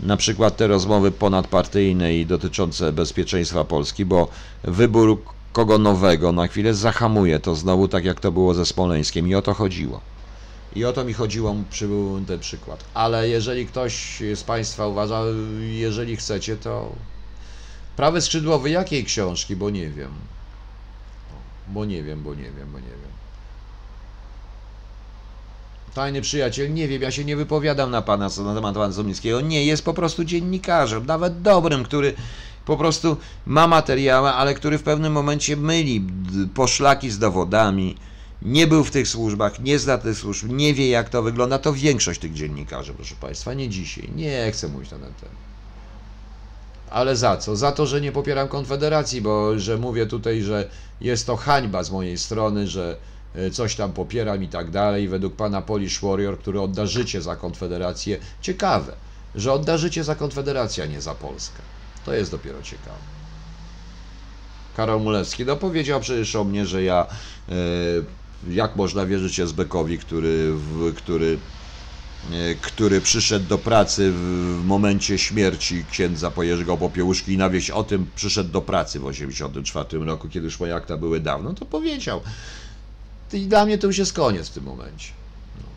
[0.00, 4.28] Na przykład te rozmowy ponadpartyjne i dotyczące bezpieczeństwa Polski, bo
[4.64, 5.22] wybór
[5.52, 9.42] kogo nowego na chwilę zahamuje to znowu tak jak to było ze Smoleńskiem i o
[9.42, 10.00] to chodziło.
[10.74, 12.84] I o to mi chodziło, przybył ten przykład.
[12.94, 15.22] Ale jeżeli ktoś z Państwa uważa,
[15.60, 16.92] jeżeli chcecie, to
[17.96, 20.10] prawy skrzydłowy jakiej książki, bo nie wiem.
[21.68, 23.10] Bo nie wiem, bo nie wiem, bo nie wiem.
[25.94, 29.40] Tajny przyjaciel, nie wiem, ja się nie wypowiadam na pana na temat pana Zomińskiego.
[29.40, 32.14] Nie, jest po prostu dziennikarzem, nawet dobrym, który
[32.66, 33.16] po prostu
[33.46, 36.06] ma materiały, ale który w pewnym momencie myli
[36.54, 37.96] poszlaki z dowodami.
[38.42, 41.58] Nie był w tych służbach, nie zna tych służb, nie wie jak to wygląda.
[41.58, 44.10] To większość tych dziennikarzy, proszę państwa, nie dzisiaj.
[44.16, 45.36] Nie chcę mówić na ten temat.
[46.90, 47.56] Ale za co?
[47.56, 50.68] Za to, że nie popieram Konfederacji, bo że mówię tutaj, że
[51.00, 52.96] jest to hańba z mojej strony, że
[53.34, 55.08] e, coś tam popieram i tak dalej.
[55.08, 58.92] Według pana Polish Warrior, który odda życie za Konfederację, ciekawe,
[59.34, 61.62] że odda życie za Konfederację, a nie za Polskę.
[62.10, 62.96] To jest dopiero ciekawe.
[64.76, 67.06] Karol Mulewski, no powiedział przecież o mnie, że ja,
[67.48, 70.52] e, jak można wierzyć SBK-owi, który,
[70.96, 71.38] który
[72.32, 77.84] e, który przyszedł do pracy w momencie śmierci księdza Jerzego Popiełuszki i na wieść o
[77.84, 82.20] tym przyszedł do pracy w 1984 roku, kiedy już moje akta były dawno, to powiedział.
[83.32, 85.12] I dla mnie to już jest koniec w tym momencie.
[85.56, 85.68] No.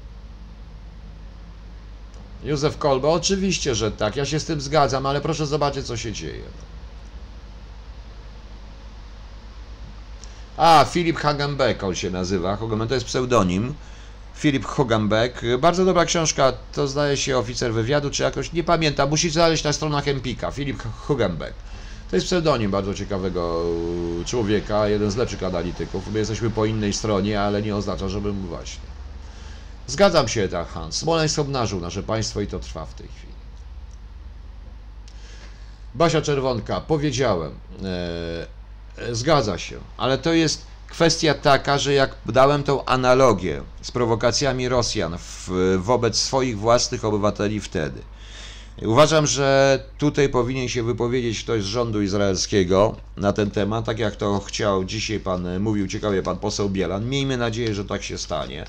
[2.45, 6.11] Józef Kolbe, oczywiście, że tak, ja się z tym zgadzam, ale proszę zobaczyć, co się
[6.11, 6.43] dzieje.
[10.57, 13.73] A, Filip Hagenbeck on się nazywa, Hogan- to jest pseudonim.
[14.35, 15.41] Filip Hogenbeck.
[15.59, 19.73] Bardzo dobra książka, to zdaje się oficer wywiadu, czy jakoś, nie pamiętam, musicie znaleźć na
[19.73, 20.51] stronach Empika.
[20.51, 21.53] Filip Hogenbeck.
[22.09, 23.63] To jest pseudonim bardzo ciekawego
[24.25, 26.07] człowieka, jeden z lepszych analityków.
[26.13, 29.02] My jesteśmy po innej stronie, ale nie oznacza, żebym właśnie.
[29.87, 30.95] Zgadzam się, tak, Hans.
[30.95, 33.33] Smoleńsk obnażył nasze państwo i to trwa w tej chwili.
[35.95, 37.51] Basia Czerwonka, powiedziałem,
[37.83, 44.69] e, zgadza się, ale to jest kwestia taka, że jak dałem tą analogię z prowokacjami
[44.69, 48.01] Rosjan w, wobec swoich własnych obywateli wtedy,
[48.81, 54.15] Uważam, że tutaj powinien się wypowiedzieć ktoś z rządu izraelskiego na ten temat, tak jak
[54.15, 57.09] to chciał dzisiaj pan, mówił ciekawie pan poseł Bielan.
[57.09, 58.65] Miejmy nadzieję, że tak się stanie.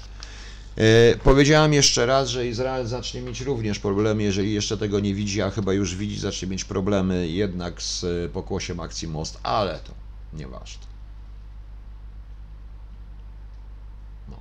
[0.77, 5.43] E, powiedziałem jeszcze raz, że Izrael zacznie mieć również problemy, jeżeli jeszcze tego nie widzi,
[5.43, 9.93] a chyba już widzi, zacznie mieć problemy jednak z e, pokłosiem akcji Most, ale to
[10.33, 10.87] nieważne.
[14.29, 14.37] No.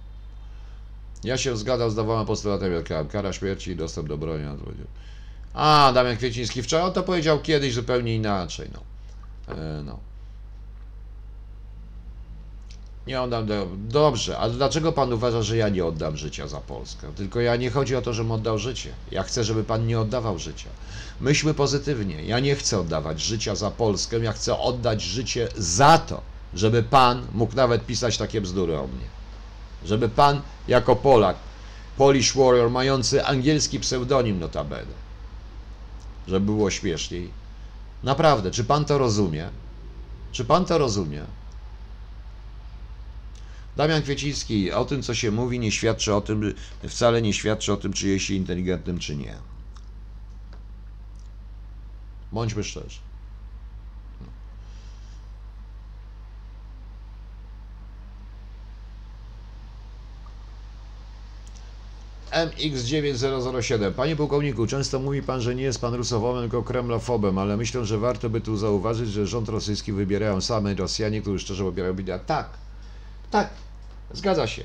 [1.24, 2.72] Ja się zgadzam z Dawałem postulatem.
[3.12, 4.44] Kara śmierci i dostęp do broni.
[5.54, 8.70] A, Damian Kwieciński wczoraj on to powiedział kiedyś zupełnie inaczej.
[8.74, 8.84] No.
[9.56, 10.13] E, no.
[13.08, 13.46] Nie oddam.
[13.46, 13.68] Do...
[13.78, 17.08] Dobrze, ale dlaczego pan uważa, że ja nie oddam życia za Polskę?
[17.16, 18.90] Tylko ja nie chodzi o to, żebym oddał życie.
[19.12, 20.70] Ja chcę, żeby pan nie oddawał życia.
[21.22, 22.24] Myślmy pozytywnie.
[22.24, 26.22] Ja nie chcę oddawać życia za Polskę, ja chcę oddać życie za to,
[26.54, 29.06] żeby pan mógł nawet pisać takie bzdury o mnie.
[29.86, 31.36] Żeby pan jako Polak,
[31.98, 34.94] Polish Warrior, mający angielski pseudonim notabene,
[36.28, 37.30] żeby było śmieszniej.
[38.04, 39.50] Naprawdę, czy pan to rozumie?
[40.32, 41.24] Czy pan to rozumie?
[43.76, 46.54] Damian Kwieciński, o tym, co się mówi, nie świadczy o tym,
[46.90, 49.36] wcale nie świadczy o tym, czy jest się inteligentnym, czy nie.
[52.32, 53.00] Bądźmy szczerzy.
[62.34, 63.92] MX9007.
[63.92, 67.98] Panie pułkowniku, często mówi pan, że nie jest pan rusofobem, tylko kremlofobem, ale myślę, że
[67.98, 72.20] warto by tu zauważyć, że rząd rosyjski wybierają same Rosjanie, którzy szczerze popierają Bidea.
[72.20, 72.50] Tak,
[73.34, 73.50] tak,
[74.12, 74.64] zgadza się.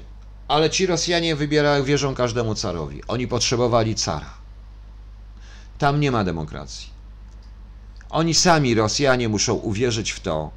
[0.48, 3.02] Ale ci Rosjanie wybierają, wierzą każdemu carowi.
[3.08, 4.30] Oni potrzebowali cara.
[5.78, 6.90] Tam nie ma demokracji.
[8.10, 10.50] Oni sami, Rosjanie, muszą uwierzyć w to,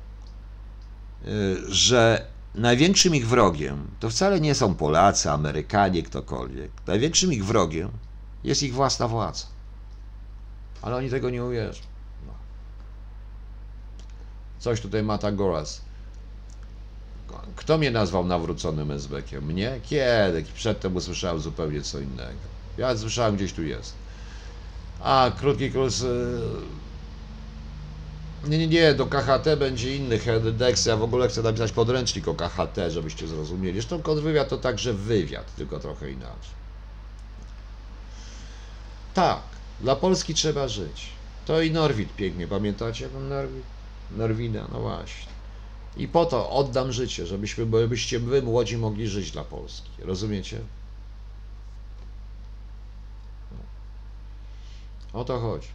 [1.26, 2.26] y, że
[2.56, 6.72] największym ich wrogiem to wcale nie są Polacy, Amerykanie, ktokolwiek.
[6.88, 7.90] Największym ich wrogiem
[8.44, 9.46] jest ich własna władza.
[10.82, 11.82] Ale oni tego nie uwierzą.
[12.28, 12.34] No.
[14.60, 15.91] Coś tutaj Mata Goras.
[17.56, 19.46] Kto mnie nazwał nawróconym Ezbekiem?
[19.46, 19.80] Mnie?
[19.84, 20.44] Kiedy?
[20.56, 22.40] Przedtem usłyszałem zupełnie co innego.
[22.78, 23.94] Ja słyszałem, gdzieś tu jest.
[25.00, 26.02] A, krótki kurs...
[26.02, 26.82] Yy
[28.48, 30.86] nie, nie, nie, do KHT będzie inny headex.
[30.86, 33.74] Ja w ogóle chcę napisać podręcznik o KHT, żebyście zrozumieli.
[33.74, 36.52] Zresztą kontrwywiad to także wywiad, tylko trochę inaczej.
[39.14, 39.42] Tak,
[39.82, 41.10] dla Polski trzeba żyć.
[41.46, 43.64] To i Norwid pięknie, pamiętacie Norwid?
[44.12, 45.31] Norwida, no właśnie.
[45.98, 49.90] I po to oddam życie, żebyśmy, żebyście wy młodzi mogli żyć dla Polski.
[50.00, 50.60] Rozumiecie?
[55.14, 55.68] O to chodzi.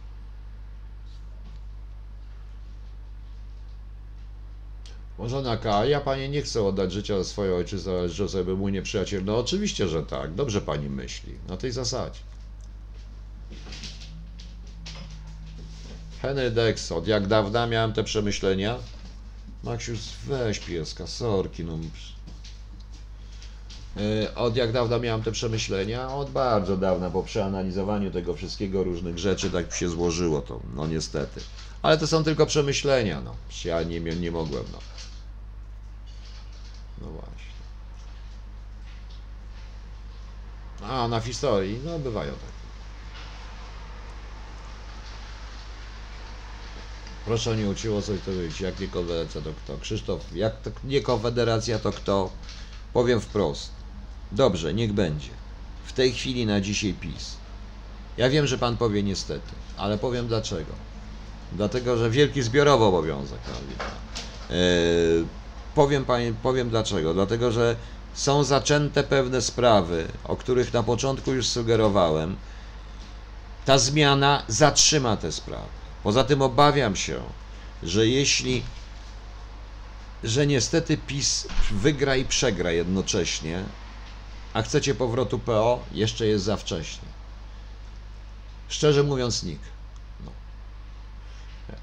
[5.17, 8.71] Można K, ja pani nie chcę oddać życia za swoje ojczyzny, ale że sobie mój
[8.71, 9.25] nieprzyjaciel.
[9.25, 10.33] No oczywiście, że tak.
[10.33, 11.33] Dobrze pani myśli.
[11.47, 12.19] Na tej zasadzie.
[16.21, 18.79] Henry Dex, od jak dawna miałem te przemyślenia?
[19.67, 21.77] Maksius, weź pieska, sorki, no.
[23.97, 26.09] E, od jak dawna miałem te przemyślenia?
[26.09, 31.41] Od bardzo dawna, po przeanalizowaniu tego wszystkiego, różnych rzeczy, tak się złożyło to, no niestety.
[31.81, 33.35] Ale to są tylko przemyślenia, no.
[33.65, 34.79] Ja nie, nie mogłem, no.
[37.01, 37.57] No właśnie.
[40.81, 42.56] A, na historii, no bywają takie.
[47.27, 48.61] Proszę nie uczyło coś to być.
[48.61, 49.77] Jak nie konfederacja, to kto?
[49.77, 52.29] Krzysztof, jak to nie konfederacja, to kto?
[52.93, 53.71] Powiem wprost.
[54.31, 55.29] Dobrze, niech będzie.
[55.85, 57.35] W tej chwili na dzisiaj PiS.
[58.17, 60.71] Ja wiem, że pan powie niestety, ale powiem dlaczego.
[61.51, 63.39] Dlatego, że wielki zbiorowy obowiązek.
[64.49, 64.55] Yy,
[65.75, 67.13] Powiem, panie, powiem dlaczego.
[67.13, 67.75] Dlatego, że
[68.13, 72.35] są zaczęte pewne sprawy, o których na początku już sugerowałem.
[73.65, 75.86] Ta zmiana zatrzyma te sprawy.
[76.03, 77.21] Poza tym obawiam się,
[77.83, 78.63] że jeśli,
[80.23, 83.63] że niestety PiS wygra i przegra jednocześnie,
[84.53, 87.07] a chcecie powrotu PO, jeszcze jest za wcześnie.
[88.67, 89.77] Szczerze mówiąc, nikt.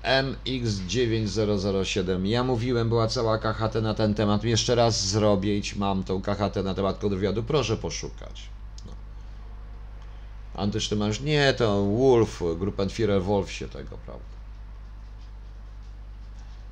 [0.05, 2.27] MX9007.
[2.27, 4.45] Ja mówiłem, była cała KHT na ten temat.
[4.45, 7.43] Jeszcze raz zrobię mam tą KHT na temat kontrwywiadu.
[7.43, 8.54] Proszę poszukać.
[10.55, 14.25] Antysztymarz, nie, to Wolf, Gruppenführer Wolf się tego, prawda.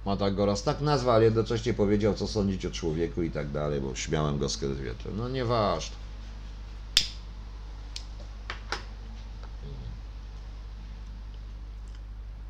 [0.06, 4.38] Matagoras, tak nazwa, ale jednocześnie powiedział, co sądzić o człowieku i tak dalej, bo śmiałem
[4.38, 5.12] go z wieczór.
[5.16, 5.96] No nieważne.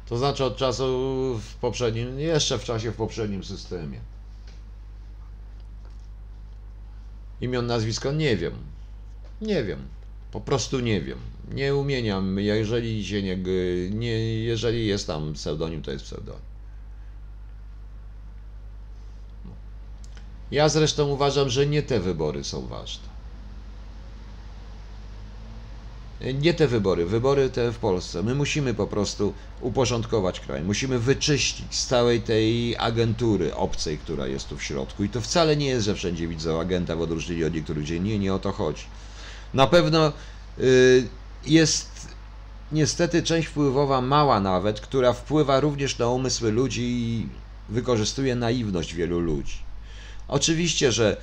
[0.09, 0.85] To znaczy od czasu
[1.39, 4.01] w poprzednim, jeszcze w czasie w poprzednim systemie.
[7.41, 8.53] Imion, nazwisko nie wiem.
[9.41, 9.89] Nie wiem.
[10.33, 11.19] Po prostu nie wiem.
[11.55, 12.39] Nie umieniam.
[12.39, 13.37] Jeżeli się nie,
[13.91, 16.43] nie jeżeli jest tam pseudonim, to jest pseudonim.
[20.51, 23.09] Ja zresztą uważam, że nie te wybory są ważne.
[26.35, 28.23] Nie te wybory, wybory te w Polsce.
[28.23, 30.63] My musimy po prostu uporządkować kraj.
[30.63, 35.05] Musimy wyczyścić z całej tej agentury obcej, która jest tu w środku.
[35.05, 38.01] I to wcale nie jest, że wszędzie widzą agenta w odróżnieniu od niektórych ludzi.
[38.01, 38.85] Nie, nie o to chodzi.
[39.55, 40.13] Na pewno
[40.59, 41.09] y,
[41.47, 42.09] jest
[42.73, 47.29] niestety część wpływowa, mała nawet, która wpływa również na umysły ludzi i
[47.69, 49.57] wykorzystuje naiwność wielu ludzi.
[50.29, 51.17] Oczywiście, że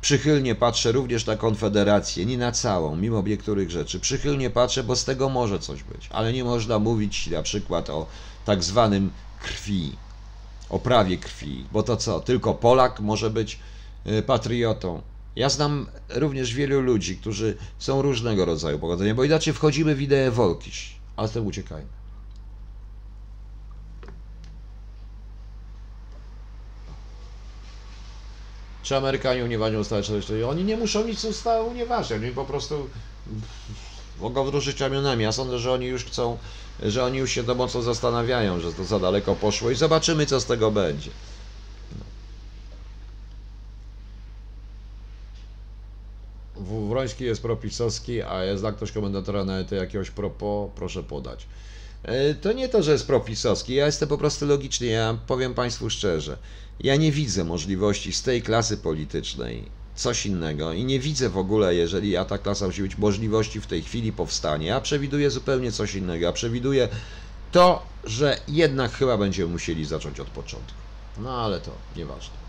[0.00, 4.00] przychylnie patrzę również na Konfederację, nie na całą, mimo niektórych rzeczy.
[4.00, 8.06] Przychylnie patrzę, bo z tego może coś być, ale nie można mówić na przykład o
[8.44, 9.10] tak zwanym
[9.42, 9.96] krwi,
[10.70, 13.58] o prawie krwi, bo to co, tylko Polak może być
[14.06, 15.02] y, patriotą.
[15.36, 20.30] Ja znam również wielu ludzi, którzy są różnego rodzaju pochodzenia, bo inaczej wchodzimy w ideę
[20.30, 21.88] wolkiś, a z tym uciekajmy.
[28.82, 30.46] Czy Amerykanie unieważnią ustawę 44?
[30.46, 32.88] Oni nie muszą nic ustawy unieważniać, oni po prostu
[34.20, 35.22] mogą wróżyć ramionami.
[35.22, 36.38] Ja sądzę, że oni już chcą,
[36.82, 40.40] że oni już się to mocno zastanawiają, że to za daleko poszło i zobaczymy, co
[40.40, 41.10] z tego będzie.
[46.88, 51.46] Wroński jest propisowski, a jest dla ktoś komentatora na to jakiegoś propo, proszę podać.
[52.02, 55.90] E, to nie to, że jest propisowski, ja jestem po prostu logiczny, ja powiem Państwu
[55.90, 56.38] szczerze.
[56.80, 59.64] Ja nie widzę możliwości z tej klasy politycznej
[59.94, 63.66] coś innego i nie widzę w ogóle, jeżeli ja ta klasa musi być możliwości w
[63.66, 64.66] tej chwili powstania.
[64.66, 66.24] Ja przewiduję zupełnie coś innego.
[66.24, 66.88] Ja przewiduję
[67.52, 70.78] to, że jednak chyba będziemy musieli zacząć od początku.
[71.18, 72.43] No ale to nieważne.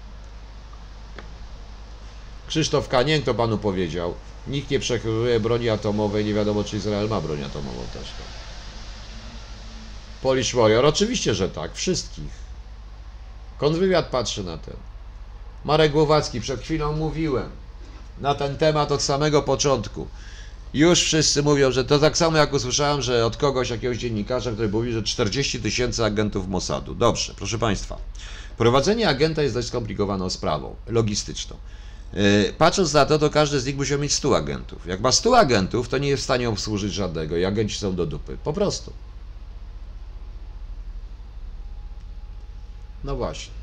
[2.48, 4.14] Krzysztof Kanień to panu powiedział.
[4.48, 8.08] Nikt nie przekazuje broni atomowej, nie wiadomo czy Izrael ma broń atomową też.
[10.22, 12.46] Polish Warrior, oczywiście, że tak, wszystkich.
[13.58, 14.76] Kontrwywiad patrzy na ten.
[15.66, 17.50] Marek Głowacki, przed chwilą mówiłem
[18.22, 20.08] na ten temat od samego początku.
[20.74, 24.70] Już wszyscy mówią, że to tak samo jak usłyszałem, że od kogoś, jakiegoś dziennikarza, który
[24.70, 26.96] mówi, że 40 tysięcy agentów Mossadu.
[26.96, 27.98] Dobrze, proszę Państwa.
[28.58, 31.58] Prowadzenie agenta jest dość skomplikowaną sprawą, logistyczną.
[32.14, 34.86] Yy, patrząc na to, to każdy z nich musiał mieć 100 agentów.
[34.86, 38.06] Jak ma 100 agentów, to nie jest w stanie obsłużyć żadnego i agenci są do
[38.06, 38.38] dupy.
[38.44, 38.94] Po prostu.
[43.04, 43.54] No właśnie.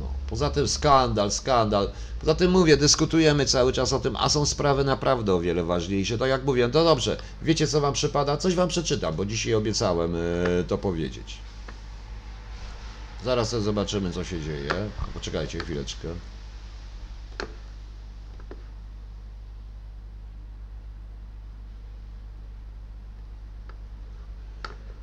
[0.00, 1.90] No, poza tym skandal, skandal.
[2.20, 6.18] Poza tym mówię, dyskutujemy cały czas o tym, a są sprawy naprawdę o wiele ważniejsze.
[6.18, 8.36] Tak jak mówię, to dobrze, wiecie co wam przypada?
[8.36, 11.45] Coś wam przeczytam, bo dzisiaj obiecałem yy, to powiedzieć.
[13.26, 14.70] Zaraz zobaczymy, co się dzieje.
[15.14, 16.08] Poczekajcie chwileczkę.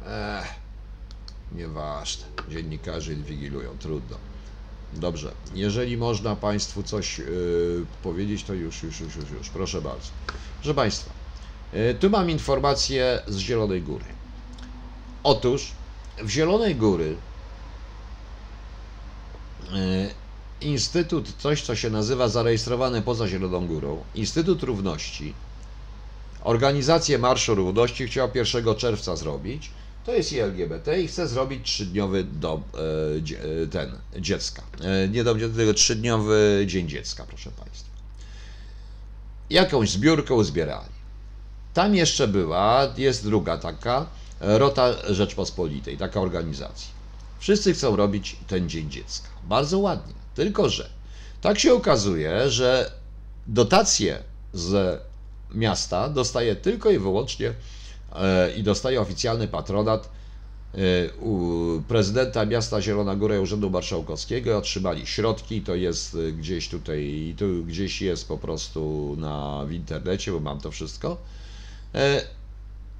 [0.07, 0.55] Ech,
[1.51, 2.25] nieważne.
[2.49, 4.17] Dziennikarze inwigilują, trudno.
[4.93, 10.07] Dobrze, jeżeli można Państwu coś yy, powiedzieć, to już, już, już, już, już, proszę bardzo.
[10.61, 11.11] Proszę Państwa,
[11.73, 14.05] yy, tu mam informację z Zielonej Góry.
[15.23, 15.71] Otóż
[16.23, 17.15] w Zielonej Góry
[20.61, 25.33] Instytut, coś co się nazywa zarejestrowany poza Zieloną Górą, Instytut Równości,
[26.43, 29.71] organizację Marszu Równości chciał 1 czerwca zrobić,
[30.05, 32.63] to jest i LGBT i chce zrobić trzydniowy dom,
[33.63, 34.61] e, ten, dziecka.
[34.81, 37.89] E, nie dom dziecka, tylko trzydniowy dzień dziecka, proszę Państwa.
[39.49, 40.93] Jakąś zbiórkę uzbierali.
[41.73, 44.05] Tam jeszcze była, jest druga taka,
[44.39, 46.92] Rota Rzeczpospolitej, taka organizacja.
[47.43, 49.27] Wszyscy chcą robić ten Dzień Dziecka.
[49.43, 50.13] Bardzo ładnie.
[50.35, 50.89] Tylko, że
[51.41, 52.91] tak się okazuje, że
[53.47, 55.01] dotacje z
[55.51, 57.53] miasta dostaje tylko i wyłącznie
[58.15, 60.09] E, i dostaje oficjalny patronat
[60.73, 60.77] e,
[61.87, 68.01] prezydenta miasta Zielona Góra i Urzędu Marszałkowskiego otrzymali środki, to jest gdzieś tutaj, tu gdzieś
[68.01, 71.17] jest po prostu na, w internecie, bo mam to wszystko,
[71.95, 72.21] e,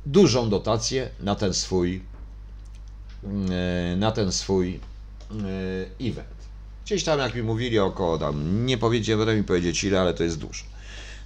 [0.06, 2.02] dużą dotację na ten swój
[3.98, 4.80] na ten swój
[6.02, 6.28] event.
[6.86, 10.38] Gdzieś tam, jak mi mówili, około tam, nie powiedziałem, mi powiedzieć ile, ale to jest
[10.38, 10.64] dużo.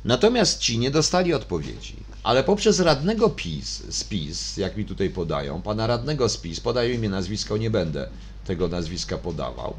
[0.06, 5.88] Natomiast ci nie dostali odpowiedzi, ale poprzez radnego PiS, spis, jak mi tutaj podają, pana
[5.88, 8.10] radnego spis, podają imię, nazwisko, nie będę
[8.46, 9.74] tego nazwiska podawał.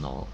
[0.00, 0.26] No.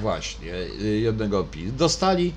[0.00, 1.72] Właśnie, y, jednego PiS.
[1.72, 2.32] Dostali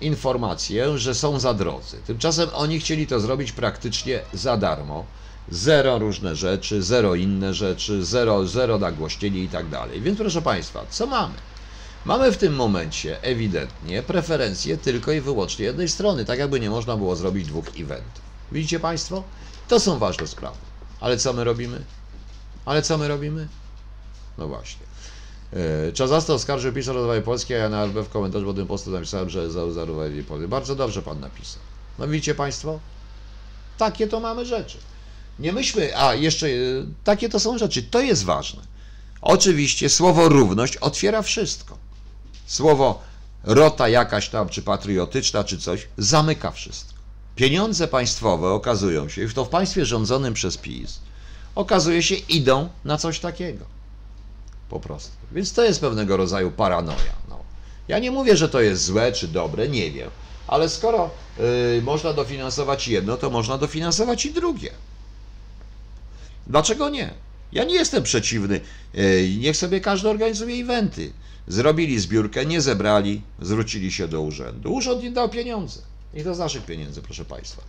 [0.00, 1.96] informację, że są za drodzy.
[2.06, 5.04] Tymczasem oni chcieli to zrobić praktycznie za darmo
[5.50, 10.00] zero różne rzeczy, zero inne rzeczy, zero, zero nagłośnieni i tak dalej.
[10.00, 11.34] Więc proszę Państwa, co mamy?
[12.04, 16.96] Mamy w tym momencie ewidentnie preferencje tylko i wyłącznie jednej strony, tak jakby nie można
[16.96, 18.22] było zrobić dwóch eventów.
[18.52, 19.22] Widzicie Państwo?
[19.68, 20.56] To są ważne sprawy.
[21.00, 21.84] Ale co my robimy?
[22.64, 23.48] Ale co my robimy?
[24.38, 24.87] No właśnie.
[25.52, 28.66] E, Czazasta oskarżył PiS o rozwoju Polski, a ja na LB w komentarzu pod tym
[28.66, 30.48] postu napisałem, że za za rozwój Polski.
[30.48, 31.62] Bardzo dobrze Pan napisał.
[31.98, 32.80] No widzicie Państwo?
[33.78, 34.78] Takie to mamy rzeczy.
[35.38, 36.50] Nie myślmy, a jeszcze e,
[37.04, 37.82] takie to są rzeczy.
[37.82, 38.62] To jest ważne.
[39.22, 41.78] Oczywiście słowo równość otwiera wszystko.
[42.46, 43.02] Słowo
[43.44, 46.98] rota jakaś tam, czy patriotyczna, czy coś, zamyka wszystko.
[47.36, 51.00] Pieniądze państwowe okazują się, i to w państwie rządzonym przez PiS,
[51.54, 53.77] okazuje się, idą na coś takiego.
[54.70, 55.12] Po prostu.
[55.32, 57.14] Więc to jest pewnego rodzaju paranoja.
[57.28, 57.38] No.
[57.88, 60.10] Ja nie mówię, że to jest złe czy dobre, nie wiem.
[60.46, 61.10] Ale skoro
[61.78, 64.70] y, można dofinansować jedno, to można dofinansować i drugie.
[66.46, 67.10] Dlaczego nie?
[67.52, 68.60] Ja nie jestem przeciwny.
[68.94, 71.12] Y, niech sobie każdy organizuje eventy.
[71.48, 74.74] Zrobili zbiórkę, nie zebrali, zwrócili się do urzędu.
[74.74, 75.80] Urząd im dał pieniądze.
[76.14, 77.62] I to z naszych pieniędzy, proszę Państwa.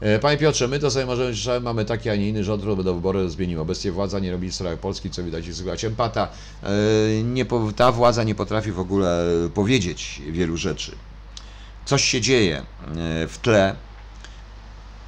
[0.00, 2.84] E, Panie Piotrze, my to sobie możemy, że mamy taki, a nie inny rząd, który
[2.84, 3.60] do wybory zmienił.
[3.60, 5.84] Obecnie władza nie robi sprawy Polski, co widać i słychać.
[5.84, 6.28] Empata,
[6.62, 6.68] e,
[7.22, 7.46] nie,
[7.76, 10.92] ta władza nie potrafi w ogóle powiedzieć wielu rzeczy.
[11.84, 12.64] Coś się dzieje e,
[13.28, 13.74] w tle,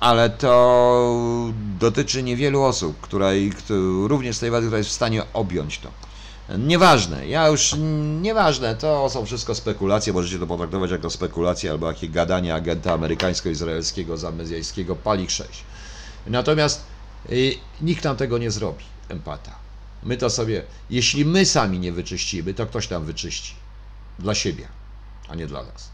[0.00, 5.88] ale to dotyczy niewielu osób, kto- również tej władzy, która jest w stanie objąć to.
[6.58, 7.74] Nieważne, ja już
[8.20, 14.16] nieważne, to są wszystko spekulacje, możecie to potraktować jako spekulacje albo jakie gadanie agenta amerykańsko-izraelskiego,
[14.16, 15.64] zamezjańskiego, palik 6.
[16.26, 16.84] Natomiast
[17.30, 19.54] y, nikt nam tego nie zrobi, empata.
[20.02, 23.54] My to sobie, jeśli my sami nie wyczyścimy, to ktoś tam wyczyści.
[24.18, 24.68] Dla siebie,
[25.28, 25.91] a nie dla nas.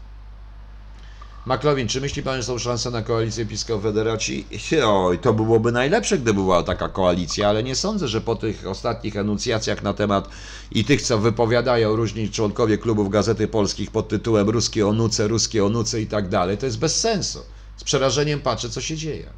[1.45, 4.47] Maklowin, czy myśli pan, że są szanse na koalicję PiS-Konfederacji?
[4.85, 9.17] Oj, to byłoby najlepsze, gdyby była taka koalicja, ale nie sądzę, że po tych ostatnich
[9.17, 10.29] enuncjacjach na temat
[10.71, 16.01] i tych, co wypowiadają różni członkowie klubów Gazety Polskich pod tytułem Ruskie onuce, ruskie onuce
[16.01, 17.39] i tak dalej, to jest bez sensu.
[17.77, 19.29] Z przerażeniem patrzę, co się dzieje.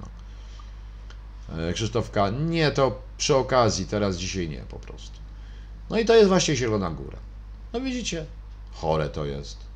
[0.00, 1.58] No.
[1.58, 2.30] E, Krzysztof K.
[2.30, 5.18] Nie, to przy okazji, teraz dzisiaj nie po prostu.
[5.90, 7.18] No i to jest właśnie Zielona Góra.
[7.72, 8.26] No widzicie,
[8.72, 9.69] chore to jest.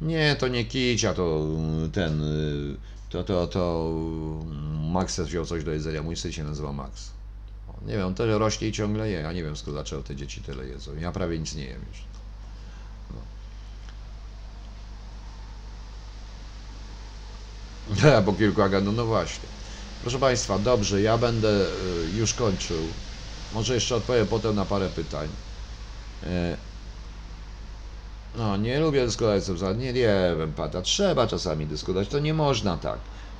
[0.00, 0.06] No.
[0.08, 1.46] Nie, to nie Kicia, to
[1.86, 2.76] y, ten, y,
[3.10, 3.92] to, to, to
[4.86, 7.10] y, Max wziął coś do jedzenia, mój syn się nazywa Max.
[7.86, 10.40] Nie wiem, on tyle rośnie i ciągle je, ja nie wiem skąd dlaczego te dzieci
[10.40, 12.04] tyle jedzą, ja prawie nic nie jem już.
[18.04, 18.22] No.
[18.26, 19.48] po kilku agentów, no właśnie.
[20.02, 22.82] Proszę Państwa, dobrze, ja będę y, już kończył.
[23.52, 25.28] Może jeszcze odpowiem potem na parę pytań.
[28.36, 29.84] No, nie lubię dyskutować z obsadami.
[29.84, 30.82] Nie, nie wiem, pata.
[30.82, 32.08] Trzeba czasami dyskutować.
[32.08, 32.98] To nie można tak.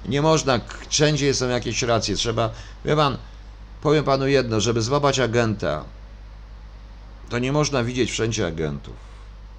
[0.09, 0.61] Nie można.
[0.89, 2.17] Wszędzie są jakieś racje.
[2.17, 2.51] Trzeba.
[2.85, 3.17] Wie pan,
[3.83, 5.85] powiem panu jedno, żeby złapać agenta,
[7.29, 8.95] to nie można widzieć wszędzie agentów.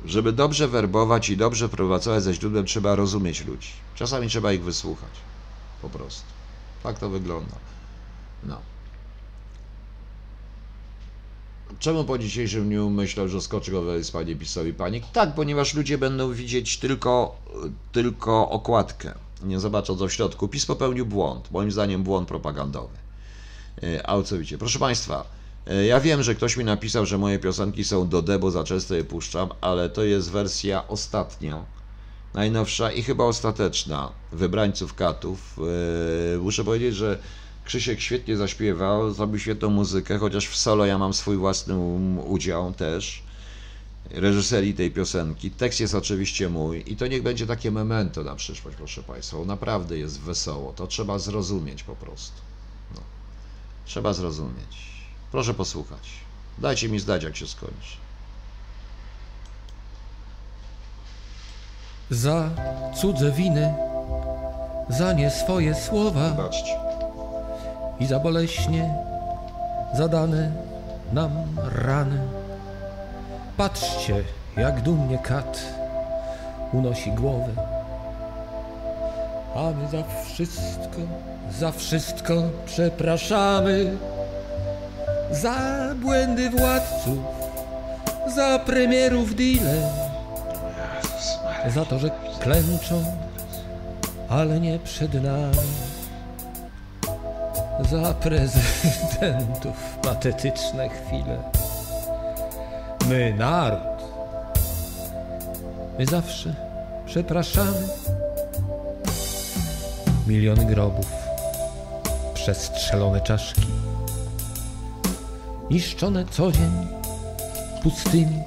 [0.05, 3.69] Żeby dobrze werbować i dobrze pracować ze źródłem, trzeba rozumieć ludzi.
[3.95, 5.09] Czasami trzeba ich wysłuchać.
[5.81, 6.26] Po prostu.
[6.84, 7.55] Tak to wygląda.
[8.43, 8.61] No.
[11.80, 15.04] Czemu po dzisiejszym dniu myślał, że skoczy jest panie PiSowi panik?
[15.14, 17.36] Tak, ponieważ ludzie będą widzieć tylko,
[17.91, 19.14] tylko okładkę.
[19.44, 20.48] Nie zobaczą co w środku.
[20.48, 21.52] PiS popełnił błąd.
[21.52, 22.98] Moim zdaniem błąd propagandowy.
[23.82, 24.58] E, Całkowicie.
[24.58, 25.26] Proszę Państwa,
[25.68, 28.95] e, ja wiem, że ktoś mi napisał, że moje piosenki są do debo, za często
[28.95, 31.66] je puszczam, ale to jest wersja ostatnia,
[32.34, 35.60] najnowsza i chyba ostateczna Wybrańców Katów.
[36.36, 37.20] E, Muszę powiedzieć, że
[37.68, 42.73] Krzysiek świetnie zaśpiewał, zrobił świetną muzykę, chociaż w solo ja mam swój własny um, udział
[42.73, 43.23] też
[44.11, 45.52] reżyserii tej piosenki.
[45.52, 49.38] Tekst jest oczywiście mój i to niech będzie takie memento na przyszłość, proszę Państwa.
[49.45, 50.73] Naprawdę jest wesoło.
[50.73, 52.41] To trzeba zrozumieć po prostu.
[52.95, 53.02] No.
[53.85, 54.77] Trzeba zrozumieć.
[55.31, 56.10] Proszę posłuchać.
[56.57, 57.98] Dajcie mi zdać, jak się skończy.
[62.10, 62.49] za
[63.02, 63.76] cudze winy,
[64.89, 66.80] za nie swoje słowa Zobaczcie.
[67.99, 68.94] I za boleśnie
[69.94, 70.52] zadane
[71.14, 71.32] nam
[71.86, 72.19] rany.
[73.57, 74.24] Patrzcie,
[74.57, 75.60] jak dumnie kat
[76.74, 77.53] unosi głowę,
[79.56, 80.99] a my za wszystko,
[81.60, 82.34] za wszystko
[82.65, 83.98] przepraszamy.
[85.32, 85.56] Za
[85.95, 87.18] błędy władców,
[88.36, 90.07] za premierów deale
[91.69, 92.10] za to, że
[92.40, 93.03] klęczą,
[94.30, 95.86] ale nie przed nami.
[97.80, 99.98] Za prezydentów.
[100.02, 101.38] Patetyczne chwile.
[103.10, 103.98] My naród.
[105.99, 106.54] My zawsze
[107.06, 107.88] przepraszamy.
[110.28, 111.06] Miliony grobów.
[112.34, 113.68] Przestrzelone czaszki,
[115.70, 116.88] niszczone co dzień
[117.84, 118.44] pustymi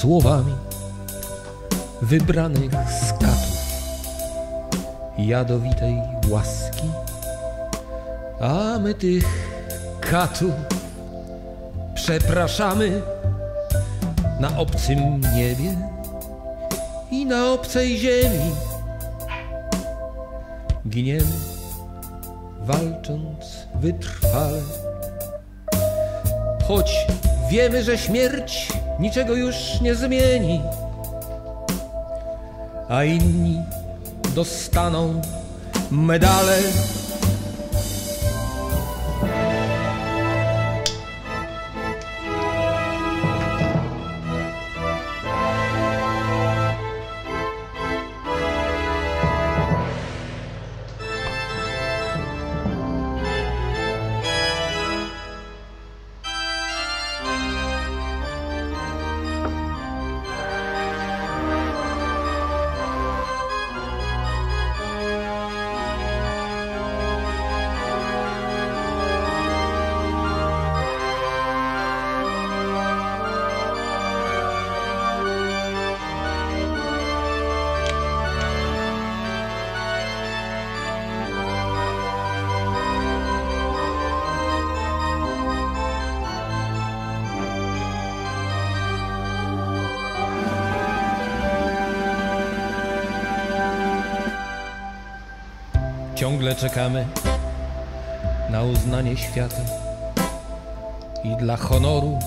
[0.00, 0.54] słowami.
[2.02, 3.64] Wybranych z katów.
[5.18, 6.88] Jadowitej łaski,
[8.44, 9.24] a my tych
[10.00, 10.52] katów
[11.94, 13.02] przepraszamy
[14.40, 15.76] na obcym niebie
[17.10, 18.50] i na obcej ziemi.
[20.88, 21.32] Giniemy,
[22.60, 24.60] walcząc wytrwale,
[26.68, 27.06] choć
[27.50, 28.68] wiemy, że śmierć
[29.00, 30.60] niczego już nie zmieni,
[32.88, 33.62] a inni
[34.34, 35.20] dostaną
[35.90, 36.58] medale.
[96.24, 97.06] Ciągle czekamy
[98.50, 99.62] na uznanie świata
[101.24, 102.18] i dla honoru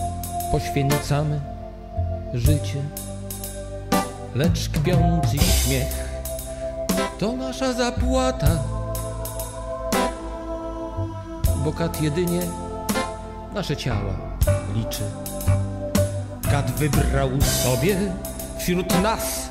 [0.52, 1.40] poświęcamy
[2.34, 2.82] życie.
[4.36, 6.22] Lecz kpiący śmiech
[7.20, 8.48] to nasza zapłata,
[11.66, 12.42] bo kat jedynie
[13.54, 14.14] nasze ciała
[14.76, 15.04] liczy.
[16.52, 17.98] Kat wybrał sobie
[18.58, 19.50] wśród nas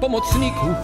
[0.00, 0.76] pomocników,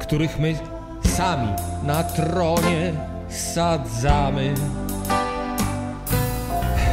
[0.00, 0.71] których my
[1.08, 1.48] sami
[1.82, 2.92] na tronie
[3.28, 4.54] sadzamy.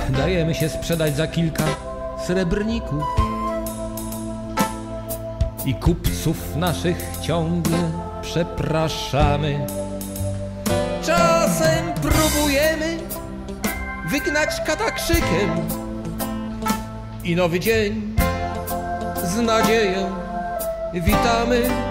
[0.09, 1.63] Dajemy się sprzedać za kilka
[2.27, 3.03] srebrników
[5.65, 7.77] i kupców naszych ciągle
[8.21, 9.65] przepraszamy.
[11.05, 12.97] Czasem próbujemy
[14.09, 15.49] wygnać kata krzykiem
[17.23, 18.15] i nowy dzień
[19.23, 20.15] z nadzieją
[20.93, 21.88] witamy.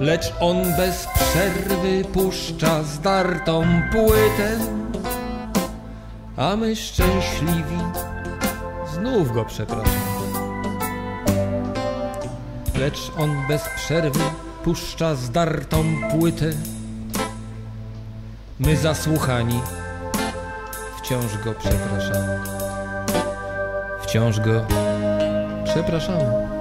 [0.00, 4.58] Lecz on bez przerwy puszcza zdartą płytę,
[6.36, 7.78] a my szczęśliwi
[8.94, 9.88] znów go przepraszamy.
[12.78, 14.24] Lecz on bez przerwy
[14.64, 16.50] puszcza zdartą płytę,
[18.58, 19.60] my zasłuchani
[20.98, 22.40] wciąż go przepraszamy.
[24.02, 24.66] Wciąż go
[25.64, 26.57] przepraszamy.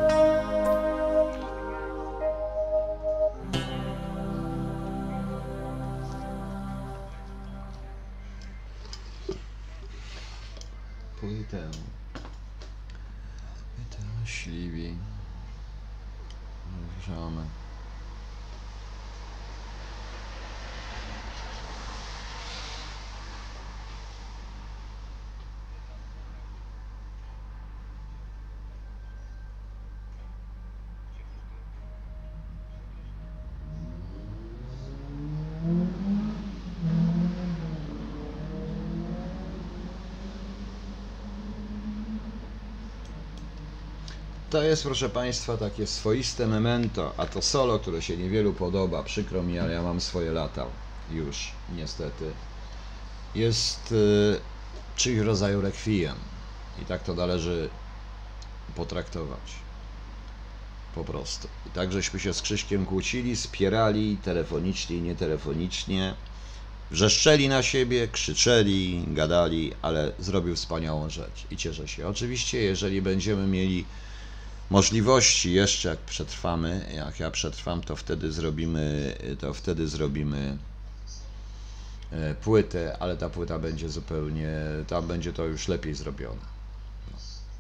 [44.78, 49.60] Jest, proszę Państwa, takie swoiste memento, a to solo, które się niewielu podoba, przykro mi,
[49.60, 50.66] ale ja mam swoje lata
[51.12, 52.32] już, niestety.
[53.36, 54.40] Jest y,
[54.96, 56.16] czyjś rodzaju rekwiem
[56.82, 57.70] i tak to należy
[58.76, 59.56] potraktować.
[60.96, 61.48] Po prostu.
[61.68, 66.14] I tak żeśmy się z Krzyśkiem kłócili, spierali telefonicznie i nietelefonicznie.
[66.92, 72.08] Wrzeszczeli na siebie, krzyczeli, gadali, ale zrobił wspaniałą rzecz i cieszę się.
[72.08, 73.86] Oczywiście, jeżeli będziemy mieli
[74.70, 80.58] możliwości jeszcze jak przetrwamy, jak ja przetrwam, to wtedy zrobimy, to wtedy zrobimy
[82.12, 84.50] e, płytę, ale ta płyta będzie zupełnie,
[84.88, 86.42] tam będzie to już lepiej zrobione.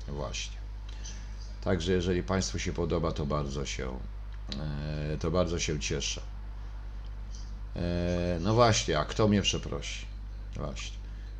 [0.07, 0.57] No, właśnie.
[1.63, 3.99] Także jeżeli Państwu się podoba, to bardzo się,
[5.13, 6.21] e, to bardzo się cieszę.
[7.75, 10.05] E, No właśnie, a kto mnie przeprosi?
[10.55, 10.96] Właśnie.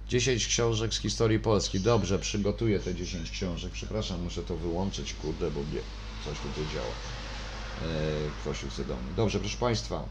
[0.10, 1.80] 10 książek z historii Polski.
[1.80, 3.72] Dobrze, przygotuję te 10 książek.
[3.72, 5.80] Przepraszam, muszę to wyłączyć, kurde, bo mnie
[6.26, 6.94] coś tutaj działa.
[7.94, 9.14] E, Ktoś chce do mnie.
[9.16, 10.06] Dobrze, proszę Państwa,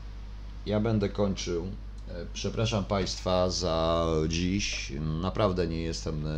[0.66, 1.66] ja będę kończył
[2.08, 4.92] E, Przepraszam Państwa za dziś.
[5.22, 6.30] Naprawdę nie jestem e,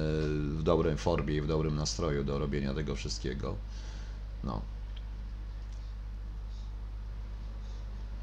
[0.59, 3.57] w dobrej formie i w dobrym nastroju do robienia tego wszystkiego.
[4.45, 4.63] No.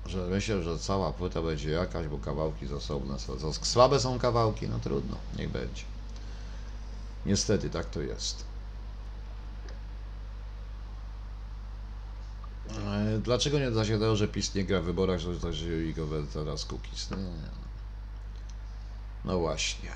[0.05, 3.53] Że myślę, że cała płyta będzie jakaś, bo kawałki z osobna są.
[3.53, 5.83] Słabe są kawałki, no trudno, niech będzie.
[7.25, 8.45] Niestety tak to jest.
[12.69, 16.07] E, Dlaczego nie tego, że PiS nie gra w wyborach, że to się i go
[16.33, 17.09] teraz Kukiz?
[19.25, 19.89] No właśnie.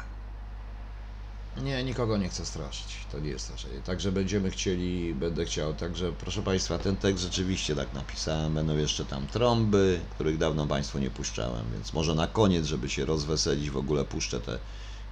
[1.58, 2.98] Nie, nikogo nie chcę straszyć.
[3.12, 3.82] To nie jest straszenie.
[3.82, 5.74] Także będziemy chcieli, będę chciał.
[5.74, 8.54] Także proszę Państwa, ten tekst rzeczywiście tak napisałem.
[8.54, 13.06] Będą jeszcze tam trąby, których dawno Państwu nie puszczałem, więc może na koniec, żeby się
[13.06, 14.60] rozweselić, w ogóle puszczę te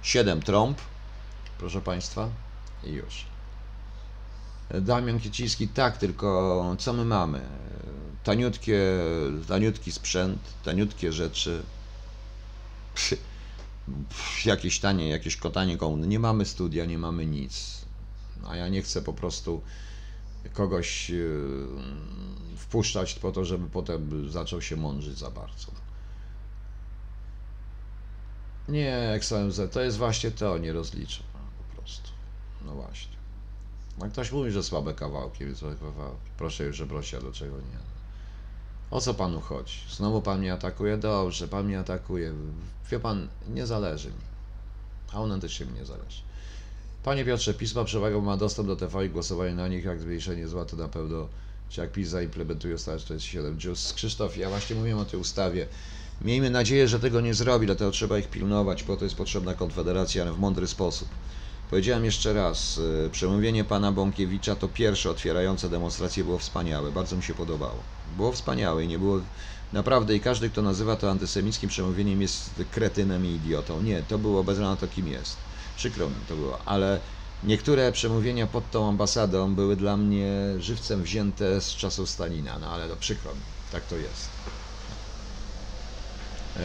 [0.02, 0.78] 7 trąb.
[1.58, 2.28] Proszę Państwa.
[2.84, 3.24] I już.
[4.80, 7.40] Damian Kiciński, tak, tylko co my mamy?
[8.24, 8.80] Taniutkie,
[9.48, 11.62] taniutki sprzęt, taniutkie rzeczy,
[14.44, 16.06] jakieś tanie, jakieś kotanie komuny.
[16.06, 17.84] Nie mamy studia, nie mamy nic.
[18.46, 19.62] A ja nie chcę po prostu
[20.52, 21.68] kogoś yy,
[22.56, 25.72] wpuszczać po to, żeby potem zaczął się mądrzyć za bardzo.
[28.68, 31.22] Nie, XMZ, to jest właśnie to, nie rozliczę
[31.58, 32.10] po prostu.
[32.64, 33.18] No właśnie.
[34.00, 35.64] A ktoś mówi, że słabe kawałki, więc.
[36.36, 37.97] Proszę już, proszę, do czego nie.
[38.90, 39.74] O co panu chodzi?
[39.90, 40.96] Znowu pan mnie atakuje?
[40.96, 42.32] Dobrze, pan mnie atakuje.
[42.90, 44.24] Wie pan, nie zależy mi.
[45.12, 46.22] A autentycznie mi nie zależy.
[47.04, 50.64] Panie Piotrze, pisma przewagą ma dostęp do TV i głosowanie na nich, jak zmniejszenie zła,
[50.64, 51.28] to na pewno,
[51.68, 53.94] czy jak PiS zaimplementuje ustawę 47 Juice.
[53.94, 55.66] Krzysztof, ja właśnie mówiłem o tej ustawie.
[56.22, 60.22] Miejmy nadzieję, że tego nie zrobi, dlatego trzeba ich pilnować, po to jest potrzebna konfederacja,
[60.22, 61.08] ale w mądry sposób.
[61.70, 67.22] Powiedziałem jeszcze raz, y, przemówienie pana Bąkiewicza to pierwsze otwierające demonstrację było wspaniałe, bardzo mi
[67.22, 67.97] się podobało.
[68.16, 69.20] Było wspaniałe i nie było
[69.72, 73.82] naprawdę i każdy, kto nazywa to antysemickim przemówieniem jest kretynem i idiotą.
[73.82, 75.36] Nie, to było bez względu na to, kim jest.
[75.76, 77.00] Przykro mi to było, ale
[77.42, 82.88] niektóre przemówienia pod tą ambasadą były dla mnie żywcem wzięte z czasów Stalina, no ale
[82.88, 83.40] to przykro mi,
[83.72, 84.28] tak to jest.
[86.56, 86.60] E,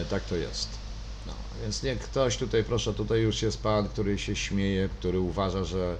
[0.00, 0.68] e, tak to jest.
[1.26, 1.32] No,
[1.62, 5.98] więc nie ktoś tutaj, proszę, tutaj już jest pan, który się śmieje, który uważa, że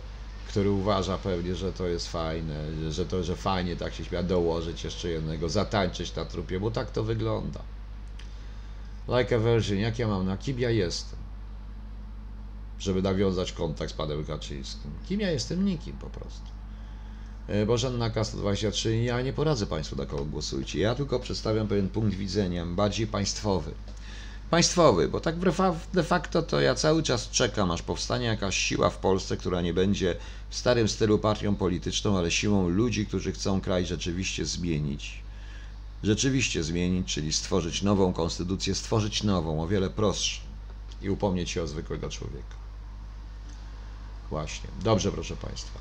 [0.49, 2.55] który uważa pewnie, że to jest fajne,
[2.91, 6.91] że to, że fajnie tak się śmieje, dołożyć jeszcze jednego, zatańczyć na trupie, bo tak
[6.91, 7.61] to wygląda.
[9.09, 11.19] Like a virgin, jak ja mam, na kim ja jestem?
[12.79, 14.91] Żeby nawiązać kontakt z panem Kaczyńskim.
[15.09, 15.65] Kim ja jestem?
[15.65, 16.47] Nikim po prostu.
[17.49, 20.79] E, Bożenna K123, ja nie poradzę Państwu na kogo głosujcie.
[20.79, 23.73] Ja tylko przedstawiam pewien punkt widzenia, bardziej państwowy.
[24.51, 25.37] Państwowy, bo tak
[25.93, 29.75] de facto to ja cały czas czekam, aż powstanie jakaś siła w Polsce, która nie
[29.75, 30.17] będzie
[30.51, 35.23] w starym stylu partią polityczną, ale siłą ludzi, którzy chcą kraj rzeczywiście zmienić.
[36.03, 40.41] Rzeczywiście zmienić, czyli stworzyć nową konstytucję, stworzyć nową, o wiele prostszą
[41.03, 42.57] i upomnieć się o zwykłego człowieka.
[44.31, 44.69] Właśnie.
[44.83, 45.79] Dobrze, proszę Państwa.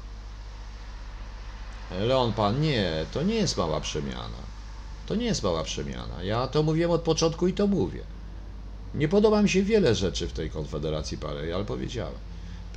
[1.91, 4.47] Leon Pan, nie, to nie jest mała przemiana.
[5.05, 6.23] To nie jest mała przemiana.
[6.23, 8.03] Ja to mówiłem od początku i to mówię.
[8.93, 12.15] Nie podoba mi się wiele rzeczy w tej konfederacji parę, ale powiedziałem.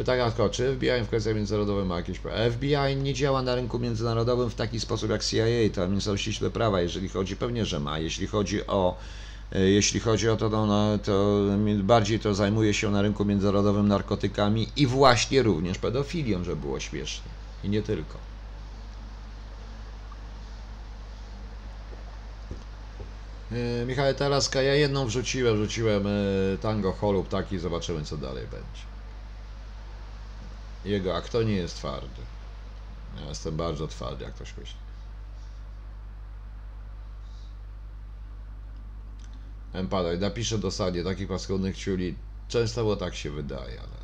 [0.01, 2.51] Pytania tylko, czy FBI w kwestiach międzynarodowych ma jakieś prawa?
[2.51, 5.45] FBI nie działa na rynku międzynarodowym w taki sposób jak CIA,
[5.75, 8.99] tam są ściśle prawa, jeżeli chodzi, pewnie, że ma, jeśli chodzi o
[9.53, 11.43] e, jeśli chodzi o to, no, no, to
[11.83, 17.31] bardziej to zajmuje się na rynku międzynarodowym narkotykami i właśnie również pedofilią, żeby było śmiesznie.
[17.65, 18.19] I nie tylko.
[23.53, 26.11] E, Michał Taraska, ja jedną wrzuciłem, wrzuciłem e,
[26.61, 28.90] tango holub taki, zobaczymy co dalej będzie.
[30.85, 32.23] Jego, a kto nie jest twardy?
[33.21, 34.77] Ja jestem bardzo twardy, jak ktoś myśli.
[39.73, 42.15] Empadaj, napiszę dosadnie takich paskudnych ciuli.
[42.49, 44.01] Często bo tak się wydaje, ale...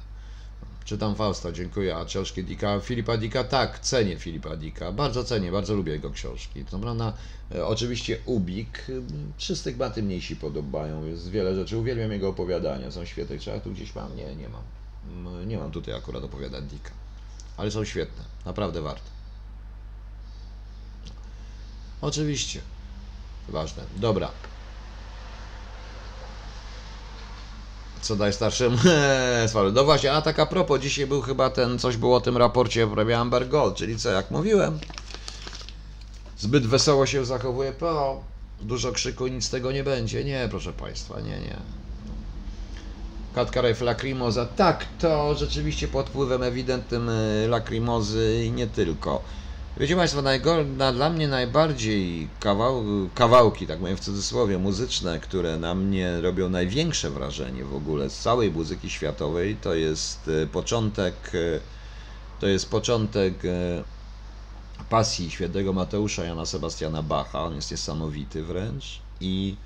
[0.85, 1.97] Czytam Fausta, dziękuję.
[1.97, 4.93] A książki Dika, Filipa Dika, tak, cenię Filipa Dika.
[4.93, 6.65] Bardzo cenię, bardzo lubię jego książki.
[6.65, 7.13] To prawda,
[7.55, 9.03] e, oczywiście Ubik, y,
[9.37, 11.05] wszyscy chyba tym mniejsi podobają.
[11.07, 13.39] Jest wiele rzeczy, uwielbiam jego opowiadania, są świetne.
[13.39, 14.17] Czy ja tu gdzieś mam?
[14.17, 14.63] Nie, nie mam.
[15.13, 16.91] Mm, Nie mam tutaj akurat opowiadań Dika.
[17.57, 19.11] Ale są świetne, naprawdę warte.
[22.01, 22.61] Oczywiście.
[23.49, 23.83] Ważne.
[23.97, 24.31] Dobra.
[28.03, 28.79] Co najstarszym?
[29.53, 29.73] Słaby.
[29.73, 32.87] No właśnie, a tak a propos, dzisiaj był chyba ten, coś było o tym raporcie
[32.87, 34.79] w sprawie Amber Gold, czyli co, jak mówiłem,
[36.39, 38.25] zbyt wesoło się zachowuje PO,
[38.61, 40.25] dużo krzyku, nic z tego nie będzie.
[40.25, 41.57] Nie, proszę Państwa, nie, nie.
[43.37, 43.83] Katka Rejf
[44.57, 49.23] Tak, to rzeczywiście pod wpływem ewidentnym e, lakrimozy i nie tylko.
[49.77, 50.23] Wiecie Państwo,
[50.77, 52.85] na, dla mnie najbardziej kawał,
[53.15, 58.19] kawałki, tak powiem w cudzysłowie, muzyczne, które na mnie robią największe wrażenie w ogóle z
[58.19, 61.61] całej muzyki światowej, to jest e, początek, e,
[62.41, 63.35] to jest początek
[64.91, 69.57] pasji świętego Mateusza Jana Sebastiana Bacha, on jest niesamowity wręcz, i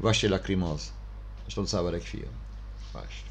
[0.00, 0.90] właśnie Lacrimosa,
[1.46, 2.45] zresztą całe rekwiem.
[2.96, 3.26] 16.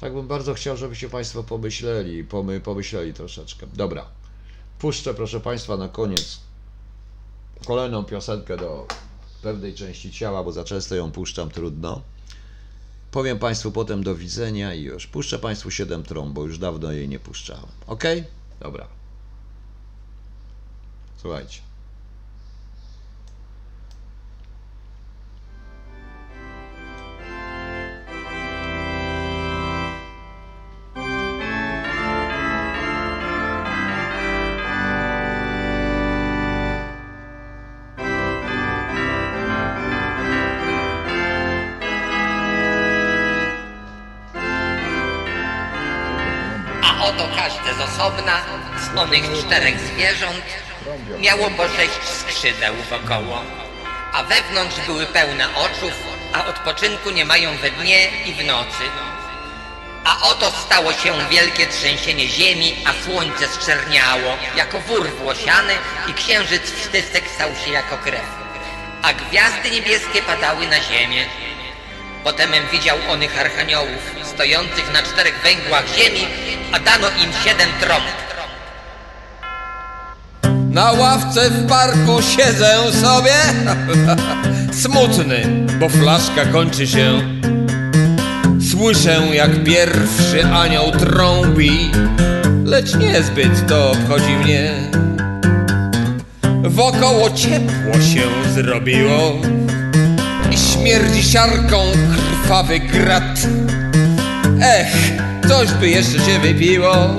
[0.00, 3.66] Tak bym bardzo chciał, żebyście Państwo pomyśleli, pomy, pomyśleli troszeczkę.
[3.74, 4.04] Dobra,
[4.78, 6.40] puszczę proszę Państwa na koniec
[7.66, 8.86] kolejną piosenkę do
[9.42, 12.02] pewnej części ciała, bo za często ją puszczam, trudno.
[13.10, 15.06] Powiem Państwu potem do widzenia i już.
[15.06, 17.66] Puszczę Państwu 7 trąb, bo już dawno jej nie puszczałem.
[17.86, 18.04] Ok?
[18.60, 18.88] Dobra.
[21.16, 21.67] Słuchajcie.
[48.98, 50.44] Z onych czterech zwierząt
[51.18, 53.42] miało po sześć skrzydeł wokoło,
[54.12, 55.92] a wewnątrz były pełne oczów,
[56.32, 58.84] a odpoczynku nie mają we dnie i w nocy.
[60.04, 65.72] A oto stało się wielkie trzęsienie ziemi, a słońce zczerniało jako wór włosiany
[66.08, 68.28] i księżyc wstysek stał się jako krew.
[69.02, 71.26] A gwiazdy niebieskie padały na ziemię.
[72.24, 76.26] Potemem widział onych archaniołów, stojących na czterech węgłach ziemi,
[76.72, 78.27] a dano im siedem trąb.
[80.68, 83.34] Na ławce w parku siedzę sobie.
[84.82, 87.22] Smutny, bo flaszka kończy się.
[88.70, 91.90] Słyszę jak pierwszy anioł trąbi
[92.68, 94.72] Lecz niezbyt to obchodzi mnie.
[96.62, 99.40] Wokoło ciepło się zrobiło
[100.50, 101.76] I śmierdzi siarką
[102.42, 103.46] krwawy grat.
[104.62, 105.12] Ech,
[105.48, 107.16] coś by jeszcze się wypiło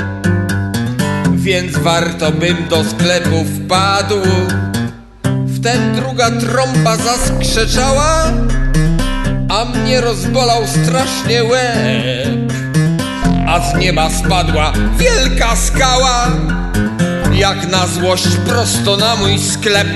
[1.39, 4.21] więc warto bym do sklepu wpadł.
[5.55, 8.31] Wtem druga trąba zaskrzeczała,
[9.49, 12.53] a mnie rozbolał strasznie łeb.
[13.47, 16.27] A z nieba spadła wielka skała,
[17.33, 19.87] jak na złość prosto na mój sklep.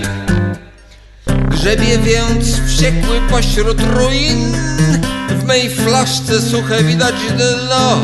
[1.27, 4.51] Grzebie więc wściekły pośród ruin,
[5.29, 7.97] w mej flaszce suche widać dno.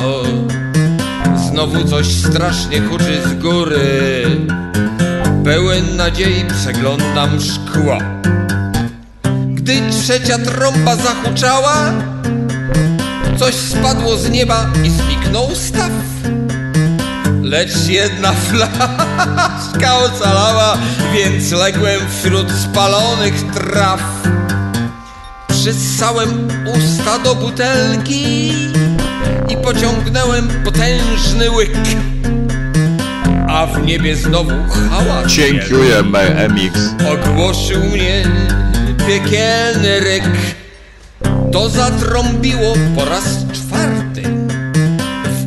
[1.51, 4.25] Znowu coś strasznie huczy z góry.
[5.43, 7.97] Pełen nadziei przeglądam szkło.
[9.47, 11.93] Gdy trzecia trąba zahuczała
[13.39, 15.91] Coś spadło z nieba i zniknął staw.
[17.41, 20.77] Lecz jedna flaszka ocalała
[21.13, 24.01] Więc ległem wśród spalonych traw.
[25.47, 26.47] Przyssałem
[26.77, 28.53] usta do butelki
[29.49, 31.71] i pociągnąłem potężny łyk.
[33.47, 34.51] A w niebie znowu
[34.89, 36.79] hałas Dziękujemy, MX.
[37.11, 38.23] ogłosił mnie
[39.07, 40.23] piekielny ryk.
[41.51, 44.23] To zatrąbiło po raz czwarty.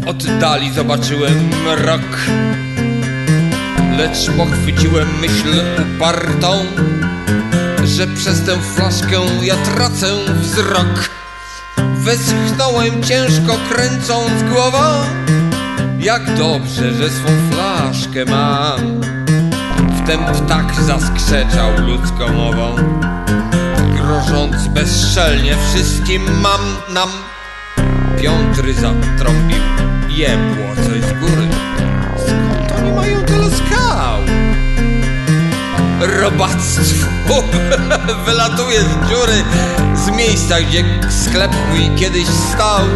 [0.02, 2.18] W oddali zobaczyłem mrok.
[3.98, 6.64] Lecz pochwyciłem myśl upartą,
[7.84, 10.06] że przez tę flaszkę ja tracę
[10.42, 11.10] wzrok.
[12.04, 14.78] Westchnąłem ciężko kręcąc głową.
[15.98, 19.00] Jak dobrze, że swą flaszkę mam.
[20.02, 22.76] Wtem ptak zaskrzeczał ludzką mową.
[23.96, 26.60] Grożąc bezczelnie wszystkim mam
[26.94, 27.08] nam.
[28.22, 29.62] Piątry zatrąbił
[30.08, 31.48] Jebło coś z góry.
[32.16, 34.20] Skąd oni mają tyle skał?
[36.06, 37.44] Robactwo
[38.26, 39.44] wylatuje z dziury
[39.94, 42.86] z miejsca, gdzie sklep mój kiedyś stał.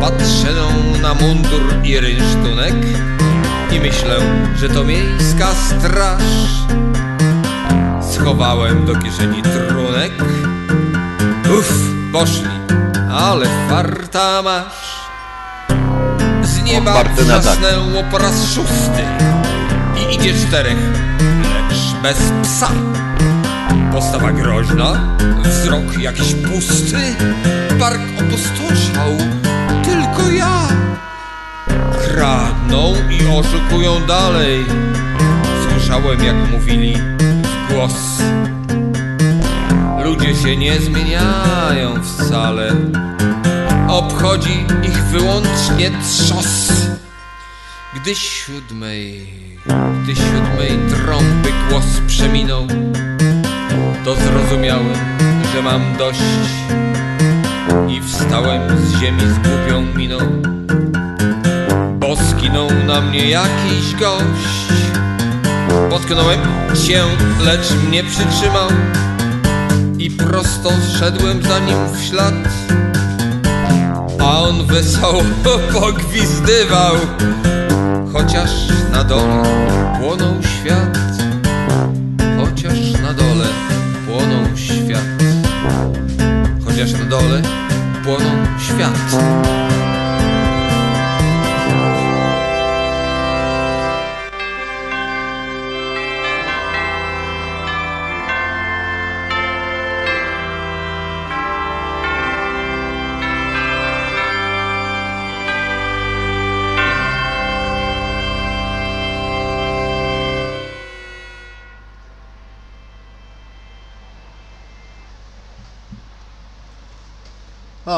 [0.00, 0.54] Patrzę
[1.02, 2.74] na mundur i rynsztunek
[3.72, 4.16] i myślę,
[4.56, 6.22] że to miejska straż.
[8.12, 10.12] Schowałem do kieszeni trunek.
[11.58, 11.72] Uff,
[12.12, 12.48] poszli,
[13.10, 14.94] ale farta masz.
[16.42, 17.12] Z nieba na tak.
[17.12, 19.04] wrzasnęło po raz szósty
[19.96, 20.78] i idzie czterech,
[22.04, 22.68] bez psa.
[23.92, 27.16] Postawa groźna, wzrok jakiś pusty,
[27.80, 29.10] park opustoszał,
[29.84, 30.68] tylko ja.
[32.04, 34.64] Kradną i oszukują dalej.
[35.68, 36.96] Słyszałem, jak mówili
[37.42, 38.22] w głos.
[40.04, 42.72] Ludzie się nie zmieniają wcale.
[43.88, 46.72] Obchodzi ich wyłącznie trzos.
[47.94, 49.26] Gdy siódmej,
[49.66, 52.66] gdy siódmej trąby głos przeminął,
[54.04, 54.94] to zrozumiałem,
[55.54, 56.20] że mam dość
[57.88, 60.18] i wstałem z ziemi z głupią miną,
[61.98, 64.64] bo skinął na mnie jakiś gość.
[65.90, 66.40] Potknąłem
[66.74, 67.02] się,
[67.44, 68.68] lecz mnie przytrzymał
[69.98, 72.34] i prosto szedłem za nim w ślad.
[74.20, 75.22] A on wesoło
[75.80, 76.96] pogwizdywał,
[78.14, 78.50] chociaż
[78.92, 79.42] na dole
[80.00, 80.98] płonął świat.
[82.38, 83.46] Chociaż na dole
[84.06, 85.04] płonął świat.
[86.64, 87.42] Chociaż na dole
[88.04, 89.24] płonął świat.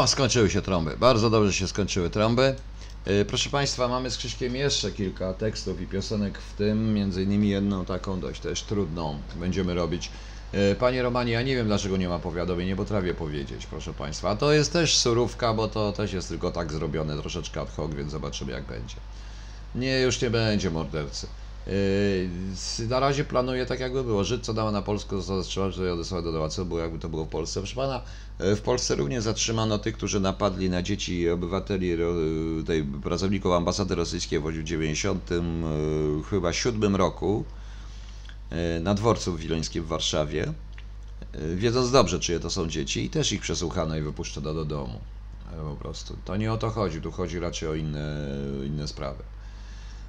[0.06, 0.96] O, skończyły się trąby.
[0.96, 2.54] Bardzo dobrze się skończyły trąby.
[3.06, 7.48] Yy, Proszę Państwa, mamy z Krzyśkiem jeszcze kilka tekstów i piosenek, w tym między innymi
[7.48, 10.10] jedną taką dość też trudną będziemy robić.
[10.52, 14.36] Yy, Panie Romanie, ja nie wiem dlaczego nie ma powiadomień, nie potrafię powiedzieć, proszę Państwa.
[14.36, 18.10] To jest też surówka, bo to też jest tylko tak zrobione, troszeczkę ad hoc, więc
[18.12, 18.96] zobaczymy jak będzie.
[19.74, 21.26] Nie, już nie będzie mordercy.
[21.66, 24.24] Yy, na razie planuję tak jakby było.
[24.24, 27.08] Żyd, co dała na Polskę, został zatrzymany, że odesłał do doła, co było jakby to
[27.08, 27.60] było w Polsce.
[27.60, 28.02] Proszę pana,
[28.40, 33.94] yy, w Polsce również zatrzymano tych, którzy napadli na dzieci obywateli, yy, tej pracowników ambasady
[33.94, 35.38] rosyjskiej w 90 yy,
[36.30, 37.44] chyba siódmym roku
[38.80, 40.52] na dworcu wileńskim w Warszawie,
[41.56, 45.00] wiedząc dobrze, czyje to są dzieci i też ich przesłuchano i wypuszczono do domu.
[45.70, 46.16] Po prostu.
[46.24, 48.28] To nie o to chodzi, tu chodzi raczej o inne,
[48.66, 49.22] inne sprawy.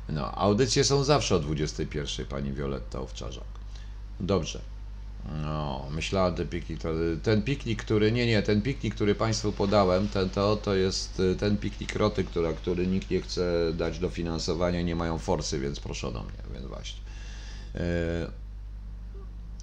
[0.09, 3.43] No, audycje są zawsze o 21, pani Wioletta Owczarzak.
[4.19, 4.61] Dobrze.
[5.43, 6.79] No, myślałem, ten piknik,
[7.23, 11.35] ten piknik, który, nie, nie, ten piknik, który Państwu podałem, ten, to, to jest y,
[11.35, 16.23] ten piknik roty, która, który nikt nie chce dać dofinansowania, nie mają forsy, więc proszono
[16.23, 16.99] mnie, więc właśnie.
[17.73, 17.81] Yy,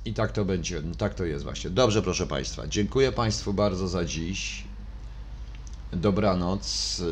[0.04, 1.70] I tak to będzie, tak to jest właśnie.
[1.70, 4.64] Dobrze, proszę Państwa, dziękuję Państwu bardzo za dziś.
[5.92, 7.02] Dobranoc.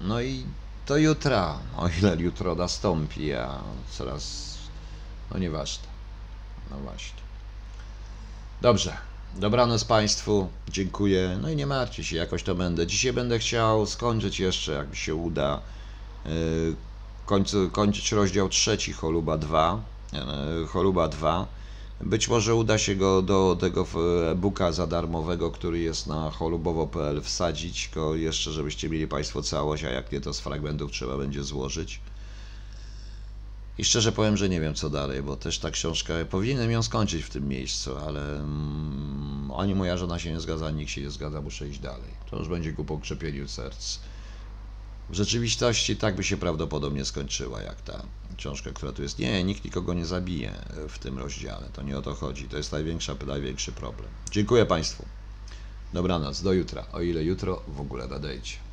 [0.00, 0.44] No i
[0.86, 3.58] do jutra, o ile jutro nastąpi, a
[3.90, 4.54] coraz,
[5.30, 5.88] no nieważne.
[6.70, 7.20] No właśnie.
[8.60, 8.96] Dobrze.
[9.36, 11.38] Dobranoc Państwu, dziękuję.
[11.42, 12.86] No i nie martwcie się, jakoś to będę.
[12.86, 15.60] Dzisiaj będę chciał skończyć jeszcze, jak mi się uda,
[16.24, 16.76] yy,
[17.26, 19.80] końcu, kończyć rozdział trzeci Choluba 2.
[20.12, 21.46] yy, Choluba 2.
[22.00, 23.96] Być może uda się go do tego w-
[24.32, 29.90] e-booka za darmowego, który jest na cholubowo.pl wsadzić go jeszcze, żebyście mieli Państwo całość, a
[29.90, 32.00] jak nie, to z fragmentów trzeba będzie złożyć.
[33.78, 37.22] I szczerze powiem, że nie wiem co dalej, bo też ta książka, powinienem ją skończyć
[37.24, 41.40] w tym miejscu, ale mm, ani moja żona się nie zgadza, nikt się nie zgadza,
[41.40, 42.10] muszę iść dalej.
[42.30, 43.98] To już będzie ku pokrzepieniu serc.
[45.10, 48.02] W rzeczywistości tak by się prawdopodobnie skończyła, jak ta
[48.40, 49.18] książka, która tu jest.
[49.18, 50.52] Nie, nikt nikogo nie zabije
[50.88, 51.68] w tym rozdziale.
[51.72, 52.48] To nie o to chodzi.
[52.48, 54.08] To jest największa, największy problem.
[54.30, 55.04] Dziękuję Państwu.
[55.92, 56.86] Dobranoc, do jutra.
[56.92, 58.69] O ile jutro w ogóle nadejdzie.